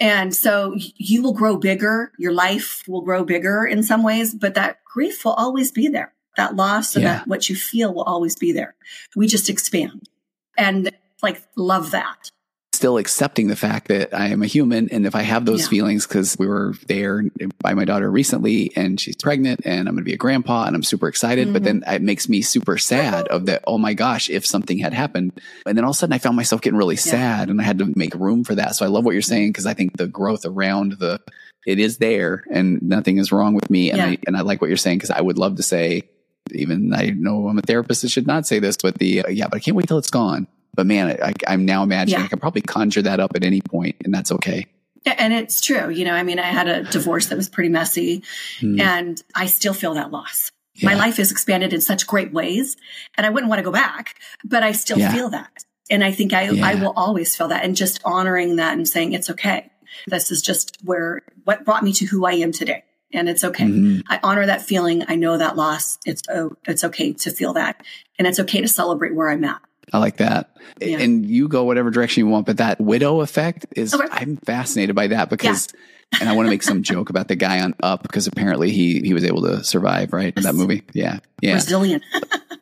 And 0.00 0.34
so 0.34 0.74
you 0.76 1.22
will 1.22 1.32
grow 1.32 1.56
bigger. 1.56 2.12
Your 2.18 2.32
life 2.32 2.84
will 2.86 3.02
grow 3.02 3.24
bigger 3.24 3.64
in 3.64 3.82
some 3.82 4.02
ways, 4.02 4.34
but 4.34 4.54
that 4.54 4.84
grief 4.84 5.24
will 5.24 5.32
always 5.32 5.72
be 5.72 5.88
there. 5.88 6.12
That 6.36 6.54
loss 6.54 6.94
and 6.94 7.02
yeah. 7.02 7.18
that 7.18 7.26
what 7.26 7.48
you 7.48 7.56
feel 7.56 7.92
will 7.92 8.04
always 8.04 8.36
be 8.36 8.52
there. 8.52 8.76
We 9.16 9.26
just 9.26 9.50
expand 9.50 10.08
and 10.56 10.90
like 11.20 11.42
love 11.56 11.90
that. 11.90 12.30
Still 12.78 12.96
accepting 12.96 13.48
the 13.48 13.56
fact 13.56 13.88
that 13.88 14.14
I 14.14 14.28
am 14.28 14.40
a 14.40 14.46
human. 14.46 14.88
And 14.90 15.04
if 15.04 15.16
I 15.16 15.22
have 15.22 15.44
those 15.44 15.62
yeah. 15.62 15.68
feelings, 15.68 16.06
because 16.06 16.36
we 16.38 16.46
were 16.46 16.74
there 16.86 17.24
by 17.58 17.74
my 17.74 17.84
daughter 17.84 18.08
recently 18.08 18.70
and 18.76 19.00
she's 19.00 19.16
pregnant 19.16 19.62
and 19.64 19.88
I'm 19.88 19.96
going 19.96 20.04
to 20.04 20.08
be 20.08 20.14
a 20.14 20.16
grandpa 20.16 20.64
and 20.64 20.76
I'm 20.76 20.84
super 20.84 21.08
excited, 21.08 21.46
mm-hmm. 21.46 21.52
but 21.54 21.64
then 21.64 21.82
it 21.88 22.02
makes 22.02 22.28
me 22.28 22.40
super 22.40 22.78
sad 22.78 23.26
of 23.28 23.46
that. 23.46 23.64
Oh 23.66 23.78
my 23.78 23.94
gosh, 23.94 24.30
if 24.30 24.46
something 24.46 24.78
had 24.78 24.94
happened. 24.94 25.32
And 25.66 25.76
then 25.76 25.84
all 25.84 25.90
of 25.90 25.96
a 25.96 25.98
sudden 25.98 26.12
I 26.12 26.18
found 26.18 26.36
myself 26.36 26.60
getting 26.60 26.78
really 26.78 26.94
yeah. 26.94 27.00
sad 27.00 27.50
and 27.50 27.60
I 27.60 27.64
had 27.64 27.78
to 27.78 27.92
make 27.96 28.14
room 28.14 28.44
for 28.44 28.54
that. 28.54 28.76
So 28.76 28.86
I 28.86 28.88
love 28.88 29.04
what 29.04 29.12
you're 29.12 29.22
saying 29.22 29.50
because 29.50 29.66
I 29.66 29.74
think 29.74 29.96
the 29.96 30.06
growth 30.06 30.46
around 30.46 30.92
the, 30.92 31.20
it 31.66 31.80
is 31.80 31.98
there 31.98 32.44
and 32.48 32.80
nothing 32.80 33.18
is 33.18 33.32
wrong 33.32 33.54
with 33.54 33.70
me. 33.70 33.90
And 33.90 33.98
yeah. 33.98 34.06
I, 34.06 34.18
and 34.28 34.36
I 34.36 34.42
like 34.42 34.60
what 34.60 34.68
you're 34.68 34.76
saying 34.76 34.98
because 34.98 35.10
I 35.10 35.20
would 35.20 35.36
love 35.36 35.56
to 35.56 35.64
say, 35.64 36.08
even 36.52 36.94
I 36.94 37.10
know 37.10 37.48
I'm 37.48 37.58
a 37.58 37.62
therapist 37.62 38.02
that 38.02 38.08
should 38.08 38.28
not 38.28 38.46
say 38.46 38.60
this, 38.60 38.76
but 38.80 38.94
the, 38.94 39.24
uh, 39.24 39.28
yeah, 39.28 39.48
but 39.48 39.56
I 39.56 39.60
can't 39.60 39.76
wait 39.76 39.88
till 39.88 39.98
it's 39.98 40.10
gone. 40.10 40.46
But 40.78 40.86
man, 40.86 41.18
I, 41.20 41.52
am 41.52 41.64
now 41.64 41.82
imagining 41.82 42.20
yeah. 42.20 42.26
I 42.26 42.28
could 42.28 42.40
probably 42.40 42.60
conjure 42.60 43.02
that 43.02 43.18
up 43.18 43.32
at 43.34 43.42
any 43.42 43.60
point 43.60 43.96
and 44.04 44.14
that's 44.14 44.30
okay. 44.30 44.66
And 45.04 45.32
it's 45.32 45.60
true. 45.60 45.90
You 45.90 46.04
know, 46.04 46.12
I 46.12 46.22
mean, 46.22 46.38
I 46.38 46.44
had 46.44 46.68
a 46.68 46.84
divorce 46.84 47.26
that 47.26 47.36
was 47.36 47.48
pretty 47.48 47.68
messy 47.68 48.22
mm. 48.60 48.80
and 48.80 49.20
I 49.34 49.46
still 49.46 49.74
feel 49.74 49.94
that 49.94 50.12
loss. 50.12 50.52
Yeah. 50.76 50.90
My 50.90 50.94
life 50.94 51.16
has 51.16 51.32
expanded 51.32 51.72
in 51.72 51.80
such 51.80 52.06
great 52.06 52.32
ways 52.32 52.76
and 53.16 53.26
I 53.26 53.30
wouldn't 53.30 53.50
want 53.50 53.58
to 53.58 53.64
go 53.64 53.72
back, 53.72 54.14
but 54.44 54.62
I 54.62 54.70
still 54.70 55.00
yeah. 55.00 55.12
feel 55.12 55.30
that. 55.30 55.64
And 55.90 56.04
I 56.04 56.12
think 56.12 56.32
I, 56.32 56.56
I 56.62 56.76
will 56.76 56.92
always 56.94 57.34
feel 57.34 57.48
that 57.48 57.64
and 57.64 57.74
just 57.74 58.00
honoring 58.04 58.54
that 58.56 58.74
and 58.74 58.86
saying 58.86 59.14
it's 59.14 59.30
okay. 59.30 59.72
This 60.06 60.30
is 60.30 60.42
just 60.42 60.78
where 60.84 61.22
what 61.42 61.64
brought 61.64 61.82
me 61.82 61.92
to 61.94 62.06
who 62.06 62.24
I 62.24 62.34
am 62.34 62.52
today 62.52 62.84
and 63.12 63.28
it's 63.28 63.42
okay. 63.42 63.64
Mm-hmm. 63.64 64.00
I 64.06 64.20
honor 64.22 64.46
that 64.46 64.62
feeling. 64.62 65.04
I 65.08 65.16
know 65.16 65.38
that 65.38 65.56
loss. 65.56 65.98
It's 66.06 66.22
oh, 66.28 66.56
it's 66.68 66.84
okay 66.84 67.14
to 67.14 67.30
feel 67.30 67.54
that, 67.54 67.82
and 68.18 68.28
it's 68.28 68.38
okay 68.38 68.60
to 68.60 68.68
celebrate 68.68 69.14
where 69.14 69.30
I'm 69.30 69.44
at. 69.44 69.62
I 69.92 69.98
like 69.98 70.18
that. 70.18 70.56
Yeah. 70.80 70.98
And 70.98 71.26
you 71.26 71.48
go 71.48 71.64
whatever 71.64 71.90
direction 71.90 72.24
you 72.24 72.30
want, 72.30 72.46
but 72.46 72.58
that 72.58 72.80
widow 72.80 73.20
effect 73.20 73.66
is 73.76 73.94
okay. 73.94 74.06
I'm 74.10 74.36
fascinated 74.36 74.94
by 74.94 75.08
that 75.08 75.30
because 75.30 75.68
yeah. 76.12 76.20
and 76.20 76.28
I 76.28 76.32
want 76.34 76.46
to 76.46 76.50
make 76.50 76.62
some 76.62 76.82
joke 76.82 77.10
about 77.10 77.28
the 77.28 77.36
guy 77.36 77.60
on 77.60 77.74
up 77.82 78.02
because 78.02 78.26
apparently 78.26 78.70
he 78.70 79.00
he 79.00 79.14
was 79.14 79.24
able 79.24 79.42
to 79.42 79.64
survive, 79.64 80.12
right? 80.12 80.36
In 80.36 80.42
that 80.42 80.54
movie. 80.54 80.82
Yeah. 80.92 81.20
Yeah. 81.40 81.54
Brazilian. 81.54 82.02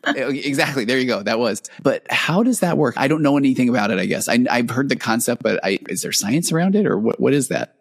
Oh, 0.09 0.31
exactly. 0.31 0.85
There 0.85 0.99
you 0.99 1.07
go. 1.07 1.25
That 1.25 1.41
was. 1.41 1.63
But 1.83 2.07
how 2.09 2.45
does 2.45 2.61
that 2.61 2.79
work? 2.79 2.95
I 2.97 3.09
don't 3.09 3.23
know 3.23 3.37
anything 3.37 3.69
about 3.69 3.91
it, 3.91 3.99
I 3.99 4.07
guess. 4.07 4.29
I 4.29 4.39
have 4.49 4.71
heard 4.71 4.89
the 4.89 4.95
concept, 4.95 5.43
but 5.43 5.59
I, 5.65 5.81
is 5.89 6.03
there 6.03 6.13
science 6.13 6.53
around 6.53 6.77
it 6.77 6.87
or 6.87 6.97
what 6.97 7.19
what 7.19 7.33
is 7.33 7.49
that? 7.49 7.76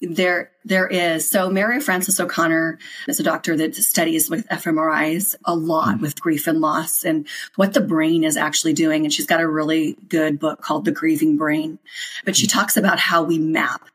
There, 0.00 0.50
there 0.64 0.86
is. 0.86 1.28
So 1.28 1.48
Mary 1.48 1.80
Frances 1.80 2.20
O'Connor 2.20 2.78
is 3.08 3.20
a 3.20 3.22
doctor 3.22 3.56
that 3.56 3.74
studies 3.76 4.28
with 4.28 4.46
fMRIs 4.48 5.36
a 5.44 5.54
lot 5.54 5.96
mm. 5.96 6.00
with 6.00 6.20
grief 6.20 6.46
and 6.46 6.60
loss 6.60 7.04
and 7.04 7.26
what 7.56 7.72
the 7.72 7.80
brain 7.80 8.24
is 8.24 8.36
actually 8.36 8.72
doing. 8.72 9.04
And 9.04 9.12
she's 9.12 9.26
got 9.26 9.40
a 9.40 9.48
really 9.48 9.96
good 10.08 10.38
book 10.38 10.60
called 10.60 10.84
The 10.84 10.92
Grieving 10.92 11.36
Brain. 11.36 11.78
But 12.24 12.36
she 12.36 12.46
mm. 12.46 12.52
talks 12.52 12.76
about 12.76 12.98
how 12.98 13.22
we 13.22 13.38
map 13.38 13.88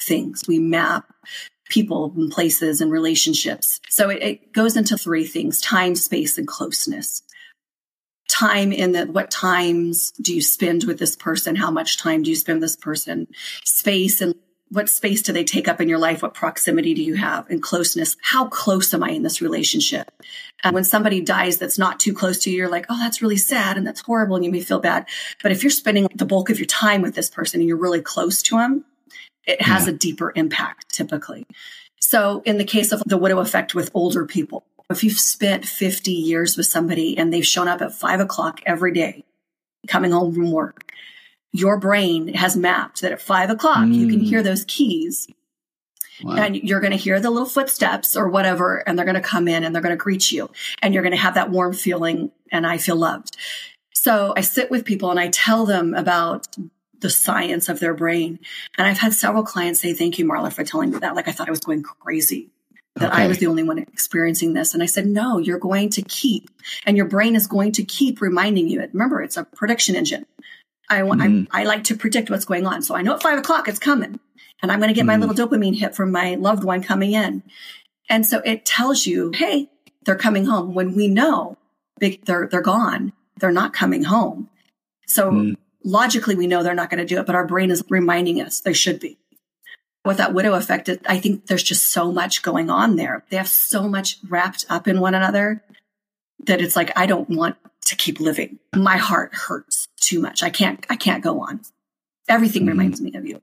things. 0.00 0.44
We 0.46 0.58
map 0.58 1.12
people 1.68 2.12
and 2.16 2.30
places 2.30 2.80
and 2.80 2.90
relationships. 2.90 3.80
So 3.88 4.08
it, 4.08 4.22
it 4.22 4.52
goes 4.52 4.76
into 4.76 4.96
three 4.96 5.26
things, 5.26 5.60
time, 5.60 5.94
space, 5.94 6.38
and 6.38 6.46
closeness 6.46 7.22
time 8.30 8.72
in 8.72 8.92
that 8.92 9.10
what 9.10 9.30
times 9.30 10.12
do 10.22 10.32
you 10.32 10.40
spend 10.40 10.84
with 10.84 10.98
this 11.00 11.16
person 11.16 11.56
how 11.56 11.70
much 11.70 11.98
time 11.98 12.22
do 12.22 12.30
you 12.30 12.36
spend 12.36 12.56
with 12.56 12.62
this 12.62 12.76
person 12.76 13.26
space 13.64 14.20
and 14.20 14.34
what 14.70 14.88
space 14.88 15.22
do 15.22 15.32
they 15.32 15.44
take 15.44 15.66
up 15.66 15.80
in 15.80 15.88
your 15.88 15.98
life? 15.98 16.22
What 16.22 16.34
proximity 16.34 16.94
do 16.94 17.02
you 17.02 17.14
have 17.14 17.50
and 17.50 17.62
closeness? 17.62 18.16
How 18.22 18.46
close 18.46 18.94
am 18.94 19.02
I 19.02 19.10
in 19.10 19.22
this 19.22 19.40
relationship? 19.40 20.10
And 20.62 20.74
when 20.74 20.84
somebody 20.84 21.20
dies 21.20 21.58
that's 21.58 21.78
not 21.78 21.98
too 21.98 22.14
close 22.14 22.38
to 22.40 22.50
you, 22.50 22.58
you're 22.58 22.68
like, 22.68 22.86
oh, 22.88 22.98
that's 22.98 23.20
really 23.20 23.36
sad 23.36 23.76
and 23.76 23.86
that's 23.86 24.00
horrible 24.00 24.36
and 24.36 24.44
you 24.44 24.50
may 24.50 24.60
feel 24.60 24.78
bad. 24.78 25.06
But 25.42 25.50
if 25.52 25.64
you're 25.64 25.70
spending 25.70 26.06
the 26.14 26.24
bulk 26.24 26.50
of 26.50 26.58
your 26.58 26.66
time 26.66 27.02
with 27.02 27.14
this 27.14 27.28
person 27.28 27.60
and 27.60 27.68
you're 27.68 27.76
really 27.76 28.00
close 28.00 28.42
to 28.42 28.56
them, 28.56 28.84
it 29.44 29.60
has 29.62 29.86
yeah. 29.86 29.92
a 29.92 29.96
deeper 29.96 30.32
impact 30.36 30.94
typically. 30.94 31.46
So 32.00 32.42
in 32.44 32.58
the 32.58 32.64
case 32.64 32.92
of 32.92 33.02
the 33.04 33.18
widow 33.18 33.40
effect 33.40 33.74
with 33.74 33.90
older 33.92 34.24
people, 34.24 34.64
if 34.88 35.02
you've 35.02 35.18
spent 35.18 35.64
50 35.64 36.12
years 36.12 36.56
with 36.56 36.66
somebody 36.66 37.18
and 37.18 37.32
they've 37.32 37.46
shown 37.46 37.68
up 37.68 37.82
at 37.82 37.92
five 37.92 38.20
o'clock 38.20 38.60
every 38.66 38.92
day, 38.92 39.24
coming 39.88 40.12
home 40.12 40.34
from 40.34 40.52
work, 40.52 40.92
your 41.52 41.78
brain 41.78 42.28
has 42.34 42.56
mapped 42.56 43.00
that 43.00 43.12
at 43.12 43.20
five 43.20 43.50
o'clock 43.50 43.78
mm. 43.78 43.94
you 43.94 44.08
can 44.08 44.20
hear 44.20 44.40
mm. 44.40 44.44
those 44.44 44.64
keys 44.64 45.28
wow. 46.22 46.36
and 46.36 46.56
you're 46.56 46.80
going 46.80 46.92
to 46.92 46.96
hear 46.96 47.20
the 47.20 47.30
little 47.30 47.48
footsteps 47.48 48.16
or 48.16 48.28
whatever 48.28 48.78
and 48.78 48.98
they're 48.98 49.06
going 49.06 49.14
to 49.14 49.20
come 49.20 49.48
in 49.48 49.64
and 49.64 49.74
they're 49.74 49.82
going 49.82 49.96
to 49.96 50.02
greet 50.02 50.30
you 50.30 50.50
and 50.82 50.94
you're 50.94 51.02
going 51.02 51.14
to 51.14 51.18
have 51.18 51.34
that 51.34 51.50
warm 51.50 51.72
feeling 51.72 52.30
and 52.52 52.66
i 52.66 52.78
feel 52.78 52.96
loved 52.96 53.36
so 53.92 54.32
i 54.36 54.40
sit 54.40 54.70
with 54.70 54.84
people 54.84 55.10
and 55.10 55.20
i 55.20 55.28
tell 55.28 55.66
them 55.66 55.94
about 55.94 56.46
the 57.00 57.10
science 57.10 57.68
of 57.68 57.80
their 57.80 57.94
brain 57.94 58.38
and 58.78 58.86
i've 58.86 58.98
had 58.98 59.12
several 59.12 59.42
clients 59.42 59.80
say 59.80 59.92
thank 59.92 60.18
you 60.18 60.24
marla 60.24 60.52
for 60.52 60.64
telling 60.64 60.90
me 60.90 60.98
that 60.98 61.16
like 61.16 61.28
i 61.28 61.32
thought 61.32 61.48
i 61.48 61.52
was 61.52 61.60
going 61.60 61.82
crazy 61.82 62.50
that 62.96 63.12
okay. 63.12 63.22
I 63.22 63.26
was 63.28 63.38
the 63.38 63.46
only 63.46 63.62
one 63.62 63.78
experiencing 63.78 64.52
this. 64.52 64.74
And 64.74 64.82
I 64.82 64.86
said, 64.86 65.06
no, 65.06 65.38
you're 65.38 65.60
going 65.60 65.90
to 65.90 66.02
keep, 66.02 66.50
and 66.84 66.96
your 66.96 67.06
brain 67.06 67.36
is 67.36 67.46
going 67.46 67.72
to 67.72 67.84
keep 67.84 68.20
reminding 68.20 68.68
you. 68.68 68.80
It. 68.80 68.90
Remember, 68.92 69.22
it's 69.22 69.36
a 69.36 69.44
prediction 69.44 69.94
engine. 69.94 70.26
I, 70.90 71.00
mm. 71.02 71.48
I, 71.50 71.60
I 71.62 71.64
like 71.64 71.84
to 71.84 71.96
predict 71.96 72.30
what's 72.30 72.44
going 72.44 72.66
on. 72.66 72.82
So 72.82 72.94
I 72.94 73.02
know 73.02 73.14
at 73.14 73.22
five 73.22 73.38
o'clock 73.38 73.68
it's 73.68 73.78
coming 73.78 74.18
and 74.62 74.70
I'm 74.70 74.80
going 74.80 74.88
to 74.88 74.94
get 74.94 75.04
mm. 75.04 75.08
my 75.08 75.16
little 75.16 75.34
dopamine 75.34 75.78
hit 75.78 75.94
from 75.94 76.10
my 76.10 76.34
loved 76.34 76.64
one 76.64 76.82
coming 76.82 77.12
in. 77.12 77.42
And 78.08 78.26
so 78.26 78.42
it 78.44 78.66
tells 78.66 79.06
you, 79.06 79.30
Hey, 79.34 79.70
they're 80.04 80.16
coming 80.16 80.46
home 80.46 80.74
when 80.74 80.94
we 80.94 81.08
know 81.08 81.56
they're, 82.00 82.48
they're 82.48 82.60
gone. 82.60 83.12
They're 83.38 83.52
not 83.52 83.72
coming 83.72 84.04
home. 84.04 84.50
So 85.06 85.30
mm. 85.30 85.56
logically, 85.84 86.34
we 86.34 86.46
know 86.46 86.62
they're 86.62 86.74
not 86.74 86.90
going 86.90 86.98
to 86.98 87.06
do 87.06 87.20
it, 87.20 87.26
but 87.26 87.34
our 87.34 87.46
brain 87.46 87.70
is 87.70 87.84
reminding 87.88 88.40
us 88.40 88.60
they 88.60 88.72
should 88.72 89.00
be. 89.00 89.18
With 90.04 90.16
that 90.16 90.32
widow 90.32 90.54
effect, 90.54 90.88
I 91.06 91.18
think 91.18 91.46
there's 91.46 91.62
just 91.62 91.86
so 91.88 92.10
much 92.10 92.42
going 92.42 92.70
on 92.70 92.96
there. 92.96 93.24
They 93.28 93.36
have 93.36 93.48
so 93.48 93.86
much 93.86 94.16
wrapped 94.26 94.64
up 94.70 94.88
in 94.88 95.00
one 95.00 95.14
another 95.14 95.62
that 96.46 96.60
it's 96.60 96.76
like, 96.76 96.92
I 96.96 97.06
don't 97.06 97.28
want 97.28 97.56
to 97.86 97.96
keep 97.96 98.20
living. 98.20 98.58
My 98.74 98.96
heart 98.96 99.34
hurts 99.34 99.88
too 100.00 100.20
much. 100.20 100.42
I 100.42 100.50
can't, 100.50 100.84
I 100.88 100.96
can't 100.96 101.22
go 101.22 101.40
on. 101.40 101.60
Everything 102.28 102.62
mm-hmm. 102.62 102.70
reminds 102.70 103.00
me 103.00 103.14
of 103.14 103.26
you. 103.26 103.42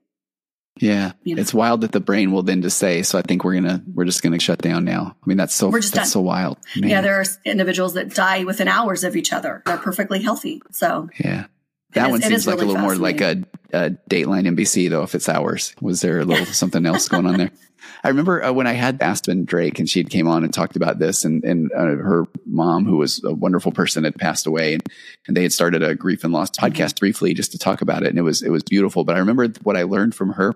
Yeah. 0.80 1.12
You 1.24 1.34
know? 1.34 1.40
It's 1.40 1.52
wild 1.52 1.80
that 1.80 1.92
the 1.92 2.00
brain 2.00 2.30
will 2.30 2.44
then 2.44 2.62
just 2.62 2.78
say, 2.78 3.02
so 3.02 3.18
I 3.18 3.22
think 3.22 3.44
we're 3.44 3.60
going 3.60 3.64
to, 3.64 3.82
we're 3.92 4.04
just 4.04 4.22
going 4.22 4.32
to 4.32 4.38
shut 4.38 4.60
down 4.60 4.84
now. 4.84 5.16
I 5.20 5.26
mean, 5.26 5.36
that's 5.36 5.54
so, 5.54 5.68
we're 5.70 5.80
just 5.80 5.94
that's 5.94 6.08
done. 6.08 6.12
so 6.12 6.20
wild. 6.20 6.58
Man. 6.76 6.88
Yeah. 6.88 7.00
There 7.00 7.20
are 7.20 7.24
individuals 7.44 7.94
that 7.94 8.14
die 8.14 8.44
within 8.44 8.68
hours 8.68 9.02
of 9.02 9.16
each 9.16 9.32
other. 9.32 9.62
They're 9.66 9.76
perfectly 9.76 10.22
healthy. 10.22 10.62
So 10.70 11.08
yeah. 11.18 11.46
That 11.94 12.06
is, 12.06 12.10
one 12.10 12.22
seems 12.22 12.46
like 12.46 12.56
really 12.56 12.66
a 12.66 12.72
little 12.72 12.82
more 12.82 12.96
like 12.96 13.20
a, 13.20 13.44
a 13.72 13.90
Dateline 14.10 14.46
NBC 14.46 14.90
though, 14.90 15.02
if 15.02 15.14
it's 15.14 15.28
ours. 15.28 15.74
Was 15.80 16.00
there 16.00 16.20
a 16.20 16.24
little 16.24 16.46
something 16.46 16.84
else 16.84 17.08
going 17.08 17.26
on 17.26 17.38
there? 17.38 17.50
I 18.04 18.08
remember 18.08 18.44
uh, 18.44 18.52
when 18.52 18.66
I 18.66 18.74
had 18.74 19.02
Aspen 19.02 19.44
Drake 19.44 19.78
and 19.78 19.88
she 19.88 20.04
came 20.04 20.28
on 20.28 20.44
and 20.44 20.52
talked 20.52 20.76
about 20.76 20.98
this 20.98 21.24
and, 21.24 21.42
and 21.44 21.70
uh, 21.72 21.84
her 21.84 22.26
mom, 22.46 22.84
who 22.84 22.96
was 22.98 23.22
a 23.24 23.32
wonderful 23.32 23.72
person, 23.72 24.04
had 24.04 24.16
passed 24.16 24.46
away 24.46 24.74
and, 24.74 24.82
and 25.26 25.36
they 25.36 25.42
had 25.42 25.52
started 25.52 25.82
a 25.82 25.94
grief 25.94 26.22
and 26.24 26.32
loss 26.32 26.50
podcast 26.50 27.00
briefly 27.00 27.34
just 27.34 27.52
to 27.52 27.58
talk 27.58 27.80
about 27.80 28.02
it. 28.02 28.10
And 28.10 28.18
it 28.18 28.22
was, 28.22 28.42
it 28.42 28.50
was 28.50 28.62
beautiful. 28.62 29.04
But 29.04 29.16
I 29.16 29.20
remember 29.20 29.48
what 29.62 29.76
I 29.76 29.84
learned 29.84 30.14
from 30.14 30.34
her 30.34 30.54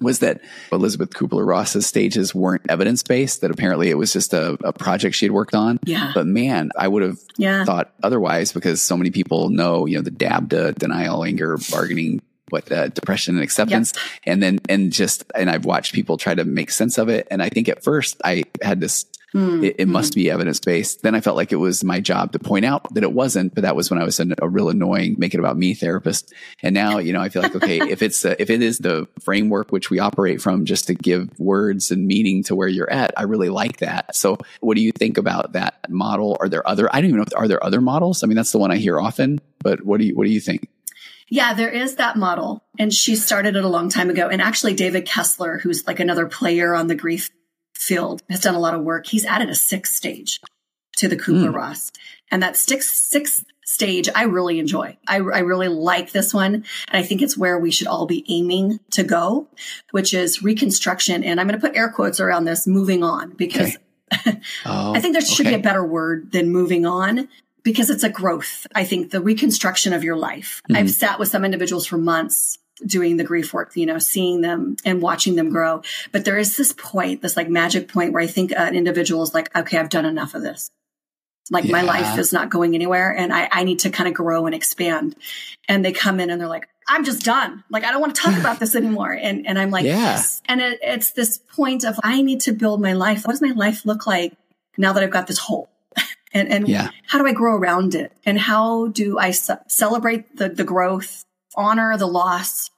was 0.00 0.20
that 0.20 0.40
Elizabeth 0.72 1.10
Kubler 1.10 1.46
Ross's 1.46 1.86
stages 1.86 2.34
weren't 2.34 2.62
evidence 2.68 3.02
based, 3.02 3.42
that 3.42 3.50
apparently 3.50 3.90
it 3.90 3.98
was 3.98 4.12
just 4.12 4.32
a, 4.32 4.56
a, 4.64 4.72
project 4.72 5.14
she 5.14 5.26
had 5.26 5.32
worked 5.32 5.54
on. 5.54 5.78
Yeah. 5.84 6.12
But 6.14 6.26
man, 6.26 6.70
I 6.76 6.88
would 6.88 7.02
have 7.02 7.18
yeah. 7.36 7.64
thought 7.64 7.92
otherwise 8.02 8.52
because 8.52 8.80
so 8.80 8.96
many 8.96 9.10
people 9.10 9.50
know, 9.50 9.86
you 9.86 9.96
know, 9.96 10.02
the 10.02 10.10
DABDA, 10.10 10.76
denial, 10.78 11.24
anger, 11.24 11.58
bargaining 11.70 12.22
what 12.50 12.70
uh, 12.72 12.88
depression 12.88 13.36
and 13.36 13.44
acceptance 13.44 13.92
yep. 13.94 14.04
and 14.24 14.42
then 14.42 14.58
and 14.68 14.92
just 14.92 15.24
and 15.36 15.48
i've 15.48 15.64
watched 15.64 15.94
people 15.94 16.16
try 16.16 16.34
to 16.34 16.44
make 16.44 16.72
sense 16.72 16.98
of 16.98 17.08
it 17.08 17.28
and 17.30 17.40
i 17.40 17.48
think 17.48 17.68
at 17.68 17.84
first 17.84 18.20
i 18.24 18.42
had 18.60 18.80
this 18.80 19.06
mm-hmm. 19.34 19.64
it, 19.64 19.76
it, 19.78 19.88
must 19.88 20.14
be 20.14 20.30
evidence 20.30 20.60
based 20.60 21.02
then 21.02 21.14
i 21.14 21.20
felt 21.20 21.36
like 21.36 21.52
it 21.52 21.56
was 21.56 21.82
my 21.84 22.00
job 22.00 22.32
to 22.32 22.38
point 22.38 22.64
out 22.64 22.92
that 22.94 23.02
it 23.02 23.12
wasn't 23.12 23.54
but 23.54 23.62
that 23.62 23.76
was 23.76 23.90
when 23.90 24.00
i 24.00 24.04
was 24.04 24.18
a, 24.20 24.26
a 24.40 24.48
real 24.48 24.68
annoying 24.68 25.16
make 25.18 25.34
it 25.34 25.40
about 25.40 25.56
me 25.56 25.74
therapist 25.74 26.32
and 26.62 26.74
now 26.74 26.98
you 26.98 27.12
know 27.12 27.20
i 27.20 27.28
feel 27.28 27.42
like 27.42 27.54
okay 27.54 27.78
if 27.90 28.02
it's 28.02 28.24
uh, 28.24 28.34
if 28.38 28.50
it 28.50 28.62
is 28.62 28.78
the 28.78 29.06
framework 29.20 29.70
which 29.70 29.90
we 29.90 29.98
operate 29.98 30.40
from 30.40 30.64
just 30.64 30.86
to 30.86 30.94
give 30.94 31.38
words 31.38 31.90
and 31.90 32.06
meaning 32.06 32.42
to 32.42 32.54
where 32.54 32.68
you're 32.68 32.90
at 32.90 33.12
i 33.16 33.22
really 33.22 33.48
like 33.48 33.78
that 33.78 34.14
so 34.14 34.36
what 34.60 34.76
do 34.76 34.82
you 34.82 34.92
think 34.92 35.18
about 35.18 35.52
that 35.52 35.78
model 35.88 36.36
are 36.40 36.48
there 36.48 36.66
other 36.68 36.88
i 36.94 37.00
don't 37.00 37.10
even 37.10 37.20
know 37.20 37.26
are 37.36 37.48
there 37.48 37.62
other 37.64 37.80
models 37.80 38.22
i 38.22 38.26
mean 38.26 38.36
that's 38.36 38.52
the 38.52 38.58
one 38.58 38.70
i 38.70 38.76
hear 38.76 39.00
often 39.00 39.40
but 39.62 39.84
what 39.84 40.00
do 40.00 40.06
you 40.06 40.14
what 40.14 40.24
do 40.24 40.32
you 40.32 40.40
think 40.40 40.68
yeah, 41.32 41.54
there 41.54 41.70
is 41.70 41.94
that 41.94 42.16
model. 42.16 42.64
And 42.76 42.92
she 42.92 43.14
started 43.14 43.54
it 43.54 43.64
a 43.64 43.68
long 43.68 43.88
time 43.88 44.10
ago. 44.10 44.28
And 44.28 44.42
actually, 44.42 44.74
David 44.74 45.06
Kessler, 45.06 45.58
who's 45.58 45.86
like 45.86 46.00
another 46.00 46.26
player 46.26 46.74
on 46.74 46.88
the 46.88 46.96
grief 46.96 47.30
field, 47.80 48.22
has 48.28 48.40
done 48.40 48.54
a 48.54 48.60
lot 48.60 48.74
of 48.74 48.82
work. 48.82 49.06
He's 49.06 49.24
added 49.24 49.50
a 49.50 49.54
sixth 49.54 49.94
stage 49.94 50.40
to 50.96 51.08
the 51.08 51.16
Kubler 51.16 51.52
Ross. 51.52 51.90
Mm. 51.90 51.98
And 52.32 52.42
that 52.42 52.56
sixth, 52.56 52.94
sixth 52.94 53.44
stage, 53.64 54.08
I 54.14 54.24
really 54.24 54.58
enjoy. 54.58 54.98
I, 55.06 55.16
I 55.16 55.40
really 55.40 55.68
like 55.68 56.12
this 56.12 56.34
one. 56.34 56.54
And 56.54 56.64
I 56.92 57.02
think 57.02 57.22
it's 57.22 57.38
where 57.38 57.58
we 57.58 57.70
should 57.70 57.86
all 57.86 58.06
be 58.06 58.24
aiming 58.28 58.80
to 58.90 59.02
go, 59.02 59.48
which 59.92 60.12
is 60.12 60.42
reconstruction. 60.42 61.24
And 61.24 61.40
I'm 61.40 61.48
going 61.48 61.58
to 61.58 61.66
put 61.66 61.76
air 61.76 61.88
quotes 61.88 62.20
around 62.20 62.44
this 62.44 62.66
moving 62.66 63.02
on 63.02 63.30
because 63.30 63.76
okay. 64.26 64.40
oh, 64.66 64.92
I 64.94 65.00
think 65.00 65.14
there 65.14 65.22
should 65.22 65.46
okay. 65.46 65.56
be 65.56 65.60
a 65.60 65.62
better 65.62 65.84
word 65.84 66.32
than 66.32 66.50
moving 66.50 66.84
on 66.84 67.28
because 67.62 67.90
it's 67.90 68.02
a 68.02 68.10
growth. 68.10 68.66
I 68.74 68.84
think 68.84 69.10
the 69.10 69.20
reconstruction 69.20 69.92
of 69.92 70.04
your 70.04 70.16
life. 70.16 70.62
Mm-hmm. 70.64 70.76
I've 70.76 70.90
sat 70.90 71.18
with 71.18 71.28
some 71.28 71.44
individuals 71.44 71.86
for 71.86 71.98
months 71.98 72.58
doing 72.84 73.16
the 73.16 73.24
grief 73.24 73.52
work, 73.52 73.76
you 73.76 73.86
know, 73.86 73.98
seeing 73.98 74.40
them 74.40 74.76
and 74.84 75.02
watching 75.02 75.36
them 75.36 75.50
grow. 75.50 75.82
But 76.12 76.24
there 76.24 76.38
is 76.38 76.56
this 76.56 76.72
point, 76.72 77.22
this 77.22 77.36
like 77.36 77.48
magic 77.48 77.88
point 77.88 78.12
where 78.12 78.22
I 78.22 78.26
think 78.26 78.52
an 78.56 78.74
individual 78.74 79.22
is 79.22 79.34
like, 79.34 79.54
okay, 79.56 79.78
I've 79.78 79.88
done 79.88 80.06
enough 80.06 80.34
of 80.34 80.42
this. 80.42 80.70
Like 81.50 81.64
yeah. 81.64 81.72
my 81.72 81.82
life 81.82 82.18
is 82.18 82.32
not 82.32 82.48
going 82.48 82.74
anywhere 82.74 83.14
and 83.14 83.32
I, 83.32 83.48
I 83.50 83.64
need 83.64 83.80
to 83.80 83.90
kind 83.90 84.08
of 84.08 84.14
grow 84.14 84.46
and 84.46 84.54
expand. 84.54 85.16
And 85.68 85.84
they 85.84 85.92
come 85.92 86.20
in 86.20 86.30
and 86.30 86.40
they're 86.40 86.48
like, 86.48 86.68
I'm 86.90 87.04
just 87.04 87.24
done. 87.24 87.62
Like, 87.70 87.84
I 87.84 87.92
don't 87.92 88.00
want 88.00 88.16
to 88.16 88.22
talk 88.22 88.38
about 88.38 88.58
this 88.58 88.74
anymore. 88.74 89.12
And, 89.12 89.46
and 89.46 89.58
I'm 89.58 89.70
like, 89.70 89.84
yeah. 89.84 90.20
And 90.46 90.60
it, 90.60 90.80
it's 90.82 91.12
this 91.12 91.38
point 91.38 91.84
of, 91.84 91.98
I 92.02 92.22
need 92.22 92.40
to 92.42 92.52
build 92.52 92.80
my 92.80 92.94
life. 92.94 93.24
What 93.24 93.32
does 93.32 93.42
my 93.42 93.52
life 93.52 93.86
look 93.86 94.06
like 94.06 94.32
now 94.76 94.92
that 94.92 95.02
I've 95.02 95.10
got 95.10 95.28
this 95.28 95.38
hole? 95.38 95.68
and, 96.32 96.48
and 96.48 96.68
yeah. 96.68 96.90
how 97.06 97.18
do 97.18 97.26
I 97.26 97.32
grow 97.32 97.56
around 97.56 97.94
it? 97.94 98.12
And 98.24 98.38
how 98.38 98.88
do 98.88 99.18
I 99.18 99.30
ce- 99.30 99.50
celebrate 99.68 100.36
the, 100.36 100.48
the 100.48 100.64
growth, 100.64 101.24
honor 101.56 101.96
the 101.96 102.06
loss, 102.06 102.70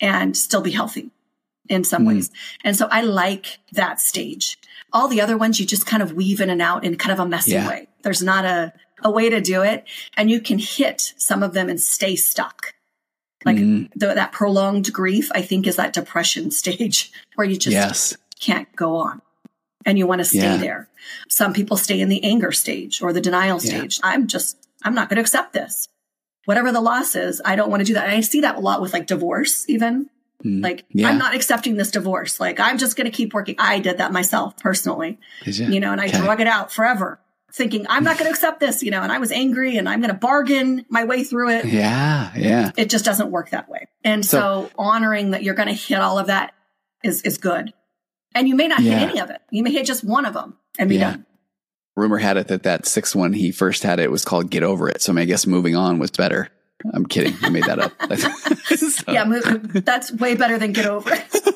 and 0.00 0.36
still 0.36 0.60
be 0.60 0.70
healthy 0.70 1.10
in 1.68 1.84
some 1.84 2.04
mm. 2.04 2.08
ways? 2.08 2.30
And 2.62 2.76
so 2.76 2.88
I 2.90 3.02
like 3.02 3.58
that 3.72 4.00
stage. 4.00 4.58
All 4.92 5.08
the 5.08 5.20
other 5.20 5.36
ones, 5.36 5.58
you 5.58 5.66
just 5.66 5.86
kind 5.86 6.02
of 6.02 6.12
weave 6.12 6.40
in 6.40 6.50
and 6.50 6.62
out 6.62 6.84
in 6.84 6.96
kind 6.96 7.12
of 7.12 7.24
a 7.24 7.28
messy 7.28 7.52
yeah. 7.52 7.68
way. 7.68 7.88
There's 8.02 8.22
not 8.22 8.44
a, 8.44 8.72
a 9.02 9.10
way 9.10 9.28
to 9.30 9.40
do 9.40 9.62
it. 9.62 9.84
And 10.16 10.30
you 10.30 10.40
can 10.40 10.58
hit 10.58 11.14
some 11.16 11.42
of 11.42 11.52
them 11.52 11.68
and 11.68 11.80
stay 11.80 12.16
stuck. 12.16 12.74
Like 13.44 13.56
mm. 13.56 13.90
the, 13.94 14.14
that 14.14 14.32
prolonged 14.32 14.92
grief, 14.92 15.30
I 15.34 15.42
think 15.42 15.66
is 15.66 15.76
that 15.76 15.92
depression 15.92 16.50
stage 16.50 17.12
where 17.34 17.46
you 17.46 17.56
just 17.56 17.74
yes. 17.74 18.16
can't 18.40 18.74
go 18.74 18.96
on 18.96 19.20
and 19.84 19.98
you 19.98 20.06
want 20.06 20.20
to 20.20 20.24
stay 20.24 20.38
yeah. 20.38 20.56
there. 20.56 20.88
Some 21.28 21.52
people 21.52 21.76
stay 21.76 22.00
in 22.00 22.08
the 22.08 22.24
anger 22.24 22.52
stage 22.52 23.02
or 23.02 23.12
the 23.12 23.20
denial 23.20 23.60
stage. 23.60 23.98
Yeah. 23.98 24.10
I'm 24.10 24.26
just, 24.26 24.56
I'm 24.82 24.94
not 24.94 25.08
going 25.08 25.16
to 25.16 25.22
accept 25.22 25.52
this. 25.52 25.88
Whatever 26.44 26.72
the 26.72 26.80
loss 26.80 27.14
is, 27.14 27.40
I 27.44 27.56
don't 27.56 27.70
want 27.70 27.80
to 27.80 27.84
do 27.84 27.94
that. 27.94 28.04
And 28.04 28.12
I 28.12 28.20
see 28.20 28.42
that 28.42 28.56
a 28.56 28.60
lot 28.60 28.80
with 28.80 28.92
like 28.92 29.06
divorce, 29.06 29.68
even. 29.68 30.10
Mm. 30.44 30.62
Like, 30.62 30.84
yeah. 30.90 31.08
I'm 31.08 31.18
not 31.18 31.34
accepting 31.34 31.76
this 31.76 31.90
divorce. 31.90 32.38
Like, 32.38 32.60
I'm 32.60 32.76
just 32.76 32.96
going 32.96 33.06
to 33.06 33.16
keep 33.16 33.32
working. 33.32 33.54
I 33.58 33.78
did 33.78 33.98
that 33.98 34.12
myself 34.12 34.56
personally, 34.58 35.18
you? 35.44 35.66
you? 35.66 35.80
know, 35.80 35.92
and 35.92 36.00
I 36.00 36.08
okay. 36.08 36.18
drug 36.18 36.40
it 36.40 36.46
out 36.46 36.70
forever 36.72 37.18
thinking 37.54 37.86
I'm 37.88 38.02
not 38.02 38.18
going 38.18 38.26
to 38.26 38.30
accept 38.30 38.58
this, 38.58 38.82
you 38.82 38.90
know, 38.90 39.00
and 39.00 39.12
I 39.12 39.18
was 39.18 39.30
angry 39.30 39.76
and 39.76 39.88
I'm 39.88 40.00
going 40.00 40.12
to 40.12 40.18
bargain 40.18 40.84
my 40.88 41.04
way 41.04 41.22
through 41.22 41.50
it. 41.50 41.66
Yeah. 41.66 42.32
Yeah. 42.36 42.72
It 42.76 42.90
just 42.90 43.04
doesn't 43.04 43.30
work 43.30 43.50
that 43.50 43.68
way. 43.68 43.86
And 44.02 44.26
so, 44.26 44.38
so 44.38 44.70
honoring 44.76 45.30
that 45.30 45.44
you're 45.44 45.54
going 45.54 45.68
to 45.68 45.74
hit 45.74 46.00
all 46.00 46.18
of 46.18 46.26
that 46.26 46.52
is, 47.04 47.22
is 47.22 47.38
good. 47.38 47.72
And 48.34 48.48
you 48.48 48.56
may 48.56 48.66
not 48.66 48.80
yeah. 48.80 48.98
hit 48.98 49.10
any 49.10 49.20
of 49.20 49.30
it. 49.30 49.40
You 49.50 49.62
may 49.62 49.70
hit 49.70 49.86
just 49.86 50.02
one 50.02 50.26
of 50.26 50.34
them 50.34 50.56
and 50.80 50.88
be 50.88 50.96
yeah. 50.96 51.12
done. 51.12 51.26
Rumor 51.96 52.18
had 52.18 52.36
it 52.36 52.48
that 52.48 52.64
that 52.64 52.86
sixth 52.86 53.14
one 53.14 53.32
he 53.32 53.52
first 53.52 53.82
had 53.82 54.00
it 54.00 54.10
was 54.10 54.24
called 54.24 54.50
Get 54.50 54.62
Over 54.62 54.88
It. 54.88 55.02
So 55.02 55.12
I, 55.12 55.14
mean, 55.14 55.22
I 55.22 55.26
guess 55.26 55.46
moving 55.46 55.76
on 55.76 55.98
was 55.98 56.10
better. 56.10 56.48
I'm 56.92 57.06
kidding. 57.06 57.34
I 57.42 57.48
made 57.48 57.64
that 57.64 57.78
up. 57.78 57.92
so. 58.18 58.30
Yeah, 59.12 59.24
that's 59.28 60.12
way 60.12 60.34
better 60.34 60.58
than 60.58 60.72
Get 60.72 60.86
Over 60.86 61.14
It. 61.14 61.54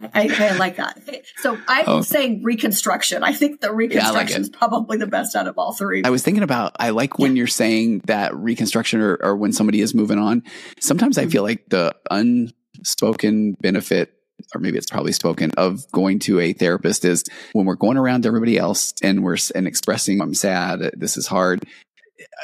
I, 0.00 0.28
I, 0.52 0.56
like 0.56 0.76
that. 0.76 1.00
So 1.38 1.58
I'm 1.66 1.88
oh. 1.88 2.02
saying 2.02 2.44
reconstruction. 2.44 3.24
I 3.24 3.32
think 3.32 3.60
the 3.60 3.72
reconstruction 3.72 4.42
is 4.42 4.48
probably 4.48 4.96
the 4.96 5.08
best 5.08 5.34
out 5.34 5.48
of 5.48 5.58
all 5.58 5.72
three. 5.72 6.02
I 6.04 6.10
was 6.10 6.22
thinking 6.22 6.44
about, 6.44 6.76
I 6.78 6.90
like 6.90 7.18
when 7.18 7.34
yeah. 7.34 7.40
you're 7.40 7.46
saying 7.48 8.02
that 8.04 8.34
reconstruction 8.36 9.00
or, 9.00 9.16
or, 9.16 9.36
when 9.36 9.52
somebody 9.52 9.80
is 9.80 9.94
moving 9.94 10.18
on. 10.18 10.44
Sometimes 10.78 11.18
I 11.18 11.22
mm-hmm. 11.22 11.30
feel 11.30 11.42
like 11.42 11.68
the 11.68 11.96
unspoken 12.10 13.54
benefit 13.54 14.12
or 14.54 14.60
maybe 14.60 14.78
it's 14.78 14.90
probably 14.90 15.12
spoken 15.12 15.50
of 15.56 15.90
going 15.92 16.18
to 16.20 16.40
a 16.40 16.52
therapist 16.52 17.04
is 17.04 17.24
when 17.52 17.66
we're 17.66 17.74
going 17.74 17.96
around 17.96 18.22
to 18.22 18.28
everybody 18.28 18.58
else 18.58 18.94
and 19.02 19.22
we're 19.22 19.36
and 19.54 19.66
expressing 19.66 20.20
I'm 20.20 20.34
sad, 20.34 20.90
this 20.96 21.16
is 21.16 21.26
hard 21.26 21.64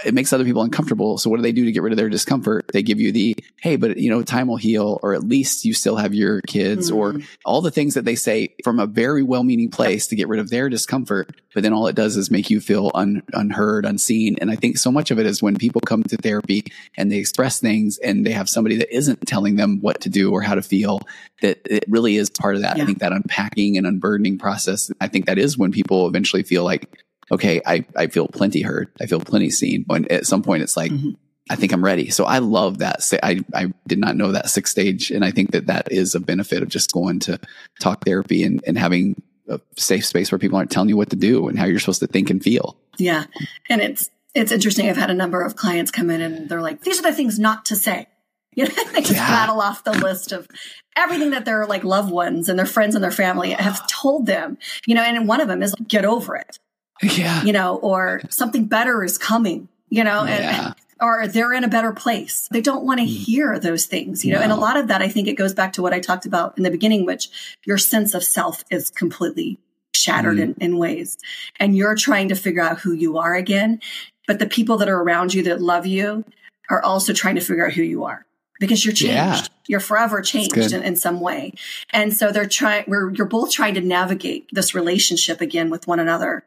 it 0.05 0.15
makes 0.15 0.33
other 0.33 0.45
people 0.45 0.63
uncomfortable. 0.63 1.19
So 1.19 1.31
what 1.31 1.37
do 1.37 1.43
they 1.43 1.53
do 1.53 1.65
to 1.65 1.73
get 1.73 1.83
rid 1.83 1.93
of 1.93 1.97
their 1.97 2.09
discomfort? 2.09 2.71
They 2.73 2.83
give 2.83 3.01
you 3.01 3.11
the, 3.11 3.37
hey, 3.61 3.77
but 3.77 3.97
you 3.97 4.11
know, 4.11 4.23
time 4.23 4.47
will 4.47 4.57
heal, 4.57 5.01
or 5.03 5.15
at 5.15 5.25
least 5.25 5.65
you 5.65 5.75
still 5.75 5.97
have 5.97 6.15
your 6.15 6.41
kids, 6.43 6.91
mm. 6.91 6.97
or 6.97 7.17
all 7.45 7.61
the 7.61 7.71
things 7.71 7.95
that 7.95 8.05
they 8.05 8.15
say 8.15 8.55
from 8.63 8.79
a 8.79 8.87
very 8.87 9.23
well-meaning 9.23 9.71
place 9.71 10.07
to 10.09 10.17
get 10.17 10.29
rid 10.29 10.41
of 10.41 10.51
their 10.51 10.69
discomfort. 10.69 11.41
But 11.55 11.63
then 11.63 11.73
all 11.73 11.87
it 11.87 11.97
does 11.97 12.17
is 12.17 12.31
make 12.31 12.51
you 12.51 12.61
feel 12.61 12.91
un, 12.95 13.23
unheard, 13.33 13.85
unseen. 13.85 14.37
And 14.41 14.51
I 14.51 14.57
think 14.57 14.79
so 14.79 14.93
much 14.93 15.11
of 15.11 15.19
it 15.19 15.27
is 15.27 15.43
when 15.43 15.57
people 15.57 15.81
come 15.81 16.03
to 16.05 16.17
therapy 16.17 16.65
and 16.97 17.11
they 17.11 17.19
express 17.19 17.61
things 17.61 17.99
and 17.99 18.25
they 18.25 18.33
have 18.33 18.49
somebody 18.49 18.77
that 18.77 18.95
isn't 18.95 19.27
telling 19.27 19.57
them 19.57 19.79
what 19.81 20.01
to 20.03 20.09
do 20.09 20.31
or 20.31 20.43
how 20.43 20.55
to 20.55 20.63
feel, 20.63 21.01
that 21.43 21.61
it 21.65 21.85
really 21.89 22.17
is 22.17 22.31
part 22.31 22.57
of 22.57 22.63
that. 22.63 22.77
Yeah. 22.77 22.83
I 22.83 22.87
think 22.87 22.99
that 22.99 23.13
unpacking 23.13 23.77
and 23.77 23.87
unburdening 23.87 24.39
process, 24.39 24.91
I 25.01 25.09
think 25.09 25.27
that 25.27 25.39
is 25.39 25.59
when 25.59 25.73
people 25.73 26.07
eventually 26.07 26.43
feel 26.43 26.65
like, 26.65 26.89
okay, 27.31 27.61
I, 27.65 27.85
I 27.97 28.07
feel 28.07 28.29
plenty 28.29 28.63
heard. 28.63 28.91
I 29.01 29.07
feel 29.07 29.21
plenty 29.21 29.51
seen. 29.51 29.85
When 29.87 30.11
at 30.11 30.27
some 30.27 30.43
point 30.43 30.63
it's 30.63 30.77
like, 30.77 30.93
mm-hmm. 30.93 31.11
I 31.51 31.57
think 31.57 31.73
I'm 31.73 31.85
ready. 31.85 32.09
So 32.11 32.25
I 32.25 32.39
love 32.39 32.79
that. 32.79 33.01
I, 33.23 33.45
I 33.53 33.73
did 33.87 33.99
not 33.99 34.17
know 34.17 34.33
that 34.33 34.49
sixth 34.49 34.73
stage. 34.73 35.11
And 35.11 35.25
I 35.25 35.31
think 35.31 35.51
that 35.53 35.67
that 35.67 35.93
is 35.93 36.15
a 36.15 36.21
benefit 36.21 36.63
of 36.63 36.69
just 36.69 36.93
going 36.93 37.21
to 37.21 37.39
talk 37.81 38.05
therapy 38.05 38.45
and, 38.45 38.63
and 38.67 38.79
having 38.79 39.21
a 39.49 39.61
safe 39.77 40.07
space 40.07 40.33
where 40.33 40.39
people 40.39 40.57
aren't 40.57 40.71
telling 40.71 40.89
you 40.89 40.97
what 40.97 41.11
to 41.11 41.17
do 41.17 41.49
and 41.49 41.59
how 41.59 41.67
you're 41.67 41.79
supposed 41.79 42.01
to 42.01 42.07
think 42.07 42.31
and 42.31 42.43
feel. 42.43 42.79
Yeah. 42.97 43.25
And 43.69 43.83
it's, 43.83 44.09
it's 44.35 44.53
interesting. 44.53 44.89
I've 44.89 44.97
had 44.97 45.11
a 45.11 45.15
number 45.15 45.43
of 45.43 45.55
clients 45.55 45.91
come 45.91 46.09
in 46.11 46.23
and 46.23 46.49
they're 46.49 46.63
like, 46.63 46.81
these 46.81 46.99
are 46.99 47.03
the 47.03 47.13
things 47.13 47.39
not 47.39 47.67
to 47.67 47.77
say. 47.77 48.07
You 48.57 48.69
know, 48.69 48.85
they 48.93 49.01
just 49.01 49.15
yeah. 49.15 49.33
rattle 49.33 49.61
off 49.61 49.83
the 49.83 49.91
list 49.91 50.31
of 50.31 50.47
everything 50.95 51.31
that 51.31 51.45
their 51.45 51.67
like 51.67 51.83
loved 51.83 52.13
ones 52.13 52.49
and 52.49 52.57
their 52.57 52.67
friends 52.67 52.95
and 52.95 53.03
their 53.03 53.11
family 53.11 53.51
have 53.51 53.85
told 53.89 54.27
them, 54.27 54.59
you 54.87 54.95
know, 54.95 55.03
and 55.03 55.27
one 55.27 55.41
of 55.41 55.49
them 55.49 55.61
is 55.61 55.75
get 55.89 56.05
over 56.05 56.37
it. 56.37 56.61
Yeah. 57.02 57.42
You 57.42 57.52
know, 57.52 57.76
or 57.76 58.22
something 58.30 58.66
better 58.66 59.04
is 59.04 59.18
coming, 59.18 59.68
you 59.88 60.04
know, 60.04 60.20
and, 60.20 60.44
yeah. 60.44 60.72
or 61.00 61.26
they're 61.26 61.52
in 61.52 61.64
a 61.64 61.68
better 61.68 61.92
place. 61.92 62.48
They 62.52 62.61
don't 62.61 62.85
want 62.85 63.00
to 63.00 63.07
mm. 63.07 63.09
hear 63.09 63.59
those 63.59 63.87
things, 63.87 64.24
you 64.24 64.33
know, 64.33 64.38
no. 64.38 64.44
and 64.44 64.52
a 64.52 64.57
lot 64.57 64.76
of 64.76 64.88
that, 64.88 65.02
I 65.02 65.09
think 65.09 65.28
it 65.28 65.35
goes 65.35 65.54
back 65.54 65.72
to 65.74 65.83
what 65.83 65.92
I 65.92 66.00
talked 66.00 66.26
about 66.26 66.57
in 66.57 66.62
the 66.62 66.70
beginning, 66.70 67.04
which 67.04 67.28
your 67.64 67.78
sense 67.78 68.14
of 68.14 68.22
self 68.22 68.64
is 68.70 68.90
completely 68.90 69.59
shattered 69.92 70.38
mm. 70.38 70.42
in, 70.42 70.54
in 70.61 70.78
ways. 70.78 71.18
And 71.59 71.76
you're 71.76 71.96
trying 71.96 72.28
to 72.28 72.35
figure 72.35 72.62
out 72.62 72.80
who 72.80 72.92
you 72.92 73.18
are 73.18 73.35
again. 73.35 73.80
But 74.26 74.38
the 74.38 74.46
people 74.46 74.78
that 74.78 74.88
are 74.88 75.00
around 75.00 75.35
you 75.35 75.42
that 75.44 75.61
love 75.61 75.87
you 75.87 76.24
are 76.70 76.83
also 76.83 77.12
trying 77.12 77.35
to 77.35 77.40
figure 77.40 77.66
out 77.66 77.74
who 77.74 77.83
you 77.83 78.04
are 78.04 78.24
because 78.61 78.85
you're 78.85 78.94
changed. 78.94 79.14
Yeah. 79.14 79.42
You're 79.66 79.80
forever 79.80 80.20
changed 80.20 80.57
in, 80.57 80.83
in, 80.83 80.96
some 80.96 81.20
way. 81.20 81.54
And 81.90 82.12
so 82.12 82.30
they're 82.30 82.46
trying, 82.46 82.85
we're, 82.87 83.12
you're 83.12 83.26
both 83.26 83.50
trying 83.50 83.74
to 83.74 83.80
navigate 83.80 84.46
this 84.52 84.74
relationship 84.74 85.40
again 85.40 85.70
with 85.70 85.87
one 85.87 86.00
another 86.00 86.44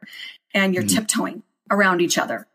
and 0.54 0.74
you're 0.74 0.84
mm-hmm. 0.84 0.96
tiptoeing 0.96 1.42
around 1.70 2.00
each 2.00 2.18
other 2.18 2.46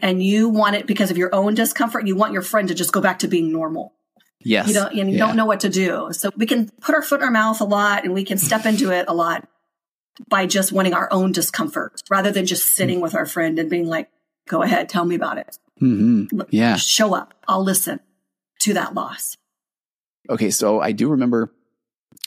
and 0.00 0.22
you 0.22 0.48
want 0.48 0.76
it 0.76 0.86
because 0.86 1.10
of 1.10 1.18
your 1.18 1.34
own 1.34 1.54
discomfort. 1.54 2.06
You 2.06 2.16
want 2.16 2.32
your 2.32 2.42
friend 2.42 2.68
to 2.68 2.74
just 2.74 2.92
go 2.92 3.00
back 3.00 3.20
to 3.20 3.28
being 3.28 3.52
normal. 3.52 3.94
Yes. 4.40 4.66
You 4.66 4.74
don't, 4.74 4.92
and 4.98 5.10
you 5.10 5.18
yeah. 5.18 5.26
don't 5.26 5.36
know 5.36 5.46
what 5.46 5.60
to 5.60 5.68
do. 5.68 6.08
So 6.12 6.30
we 6.36 6.46
can 6.46 6.68
put 6.80 6.94
our 6.94 7.02
foot 7.02 7.20
in 7.20 7.24
our 7.24 7.30
mouth 7.30 7.60
a 7.60 7.64
lot 7.64 8.04
and 8.04 8.12
we 8.12 8.24
can 8.24 8.38
step 8.38 8.66
into 8.66 8.90
it 8.90 9.04
a 9.06 9.14
lot 9.14 9.48
by 10.28 10.46
just 10.46 10.72
wanting 10.72 10.94
our 10.94 11.08
own 11.12 11.32
discomfort 11.32 12.02
rather 12.10 12.32
than 12.32 12.46
just 12.46 12.74
sitting 12.74 12.96
mm-hmm. 12.96 13.04
with 13.04 13.14
our 13.14 13.26
friend 13.26 13.58
and 13.58 13.70
being 13.70 13.86
like, 13.86 14.10
go 14.48 14.62
ahead, 14.62 14.88
tell 14.88 15.04
me 15.04 15.14
about 15.14 15.38
it. 15.38 15.56
Mm-hmm. 15.80 16.40
Yeah. 16.50 16.76
Show 16.76 17.14
up. 17.14 17.34
I'll 17.46 17.62
listen 17.62 18.00
to 18.60 18.74
that 18.74 18.94
loss. 18.94 19.36
Okay. 20.28 20.50
So 20.50 20.80
I 20.80 20.92
do 20.92 21.10
remember 21.10 21.52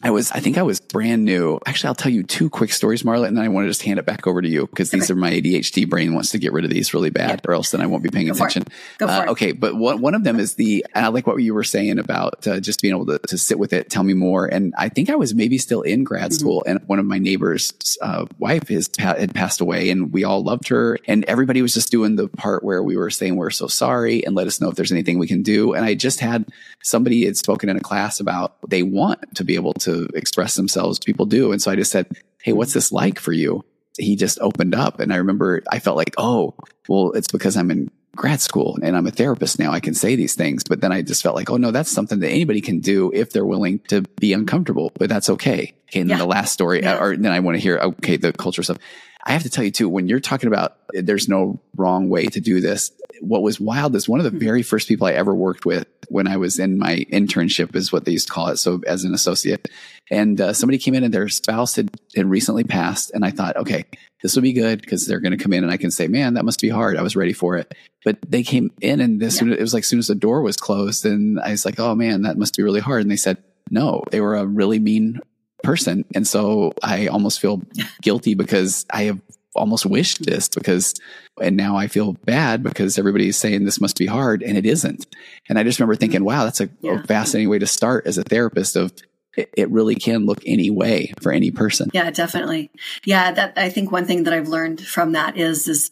I 0.06 0.12
was, 0.12 0.32
I 0.32 0.40
think 0.40 0.60
I 0.60 0.62
was 0.62 0.80
brand 0.80 1.26
new. 1.26 1.60
Actually, 1.66 1.88
I'll 1.88 1.96
tell 1.96 2.12
you 2.12 2.22
two 2.22 2.48
quick 2.48 2.72
stories, 2.72 3.02
Marla, 3.02 3.26
and 3.26 3.36
then 3.36 3.44
I 3.44 3.48
want 3.48 3.66
to 3.66 3.70
just 3.72 3.82
hand 3.82 3.98
it 3.98 4.06
back 4.06 4.28
over 4.28 4.40
to 4.40 4.48
you 4.48 4.68
because 4.68 4.92
these 4.92 5.10
are 5.10 5.16
my 5.16 5.32
ADHD 5.32 5.90
brain 5.90 6.14
wants 6.14 6.30
to 6.30 6.38
get 6.38 6.54
rid 6.54 6.64
of 6.64 6.70
these 6.70 6.94
really 6.94 7.10
bad, 7.10 7.42
yeah. 7.44 7.50
or 7.50 7.56
else 7.56 7.72
then 7.72 7.82
I 7.82 7.88
won't 7.88 8.04
be 8.04 8.10
paying 8.10 8.28
Go 8.28 8.34
attention. 8.34 8.66
For 9.00 9.06
uh, 9.06 9.26
okay, 9.32 9.52
but 9.52 9.76
one, 9.76 10.02
one 10.02 10.14
of 10.14 10.24
them 10.24 10.40
is 10.40 10.54
the, 10.54 10.86
I 10.94 11.08
like 11.08 11.26
what 11.26 11.38
you 11.38 11.56
were 11.56 11.64
saying 11.64 11.98
about 11.98 12.46
uh, 12.46 12.60
just 12.60 12.84
being 12.84 12.94
able 12.94 13.08
to, 13.08 13.18
to 13.18 13.36
sit 13.36 13.58
with 13.58 13.74
it, 13.74 13.90
tell 13.90 14.04
me 14.04 14.14
more. 14.14 14.46
And 14.46 14.76
I 14.78 14.90
think 14.90 15.10
I 15.10 15.16
was 15.16 15.34
maybe 15.34 15.58
still 15.58 15.82
in 15.82 16.04
grad 16.04 16.26
mm-hmm. 16.26 16.34
school, 16.34 16.64
and 16.68 16.82
one 16.86 17.00
of 17.00 17.06
my 17.06 17.18
neighbors' 17.18 17.74
uh, 18.00 18.28
wife 18.38 18.68
his, 18.68 18.92
had 19.00 19.34
passed 19.34 19.60
away, 19.60 19.90
and 19.90 20.14
we 20.14 20.24
all 20.24 20.44
loved 20.44 20.68
her, 20.68 21.00
and 21.08 21.26
everybody 21.26 21.64
was 21.64 21.74
just 21.74 21.90
doing 21.90 22.16
the 22.16 22.28
part 22.28 22.64
where 22.64 22.84
we 22.84 22.96
were 22.96 23.10
saying 23.10 23.38
we're 23.38 23.50
so 23.50 23.66
sorry 23.66 24.24
and 24.24 24.36
let 24.36 24.46
us 24.46 24.62
know 24.62 24.70
if 24.70 24.76
there's 24.76 24.92
anything 24.92 25.18
we 25.18 25.28
can 25.28 25.42
do. 25.42 25.74
And 25.74 25.84
I 25.84 25.96
just 25.96 26.20
had 26.20 26.46
somebody 26.84 27.26
had 27.26 27.38
spoken 27.38 27.70
in 27.70 27.78
a 27.78 27.82
class 27.82 28.20
about 28.20 28.58
they 28.70 28.84
want 28.84 29.36
to 29.38 29.44
be 29.44 29.56
able 29.56 29.74
to 29.74 29.95
express 30.14 30.56
themselves. 30.56 31.00
People 31.00 31.26
do. 31.26 31.52
And 31.52 31.62
so 31.62 31.72
I 31.72 31.76
just 31.76 31.92
said, 31.92 32.08
Hey, 32.42 32.54
what's 32.54 32.74
this 32.74 32.92
like 32.92 33.20
for 33.20 33.32
you? 33.32 33.64
He 33.98 34.16
just 34.16 34.40
opened 34.40 34.76
up. 34.76 35.00
And 35.00 35.14
I 35.14 35.18
remember 35.18 35.64
I 35.72 35.80
felt 35.80 35.98
like, 35.98 36.14
Oh, 36.18 36.54
well, 36.88 37.12
it's 37.14 37.30
because 37.30 37.58
I'm 37.58 37.72
in 37.72 37.90
grad 38.16 38.40
school 38.40 38.78
and 38.82 38.96
I'm 38.96 39.08
a 39.08 39.12
therapist 39.12 39.60
now. 39.60 39.72
I 39.72 39.82
can 39.82 39.94
say 39.94 40.16
these 40.16 40.36
things. 40.36 40.64
But 40.64 40.80
then 40.80 40.92
I 40.92 41.02
just 41.02 41.24
felt 41.24 41.36
like, 41.36 41.50
Oh 41.50 41.58
no, 41.58 41.72
that's 41.72 41.92
something 41.92 42.20
that 42.20 42.30
anybody 42.30 42.62
can 42.62 42.80
do 42.80 43.12
if 43.14 43.32
they're 43.32 43.46
willing 43.46 43.80
to 43.90 44.02
be 44.20 44.34
uncomfortable, 44.34 44.92
but 44.98 45.10
that's 45.10 45.30
okay. 45.30 45.46
Okay. 45.46 46.00
And 46.00 46.10
yeah. 46.10 46.18
then 46.18 46.28
the 46.28 46.30
last 46.30 46.54
story, 46.54 46.82
yeah. 46.82 46.98
or 46.98 47.16
then 47.16 47.32
I 47.32 47.40
want 47.40 47.56
to 47.56 47.62
hear, 47.62 47.78
okay, 47.78 48.18
the 48.18 48.34
culture 48.34 48.64
stuff. 48.64 48.78
I 49.24 49.32
have 49.32 49.44
to 49.44 49.50
tell 49.50 49.64
you 49.64 49.72
too, 49.72 49.90
when 49.90 50.08
you're 50.08 50.20
talking 50.20 50.48
about 50.48 50.78
there's 50.94 51.28
no 51.28 51.60
wrong 51.76 52.10
way 52.10 52.28
to 52.28 52.40
do 52.40 52.62
this, 52.62 52.92
what 53.22 53.42
was 53.42 53.60
wild 53.60 53.96
is 53.96 54.10
one 54.10 54.20
of 54.20 54.32
the 54.32 54.38
very 54.38 54.62
first 54.62 54.88
people 54.88 55.08
I 55.08 55.14
ever 55.14 55.34
worked 55.34 55.66
with 55.66 55.88
when 56.10 56.28
I 56.28 56.38
was 56.38 56.60
in 56.60 56.78
my 56.78 57.06
internship 57.12 57.76
is 57.76 57.92
what 57.92 58.06
they 58.06 58.12
used 58.12 58.28
to 58.28 58.34
call 58.34 58.48
it. 58.50 58.58
So 58.58 58.82
as 58.86 59.04
an 59.04 59.14
associate, 59.14 59.70
And 60.12 60.40
uh, 60.40 60.54
somebody 60.54 60.78
came 60.78 60.94
in 60.94 61.04
and 61.04 61.14
their 61.14 61.30
spouse 61.30 61.76
had, 61.76 61.90
had 62.16 62.30
recently 62.30 62.64
passed. 62.64 63.12
And 63.14 63.26
I 63.26 63.32
thought, 63.32 63.58
okay, 63.58 63.86
this 64.22 64.36
will 64.36 64.44
be 64.44 64.54
good 64.54 64.82
because 64.82 65.08
they're 65.08 65.20
going 65.20 65.38
to 65.38 65.44
come 65.44 65.54
in 65.54 65.64
and 65.64 65.72
I 65.72 65.78
can 65.78 65.92
say, 65.92 66.08
man, 66.08 66.36
that 66.36 66.46
must 66.46 66.62
be 66.62 66.70
hard. 66.70 66.98
I 66.98 67.02
was 67.02 67.16
ready 67.16 67.34
for 67.34 67.58
it. 67.58 67.74
But 68.04 68.20
they 68.28 68.44
came 68.44 68.72
in 68.82 69.02
and 69.02 69.20
this, 69.20 69.42
yeah. 69.42 69.54
it 69.54 69.60
was 69.60 69.74
like 69.74 69.82
as 69.82 69.88
soon 69.88 70.00
as 70.00 70.08
the 70.08 70.16
door 70.16 70.42
was 70.42 70.58
closed 70.58 71.06
and 71.06 71.40
I 71.40 71.52
was 71.52 71.66
like, 71.66 71.80
oh 71.80 71.96
man, 71.96 72.24
that 72.24 72.38
must 72.38 72.56
be 72.56 72.64
really 72.64 72.80
hard. 72.80 73.02
And 73.02 73.12
they 73.12 73.16
said, 73.16 73.38
no, 73.72 74.04
they 74.12 74.22
were 74.22 74.36
a 74.36 74.46
really 74.46 74.80
mean 74.80 75.20
person. 75.64 76.06
And 76.14 76.28
so 76.28 76.74
I 76.84 77.08
almost 77.08 77.40
feel 77.40 77.64
guilty 78.02 78.36
because 78.36 78.86
I 78.92 79.04
have 79.04 79.20
almost 79.56 79.86
wished 79.86 80.26
this 80.26 80.50
because, 80.50 80.94
and 81.42 81.56
now 81.56 81.76
I 81.76 81.88
feel 81.88 82.14
bad 82.26 82.64
because 82.64 83.00
everybody's 83.00 83.38
saying 83.38 83.66
this 83.66 83.82
must 83.82 83.98
be 83.98 84.06
hard 84.06 84.44
and 84.44 84.58
it 84.58 84.66
isn't. 84.66 85.06
And 85.50 85.58
I 85.58 85.64
just 85.64 85.80
remember 85.80 85.96
thinking, 85.96 86.24
wow, 86.24 86.44
that's 86.44 86.62
a, 86.62 86.70
yeah. 86.82 87.02
a 87.02 87.04
fascinating 87.04 87.50
way 87.50 87.60
to 87.60 87.68
start 87.68 88.08
as 88.08 88.18
a 88.18 88.24
therapist 88.24 88.76
of 88.76 88.94
it 89.36 89.70
really 89.70 89.96
can 89.96 90.26
look 90.26 90.42
any 90.46 90.70
way 90.70 91.14
for 91.22 91.32
any 91.32 91.52
person. 91.52 91.90
Yeah, 91.94 92.10
definitely. 92.12 92.72
Yeah, 93.04 93.32
that 93.32 93.54
I 93.58 93.70
think 93.70 93.92
one 93.92 94.06
thing 94.06 94.24
that 94.24 94.34
I've 94.34 94.48
learned 94.48 94.82
from 94.82 95.12
that 95.12 95.38
is 95.38 95.68
is 95.68 95.92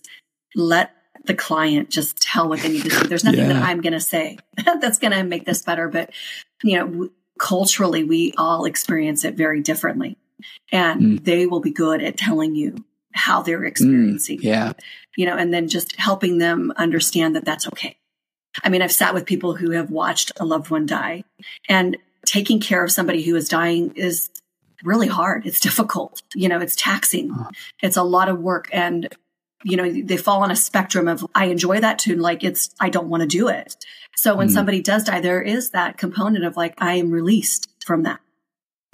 let 0.56 0.92
the 1.26 1.34
client 1.34 1.90
just 1.90 2.22
tell 2.22 2.50
what 2.50 2.60
they 2.60 2.70
need 2.70 2.84
to 2.84 2.90
do. 2.90 3.08
There's 3.08 3.24
nothing 3.24 3.42
yeah. 3.42 3.54
that 3.54 3.64
I'm 3.64 3.82
going 3.82 3.94
to 3.94 4.00
say 4.00 4.38
that's 4.80 5.00
going 5.00 5.14
to 5.14 5.24
make 5.24 5.46
this 5.46 5.62
better, 5.62 5.88
but 5.88 6.12
you 6.64 6.78
know, 6.78 7.10
culturally 7.40 8.04
we 8.04 8.34
all 8.38 8.66
experience 8.66 9.24
it 9.26 9.36
very 9.36 9.62
differently. 9.62 10.18
And 10.72 11.02
mm. 11.02 11.24
they 11.24 11.46
will 11.46 11.62
be 11.62 11.72
good 11.72 12.04
at 12.04 12.18
telling 12.18 12.56
you 12.56 12.76
how 13.14 13.42
they're 13.42 13.64
experiencing. 13.64 14.40
Mm, 14.40 14.44
yeah. 14.44 14.74
You 15.16 15.26
know, 15.26 15.38
and 15.38 15.54
then 15.54 15.68
just 15.68 15.96
helping 15.96 16.38
them 16.38 16.74
understand 16.76 17.36
that 17.36 17.46
that's 17.46 17.68
okay. 17.68 17.98
I 18.64 18.70
mean, 18.70 18.82
I've 18.82 18.92
sat 18.92 19.14
with 19.14 19.26
people 19.26 19.56
who 19.56 19.72
have 19.72 19.90
watched 19.90 20.32
a 20.40 20.46
loved 20.46 20.70
one 20.70 20.86
die 20.86 21.24
and 21.68 21.98
taking 22.26 22.60
care 22.60 22.84
of 22.84 22.92
somebody 22.92 23.24
who 23.24 23.36
is 23.36 23.50
dying 23.50 23.94
is 23.96 24.30
really 24.84 25.08
hard. 25.08 25.46
It's 25.46 25.60
difficult. 25.60 26.22
You 26.36 26.50
know, 26.50 26.60
it's 26.60 26.76
taxing. 26.76 27.36
It's 27.82 27.98
a 27.98 28.04
lot 28.04 28.30
of 28.30 28.40
work. 28.40 28.70
And, 28.72 29.08
you 29.64 29.78
know, 29.78 29.92
they 29.92 30.18
fall 30.18 30.44
on 30.44 30.52
a 30.52 30.56
spectrum 30.56 31.08
of 31.08 31.26
I 31.34 31.46
enjoy 31.46 31.80
that 31.80 32.00
too. 32.00 32.16
Like 32.16 32.44
it's, 32.44 32.70
I 32.80 32.90
don't 32.90 33.08
want 33.08 33.22
to 33.22 33.28
do 33.28 33.48
it. 33.48 33.76
So 34.16 34.36
when 34.36 34.50
mm. 34.50 34.52
somebody 34.52 34.82
does 34.82 35.06
die, 35.06 35.22
there 35.22 35.42
is 35.42 35.72
that 35.72 35.98
component 35.98 36.46
of 36.46 36.58
like, 36.58 36.76
I 36.78 36.96
am 36.96 37.12
released 37.12 37.70
from 37.86 38.04
that. 38.04 38.20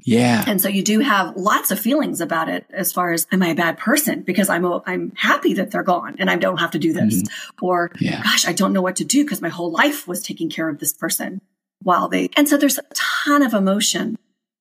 Yeah. 0.03 0.43
And 0.47 0.61
so 0.61 0.69
you 0.69 0.83
do 0.83 0.99
have 0.99 1.35
lots 1.35 1.71
of 1.71 1.79
feelings 1.79 2.21
about 2.21 2.49
it 2.49 2.65
as 2.69 2.91
far 2.91 3.11
as, 3.11 3.27
am 3.31 3.41
I 3.41 3.49
a 3.49 3.55
bad 3.55 3.77
person? 3.77 4.21
Because 4.21 4.49
I'm, 4.49 4.65
I'm 4.85 5.11
happy 5.15 5.53
that 5.55 5.71
they're 5.71 5.83
gone 5.83 6.15
and 6.19 6.29
I 6.29 6.35
don't 6.35 6.59
have 6.59 6.71
to 6.71 6.79
do 6.79 6.93
this. 6.93 7.23
mm 7.23 7.29
Or, 7.61 7.91
yeah. 7.99 8.23
gosh, 8.23 8.47
I 8.47 8.53
don't 8.53 8.73
know 8.73 8.81
what 8.81 8.95
to 8.97 9.03
do 9.03 9.23
because 9.23 9.41
my 9.41 9.49
whole 9.49 9.71
life 9.71 10.07
was 10.07 10.23
taking 10.23 10.49
care 10.49 10.69
of 10.69 10.79
this 10.79 10.93
person 10.93 11.41
while 11.81 12.07
they, 12.07 12.29
and 12.35 12.47
so 12.47 12.57
there's 12.57 12.77
a 12.77 12.83
ton 12.93 13.41
of 13.41 13.53
emotion 13.53 14.17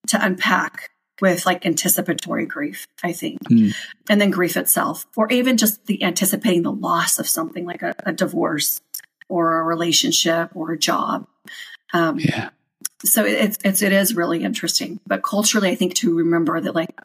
to 0.09 0.25
unpack 0.25 0.91
with 1.21 1.47
like 1.47 1.67
anticipatory 1.67 2.47
grief, 2.47 2.87
I 3.03 3.13
think. 3.13 3.43
Mm. 3.49 3.75
And 4.09 4.21
then 4.21 4.31
grief 4.31 4.57
itself, 4.57 5.07
or 5.17 5.31
even 5.31 5.57
just 5.57 5.87
the 5.87 6.03
anticipating 6.03 6.63
the 6.63 6.73
loss 6.73 7.19
of 7.19 7.29
something 7.29 7.65
like 7.65 7.83
a, 7.83 7.95
a 8.05 8.13
divorce 8.13 8.81
or 9.29 9.59
a 9.59 9.65
relationship 9.65 10.51
or 10.55 10.73
a 10.73 10.79
job. 10.79 11.27
Um, 11.93 12.19
yeah. 12.19 12.51
So 13.05 13.25
it's, 13.25 13.59
it's, 13.65 13.83
it 13.83 13.93
is 13.93 14.17
really 14.17 14.43
interesting. 14.43 15.01
But 15.07 15.23
culturally, 15.23 15.71
I 15.71 15.75
think 15.75 15.95
to 15.97 16.17
remember 16.17 16.61
that 16.61 16.75
like 16.75 16.99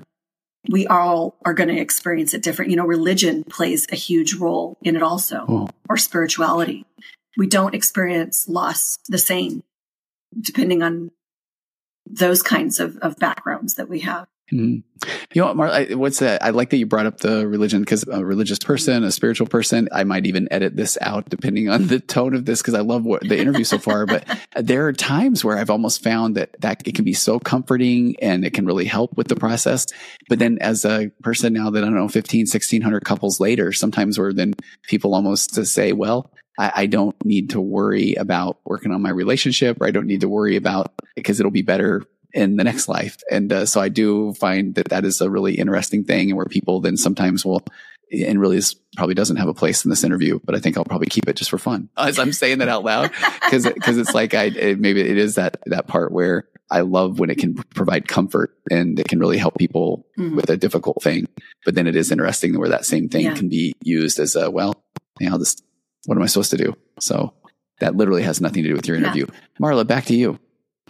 we 0.70 0.88
all 0.88 1.36
are 1.46 1.54
going 1.54 1.70
to 1.70 1.80
experience 1.80 2.34
it 2.34 2.41
different. 2.41 2.72
You 2.72 2.78
know, 2.78 2.86
religion 2.86 3.44
plays 3.44 3.86
a 3.91 3.96
huge 3.96 4.36
role 4.36 4.78
in 4.82 4.96
it 4.96 5.04
also, 5.04 5.46
oh. 5.48 5.70
or 5.89 5.98
spirituality. 5.98 6.86
We 7.38 7.48
don't 7.48 7.76
experience 7.76 8.48
loss 8.48 9.00
the 9.08 9.18
same 9.18 9.64
depending 10.39 10.82
on 10.82 11.12
those 12.06 12.41
kinds 12.41 12.80
of, 12.80 12.98
of 12.98 13.18
backgrounds 13.18 13.76
that 13.76 13.89
we 13.89 14.00
have. 14.02 14.28
Mm-hmm. 14.54 15.10
You 15.34 15.41
know 15.41 15.54
what, 15.54 15.58
Marla, 15.58 15.95
what's 15.95 16.20
that? 16.20 16.43
I 16.43 16.51
like 16.51 16.70
that 16.70 16.78
you 16.78 16.86
brought 16.86 17.06
up 17.06 17.20
the 17.20 17.47
religion 17.47 17.82
because 17.82 18.08
a 18.08 18.24
religious 18.24 18.60
person, 18.60 19.04
a 19.04 19.12
spiritual 19.12 19.47
person, 19.47 19.89
I 19.91 20.04
might 20.04 20.26
even 20.26 20.47
edit 20.51 20.76
this 20.76 20.97
out 21.01 21.30
depending 21.30 21.70
on 21.70 21.88
the 21.88 21.99
tone 21.99 22.34
of 22.34 22.45
this 22.45 22.62
because 22.62 22.74
I 22.74 22.82
love 22.82 23.04
what 23.04 23.28
the 23.28 23.38
interview 23.38 23.64
so 23.64 23.80
far. 23.80 24.06
But 24.06 24.26
there 24.56 24.88
are 24.88 24.93
times 24.93 25.43
where 25.43 25.58
I've 25.58 25.70
almost 25.70 26.04
found 26.04 26.36
that 26.36 26.56
that 26.62 26.88
it 26.88 26.95
can 26.95 27.04
be 27.04 27.14
so 27.14 27.39
comforting 27.39 28.16
and 28.22 28.45
it 28.45 28.54
can 28.54 28.66
really 28.66 28.86
help 28.86 29.18
with 29.18 29.28
the 29.28 29.36
process. 29.36 29.88
But 30.30 30.39
then 30.39 30.58
as 30.62 30.86
a 30.86 31.10
person 31.22 31.54
now 31.54 31.70
that 31.72 31.84
I 31.84 31.88
don't 31.88 31.95
know, 31.95 32.08
15, 32.08 32.41
1600 32.41 33.04
couples 33.04 33.39
later, 33.39 33.74
sometimes 33.74 34.18
where 34.18 34.34
then 34.34 34.54
people 34.84 35.16
almost 35.16 35.56
to 35.56 35.66
say, 35.66 35.91
well, 35.91 36.32
I, 36.58 36.72
I, 36.76 36.86
don't 36.86 37.16
need 37.26 37.49
to 37.51 37.62
worry 37.62 38.14
about 38.14 38.60
working 38.64 38.91
on 38.91 39.01
my 39.01 39.10
relationship 39.10 39.82
or 39.82 39.88
I 39.88 39.91
don't 39.91 40.06
need 40.06 40.22
to 40.22 40.30
worry 40.30 40.56
about 40.56 40.93
because 41.16 41.39
it'll 41.39 41.51
be 41.51 41.64
better 41.64 42.04
in 42.34 42.55
the 42.55 42.63
next 42.63 42.88
life. 42.88 43.17
And 43.29 43.51
uh, 43.53 43.65
so 43.65 43.79
I 43.79 43.89
do 43.89 44.34
find 44.34 44.75
that 44.75 44.89
that 44.89 45.05
is 45.05 45.21
a 45.21 45.29
really 45.29 45.55
interesting 45.55 46.03
thing 46.03 46.29
and 46.29 46.38
where 46.38 46.45
people 46.45 46.81
then 46.81 46.97
sometimes 46.97 47.45
will, 47.45 47.63
and 48.11 48.39
really 48.39 48.57
is 48.57 48.75
probably 48.95 49.15
doesn't 49.15 49.38
have 49.38 49.47
a 49.47 49.53
place 49.53 49.86
in 49.86 49.89
this 49.89 50.03
interview, 50.03 50.39
but 50.43 50.55
I 50.55 50.59
think 50.59 50.77
I'll 50.77 50.86
probably 50.86 51.07
keep 51.07 51.27
it 51.27 51.36
just 51.36 51.49
for 51.49 51.57
fun 51.57 51.89
as 51.97 52.19
I'm 52.19 52.34
saying 52.34 52.59
that 52.59 52.69
out 52.69 52.84
loud 52.84 53.11
because 53.43 53.65
because 53.65 53.97
it's 53.97 54.13
like 54.13 54.34
I 54.34 54.45
it, 54.45 54.79
maybe 54.79 55.01
it 55.01 55.17
is 55.17 55.36
that 55.36 55.57
that 55.65 55.88
part 55.88 56.11
where 56.11 56.47
I 56.69 56.81
love 56.81 57.19
when 57.19 57.29
it 57.29 57.38
can 57.38 57.55
provide 57.55 58.07
comfort 58.07 58.55
and 58.69 58.99
it 58.99 59.07
can 59.07 59.19
really 59.19 59.38
help 59.38 59.57
people 59.57 60.07
mm-hmm. 60.17 60.36
with 60.36 60.49
a 60.49 60.57
difficult 60.57 61.03
thing. 61.03 61.27
But 61.65 61.75
then 61.75 61.88
it 61.88 61.95
is 61.95 62.11
interesting 62.11 62.57
where 62.57 62.69
that 62.69 62.86
same 62.86 63.09
thing 63.09 63.25
yeah. 63.25 63.36
can 63.36 63.49
be 63.49 63.73
used 63.84 64.19
as 64.19 64.36
a 64.36 64.49
well, 64.49 64.73
you 65.19 65.29
know, 65.29 65.38
this 65.38 65.55
what 66.05 66.17
am 66.17 66.23
I 66.23 66.27
supposed 66.27 66.51
to 66.51 66.57
do? 66.57 66.75
So 66.99 67.34
that 67.79 67.95
literally 67.95 68.23
has 68.23 68.41
nothing 68.41 68.63
to 68.63 68.69
do 68.69 68.75
with 68.75 68.88
your 68.88 68.97
interview. 68.97 69.27
Yeah. 69.29 69.39
Marla, 69.59 69.86
back 69.86 70.05
to 70.05 70.15
you. 70.15 70.39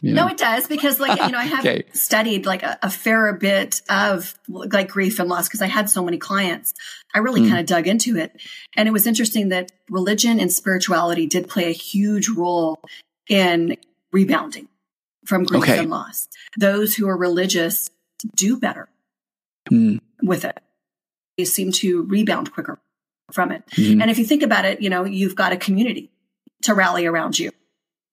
You 0.04 0.14
know? 0.14 0.26
No, 0.26 0.32
it 0.32 0.38
does 0.38 0.68
because 0.68 0.99
like, 0.99 1.18
you 1.18 1.30
know, 1.30 1.38
I 1.38 1.43
have 1.45 1.66
okay. 1.66 1.86
studied 1.93 2.45
like 2.45 2.62
a, 2.62 2.78
a, 2.84 2.89
fair 2.89 3.32
bit 3.32 3.82
of 3.89 4.38
like 4.49 4.89
grief 4.89 5.18
and 5.18 5.30
loss 5.30 5.47
because 5.47 5.62
I 5.62 5.68
had 5.68 5.89
so 5.89 6.04
many 6.04 6.18
clients. 6.18 6.74
I 7.16 7.20
really 7.20 7.41
mm. 7.41 7.47
kind 7.47 7.62
of 7.62 7.66
dug 7.66 7.88
into 7.88 8.18
it. 8.18 8.36
And 8.76 8.89
it 8.89 8.91
was 8.91 9.08
interesting 9.08 9.49
that 9.49 9.72
religion 9.89 10.41
and 10.41 10.51
spirituality 10.51 11.26
did 11.26 11.47
play 11.47 11.70
a 11.70 11.74
huge 11.74 12.28
role 12.28 12.82
in 13.30 13.78
rebounding 14.12 14.68
from 15.26 15.45
grief 15.45 15.64
okay. 15.64 15.80
and 15.80 15.89
loss. 15.89 16.28
Those 16.60 16.95
who 16.95 17.08
are 17.08 17.16
religious 17.16 17.89
do 18.36 18.58
better 18.58 18.89
mm. 19.72 20.01
with 20.22 20.43
it. 20.43 20.60
They 21.38 21.45
seem 21.45 21.72
to 21.72 22.04
rebound 22.04 22.51
quicker 22.51 22.78
from 23.32 23.54
it. 23.54 23.66
Mm-hmm. 23.68 24.01
And 24.01 24.12
if 24.12 24.20
you 24.20 24.26
think 24.26 24.43
about 24.43 24.66
it, 24.66 24.82
you 24.82 24.89
know, 24.89 25.06
you've 25.06 25.36
got 25.36 25.54
a 25.54 25.58
community 25.58 26.12
to 26.64 26.74
rally 26.74 27.06
around 27.06 27.39
you. 27.39 27.51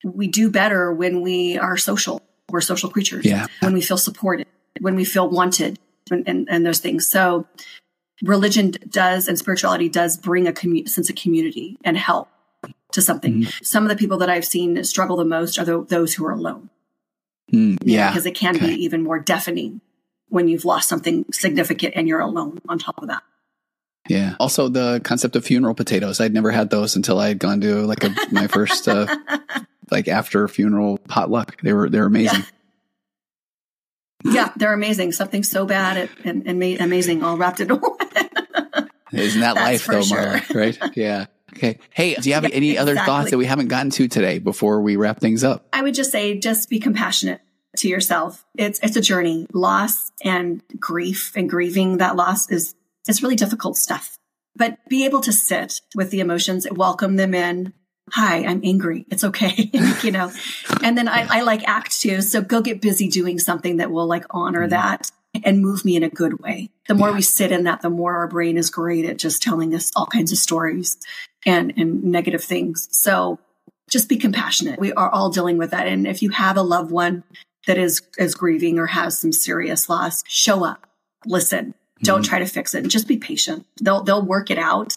We 0.04 0.28
do 0.28 0.50
better 0.50 0.92
when 0.92 1.20
we 1.22 1.58
are 1.58 1.76
social. 1.76 2.22
We're 2.50 2.60
social 2.60 2.90
creatures. 2.90 3.24
Yeah. 3.24 3.46
When 3.60 3.72
we 3.74 3.80
feel 3.80 3.96
supported, 3.96 4.46
when 4.80 4.96
we 4.96 5.04
feel 5.04 5.28
wanted 5.28 5.78
and, 6.10 6.26
and, 6.26 6.48
and 6.50 6.66
those 6.66 6.80
things. 6.80 7.10
So 7.10 7.46
religion 8.22 8.74
does 8.88 9.28
and 9.28 9.38
spirituality 9.38 9.88
does 9.88 10.16
bring 10.16 10.46
a 10.46 10.52
commu- 10.52 10.88
sense 10.88 11.10
of 11.10 11.16
community 11.16 11.78
and 11.84 11.96
help 11.96 12.28
to 12.92 13.02
something. 13.02 13.42
Mm-hmm. 13.42 13.64
Some 13.64 13.84
of 13.84 13.88
the 13.88 13.96
people 13.96 14.18
that 14.18 14.30
I've 14.30 14.44
seen 14.44 14.82
struggle 14.84 15.16
the 15.16 15.24
most 15.24 15.58
are 15.58 15.64
the, 15.64 15.84
those 15.84 16.14
who 16.14 16.26
are 16.26 16.32
alone. 16.32 16.70
Mm, 17.52 17.78
yeah. 17.82 18.10
Because 18.10 18.26
it 18.26 18.34
can 18.34 18.56
okay. 18.56 18.66
be 18.68 18.84
even 18.84 19.02
more 19.02 19.18
deafening 19.18 19.80
when 20.28 20.48
you've 20.48 20.64
lost 20.64 20.88
something 20.88 21.24
significant 21.32 21.94
and 21.96 22.06
you're 22.08 22.20
alone 22.20 22.60
on 22.68 22.78
top 22.78 23.00
of 23.02 23.08
that. 23.08 23.22
Yeah. 24.08 24.34
Also, 24.40 24.68
the 24.68 25.00
concept 25.04 25.36
of 25.36 25.44
funeral 25.44 25.74
potatoes. 25.74 26.20
I'd 26.20 26.32
never 26.32 26.50
had 26.50 26.70
those 26.70 26.96
until 26.96 27.18
I 27.18 27.28
had 27.28 27.38
gone 27.38 27.60
to 27.60 27.86
like 27.86 28.02
a, 28.02 28.14
my 28.30 28.46
first, 28.46 28.88
uh, 28.88 29.06
like 29.90 30.08
after 30.08 30.44
a 30.44 30.48
funeral 30.48 30.98
potluck. 30.98 31.60
They 31.62 31.72
were, 31.72 31.88
they're 31.88 32.06
amazing. 32.06 32.44
Yeah. 34.24 34.32
yeah 34.32 34.52
they're 34.56 34.72
amazing. 34.72 35.12
Something 35.12 35.42
so 35.42 35.66
bad 35.66 36.10
and, 36.24 36.46
and 36.46 36.58
made 36.58 36.80
amazing 36.80 37.22
all 37.22 37.36
wrapped 37.36 37.60
in 37.60 37.68
one. 37.78 37.96
Isn't 39.12 39.40
that 39.40 39.56
life 39.56 39.86
though, 39.86 40.02
sure. 40.02 40.18
Marla? 40.18 40.54
Right? 40.54 40.96
Yeah. 40.96 41.26
Okay. 41.56 41.78
Hey, 41.90 42.14
do 42.14 42.28
you 42.28 42.34
have 42.34 42.44
yeah, 42.44 42.50
any 42.52 42.78
other 42.78 42.92
exactly. 42.92 43.12
thoughts 43.12 43.30
that 43.30 43.38
we 43.38 43.46
haven't 43.46 43.68
gotten 43.68 43.90
to 43.90 44.08
today 44.08 44.38
before 44.38 44.80
we 44.80 44.96
wrap 44.96 45.20
things 45.20 45.42
up? 45.42 45.66
I 45.72 45.82
would 45.82 45.94
just 45.94 46.12
say, 46.12 46.38
just 46.38 46.70
be 46.70 46.78
compassionate 46.78 47.40
to 47.78 47.88
yourself. 47.88 48.44
It's, 48.56 48.78
it's 48.82 48.96
a 48.96 49.00
journey. 49.00 49.46
Loss 49.52 50.12
and 50.22 50.62
grief 50.78 51.32
and 51.34 51.50
grieving 51.50 51.98
that 51.98 52.14
loss 52.14 52.50
is 52.50 52.74
it's 53.08 53.22
really 53.22 53.36
difficult 53.36 53.76
stuff. 53.76 54.16
But 54.56 54.78
be 54.88 55.04
able 55.04 55.20
to 55.22 55.32
sit 55.32 55.80
with 55.94 56.10
the 56.10 56.20
emotions, 56.20 56.66
welcome 56.70 57.16
them 57.16 57.34
in. 57.34 57.72
Hi, 58.12 58.44
I'm 58.44 58.60
angry. 58.64 59.06
It's 59.10 59.24
okay. 59.24 59.70
you 60.02 60.10
know, 60.10 60.30
and 60.82 60.96
then 60.96 61.08
I, 61.08 61.26
I, 61.38 61.42
like 61.42 61.66
act 61.68 62.00
two. 62.00 62.22
So 62.22 62.40
go 62.40 62.60
get 62.60 62.80
busy 62.80 63.08
doing 63.08 63.38
something 63.38 63.78
that 63.78 63.90
will 63.90 64.06
like 64.06 64.24
honor 64.30 64.62
mm-hmm. 64.62 64.70
that 64.70 65.10
and 65.44 65.60
move 65.60 65.84
me 65.84 65.96
in 65.96 66.02
a 66.02 66.08
good 66.08 66.40
way. 66.40 66.70
The 66.88 66.94
more 66.94 67.10
yeah. 67.10 67.16
we 67.16 67.22
sit 67.22 67.52
in 67.52 67.64
that, 67.64 67.82
the 67.82 67.90
more 67.90 68.16
our 68.16 68.26
brain 68.26 68.56
is 68.56 68.70
great 68.70 69.04
at 69.04 69.18
just 69.18 69.42
telling 69.42 69.74
us 69.74 69.92
all 69.94 70.06
kinds 70.06 70.32
of 70.32 70.38
stories 70.38 70.98
and, 71.46 71.72
and 71.76 72.02
negative 72.04 72.42
things. 72.42 72.88
So 72.90 73.38
just 73.88 74.08
be 74.08 74.16
compassionate. 74.16 74.80
We 74.80 74.92
are 74.92 75.08
all 75.08 75.30
dealing 75.30 75.58
with 75.58 75.70
that. 75.70 75.86
And 75.86 76.06
if 76.06 76.22
you 76.22 76.30
have 76.30 76.56
a 76.56 76.62
loved 76.62 76.90
one 76.90 77.22
that 77.66 77.78
is, 77.78 78.02
is 78.18 78.34
grieving 78.34 78.78
or 78.78 78.86
has 78.86 79.18
some 79.18 79.32
serious 79.32 79.88
loss, 79.88 80.24
show 80.26 80.64
up, 80.64 80.86
listen, 81.26 81.74
don't 82.02 82.22
mm-hmm. 82.22 82.28
try 82.28 82.38
to 82.40 82.46
fix 82.46 82.74
it 82.74 82.82
and 82.82 82.90
just 82.90 83.06
be 83.06 83.16
patient. 83.16 83.66
They'll, 83.80 84.02
they'll 84.02 84.24
work 84.24 84.50
it 84.50 84.58
out. 84.58 84.96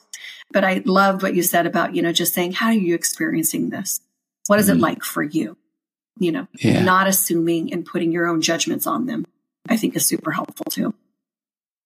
But 0.53 0.63
I 0.63 0.81
loved 0.85 1.23
what 1.23 1.35
you 1.35 1.43
said 1.43 1.65
about, 1.65 1.95
you 1.95 2.01
know, 2.01 2.13
just 2.13 2.33
saying, 2.33 2.53
how 2.53 2.67
are 2.67 2.73
you 2.73 2.95
experiencing 2.95 3.69
this? 3.69 3.99
What 4.47 4.59
is 4.59 4.67
mm-hmm. 4.67 4.77
it 4.77 4.81
like 4.81 5.03
for 5.03 5.23
you? 5.23 5.57
You 6.19 6.31
know, 6.31 6.47
yeah. 6.53 6.83
not 6.83 7.07
assuming 7.07 7.73
and 7.73 7.85
putting 7.85 8.11
your 8.11 8.27
own 8.27 8.41
judgments 8.41 8.87
on 8.87 9.07
them. 9.07 9.25
I 9.67 9.77
think 9.77 9.95
is 9.95 10.05
super 10.05 10.31
helpful 10.31 10.65
too. 10.69 10.93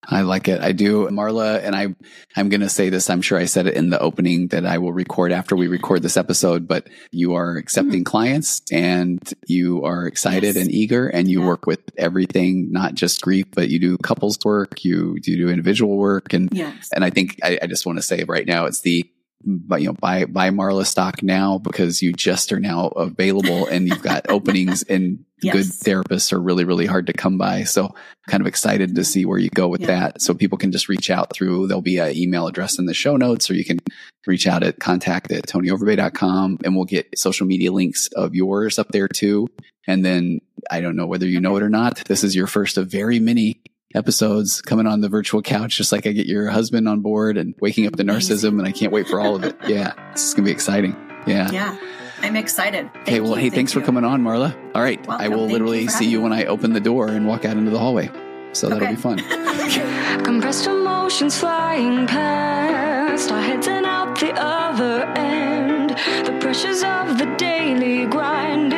I 0.06 0.22
like 0.22 0.48
it. 0.48 0.62
I 0.62 0.72
do. 0.72 1.08
Marla, 1.08 1.62
and 1.64 1.76
I, 1.76 1.94
I'm 2.36 2.50
going 2.50 2.62
to 2.62 2.70
say 2.70 2.90
this. 2.90 3.10
I'm 3.10 3.22
sure 3.22 3.38
I 3.38 3.46
said 3.46 3.68
it 3.68 3.74
in 3.74 3.90
the 3.90 4.00
opening 4.00 4.48
that 4.50 4.66
I 4.66 4.78
will 4.78 4.94
record 4.94 5.32
after 5.32 5.56
we 5.56 5.68
record 5.68 6.02
this 6.02 6.18
episode, 6.18 6.68
but 6.68 6.88
you 7.12 7.34
are 7.36 7.58
accepting 7.58 8.02
mm-hmm. 8.02 8.12
clients 8.12 8.62
and 8.72 9.22
you 9.48 9.84
are 9.84 10.06
excited 10.06 10.56
yes. 10.56 10.58
and 10.58 10.72
eager 10.72 11.08
and 11.08 11.28
you 11.28 11.42
yeah. 11.42 11.48
work 11.48 11.66
with 11.68 11.82
everything, 11.98 12.72
not 12.72 12.96
just 12.96 13.22
grief, 13.22 13.48
but 13.54 13.70
you 13.70 13.80
do 13.80 13.98
couples 13.98 14.38
work, 14.46 14.86
you, 14.86 15.18
you 15.24 15.38
do 15.38 15.50
individual 15.50 15.98
work. 15.98 16.32
And, 16.32 16.50
yes. 16.54 16.90
and 16.94 17.04
I 17.04 17.10
think 17.10 17.40
I, 17.44 17.60
I 17.62 17.68
just 17.68 17.86
want 17.86 17.98
to 17.98 18.04
say 18.04 18.24
right 18.24 18.48
now, 18.48 18.66
it's 18.66 18.82
the, 18.82 19.10
but 19.44 19.82
you 19.82 19.88
know, 19.88 19.94
buy, 19.94 20.26
buy 20.26 20.50
Marla 20.50 20.86
stock 20.86 21.22
now 21.22 21.58
because 21.58 22.02
you 22.02 22.12
just 22.12 22.52
are 22.52 22.60
now 22.60 22.88
available 22.88 23.68
and 23.68 23.88
you've 23.88 24.02
got 24.02 24.26
openings 24.30 24.84
and 24.84 25.24
yes. 25.42 25.54
good 25.54 25.66
therapists 25.66 26.34
are 26.34 26.42
really, 26.42 26.64
really 26.64 26.86
hard 26.86 27.08
to 27.08 27.14
come 27.14 27.38
by. 27.38 27.64
So 27.64 27.94
kind 28.28 28.42
of 28.42 28.48
excited 28.48 28.96
to 28.96 29.04
see 29.04 29.26
where 29.26 29.38
you 29.38 29.50
go 29.50 29.68
with 29.68 29.82
yeah. 29.82 29.88
that. 29.88 30.22
So 30.22 30.34
people 30.34 30.58
can 30.58 30.72
just 30.72 30.90
reach 30.90 31.10
out 31.10 31.34
through, 31.34 31.68
there'll 31.68 31.82
be 31.82 31.98
an 31.98 32.16
email 32.16 32.48
address 32.48 32.80
in 32.80 32.86
the 32.88 32.94
show 32.94 33.16
notes 33.16 33.50
or 33.50 33.54
you 33.54 33.64
can 33.64 33.80
reach 34.26 34.48
out 34.48 34.64
at 34.64 34.80
contact 34.80 35.32
at 35.32 35.46
tonyoverbay.com 35.46 36.60
and 36.64 36.76
we'll 36.76 36.86
get 36.86 37.18
social 37.18 37.48
media 37.48 37.72
links 37.72 38.08
of 38.16 38.36
yours 38.36 38.80
up 38.80 38.90
there 38.90 39.08
too. 39.08 39.48
And 39.86 40.04
then 40.04 40.42
I 40.70 40.82
don't 40.82 40.96
know 40.96 41.08
whether 41.08 41.28
you 41.28 41.40
know 41.40 41.56
it 41.56 41.64
or 41.64 41.70
not. 41.70 42.04
This 42.06 42.24
is 42.24 42.36
your 42.36 42.48
first 42.48 42.78
of 42.78 42.92
very 42.92 43.20
many 43.20 43.62
episodes 43.96 44.62
coming 44.62 44.88
on 44.88 45.02
the 45.02 45.10
virtual 45.10 45.42
couch, 45.42 45.78
just 45.78 45.92
like 45.92 46.06
I 46.06 46.12
get 46.12 46.28
your 46.28 46.50
husband 46.50 46.88
on 46.88 47.02
board 47.02 47.38
and 47.38 47.56
waking 47.60 47.88
up 47.88 47.96
the 47.96 48.04
narcissism. 48.04 48.60
And 48.60 48.68
I 48.68 48.72
can't 48.72 48.92
wait 48.92 49.08
for 49.08 49.20
all 49.20 49.36
of 49.36 49.44
it. 49.44 49.56
Yeah. 49.68 49.94
This 50.12 50.28
is 50.28 50.34
going 50.34 50.46
to 50.46 50.50
be 50.50 50.54
exciting. 50.54 50.96
Yeah. 51.26 51.52
Yeah. 51.52 51.78
I'm 52.22 52.36
excited. 52.36 52.90
Thank 52.94 53.08
okay. 53.08 53.20
Well, 53.20 53.32
you. 53.32 53.36
hey, 53.36 53.42
Thank 53.44 53.54
thanks 53.56 53.76
you. 53.76 53.82
for 53.82 53.86
coming 53.86 54.04
on, 54.04 54.24
Marla. 54.24 54.56
All 54.74 54.82
right. 54.82 55.06
Welcome. 55.06 55.26
I 55.26 55.28
will 55.28 55.40
Thank 55.40 55.52
literally 55.52 55.82
you 55.82 55.90
see 55.90 56.10
you 56.10 56.22
when 56.22 56.34
I 56.34 56.46
open 56.46 56.74
the 56.74 56.80
door 56.80 57.10
and 57.10 57.28
walk 57.28 57.46
out 57.46 57.58
into 57.58 57.70
the 57.70 57.80
hallway. 57.80 58.10
So 58.54 58.68
okay. 58.68 58.80
that'll 58.80 58.96
be 58.96 59.02
fun. 59.02 59.18
Compressed 60.24 60.68
emotions 60.68 61.38
flying 61.38 62.08
past, 62.08 63.32
our 63.32 63.42
heads 63.42 63.68
and 63.68 63.86
out 63.86 64.20
the 64.20 64.34
other 64.34 65.04
end. 65.16 65.92
The 65.92 66.38
pressures 66.40 66.82
of 66.84 67.18
the 67.18 67.26
daily 67.38 68.06
grind, 68.06 68.74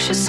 They 0.00 0.06
push 0.06 0.28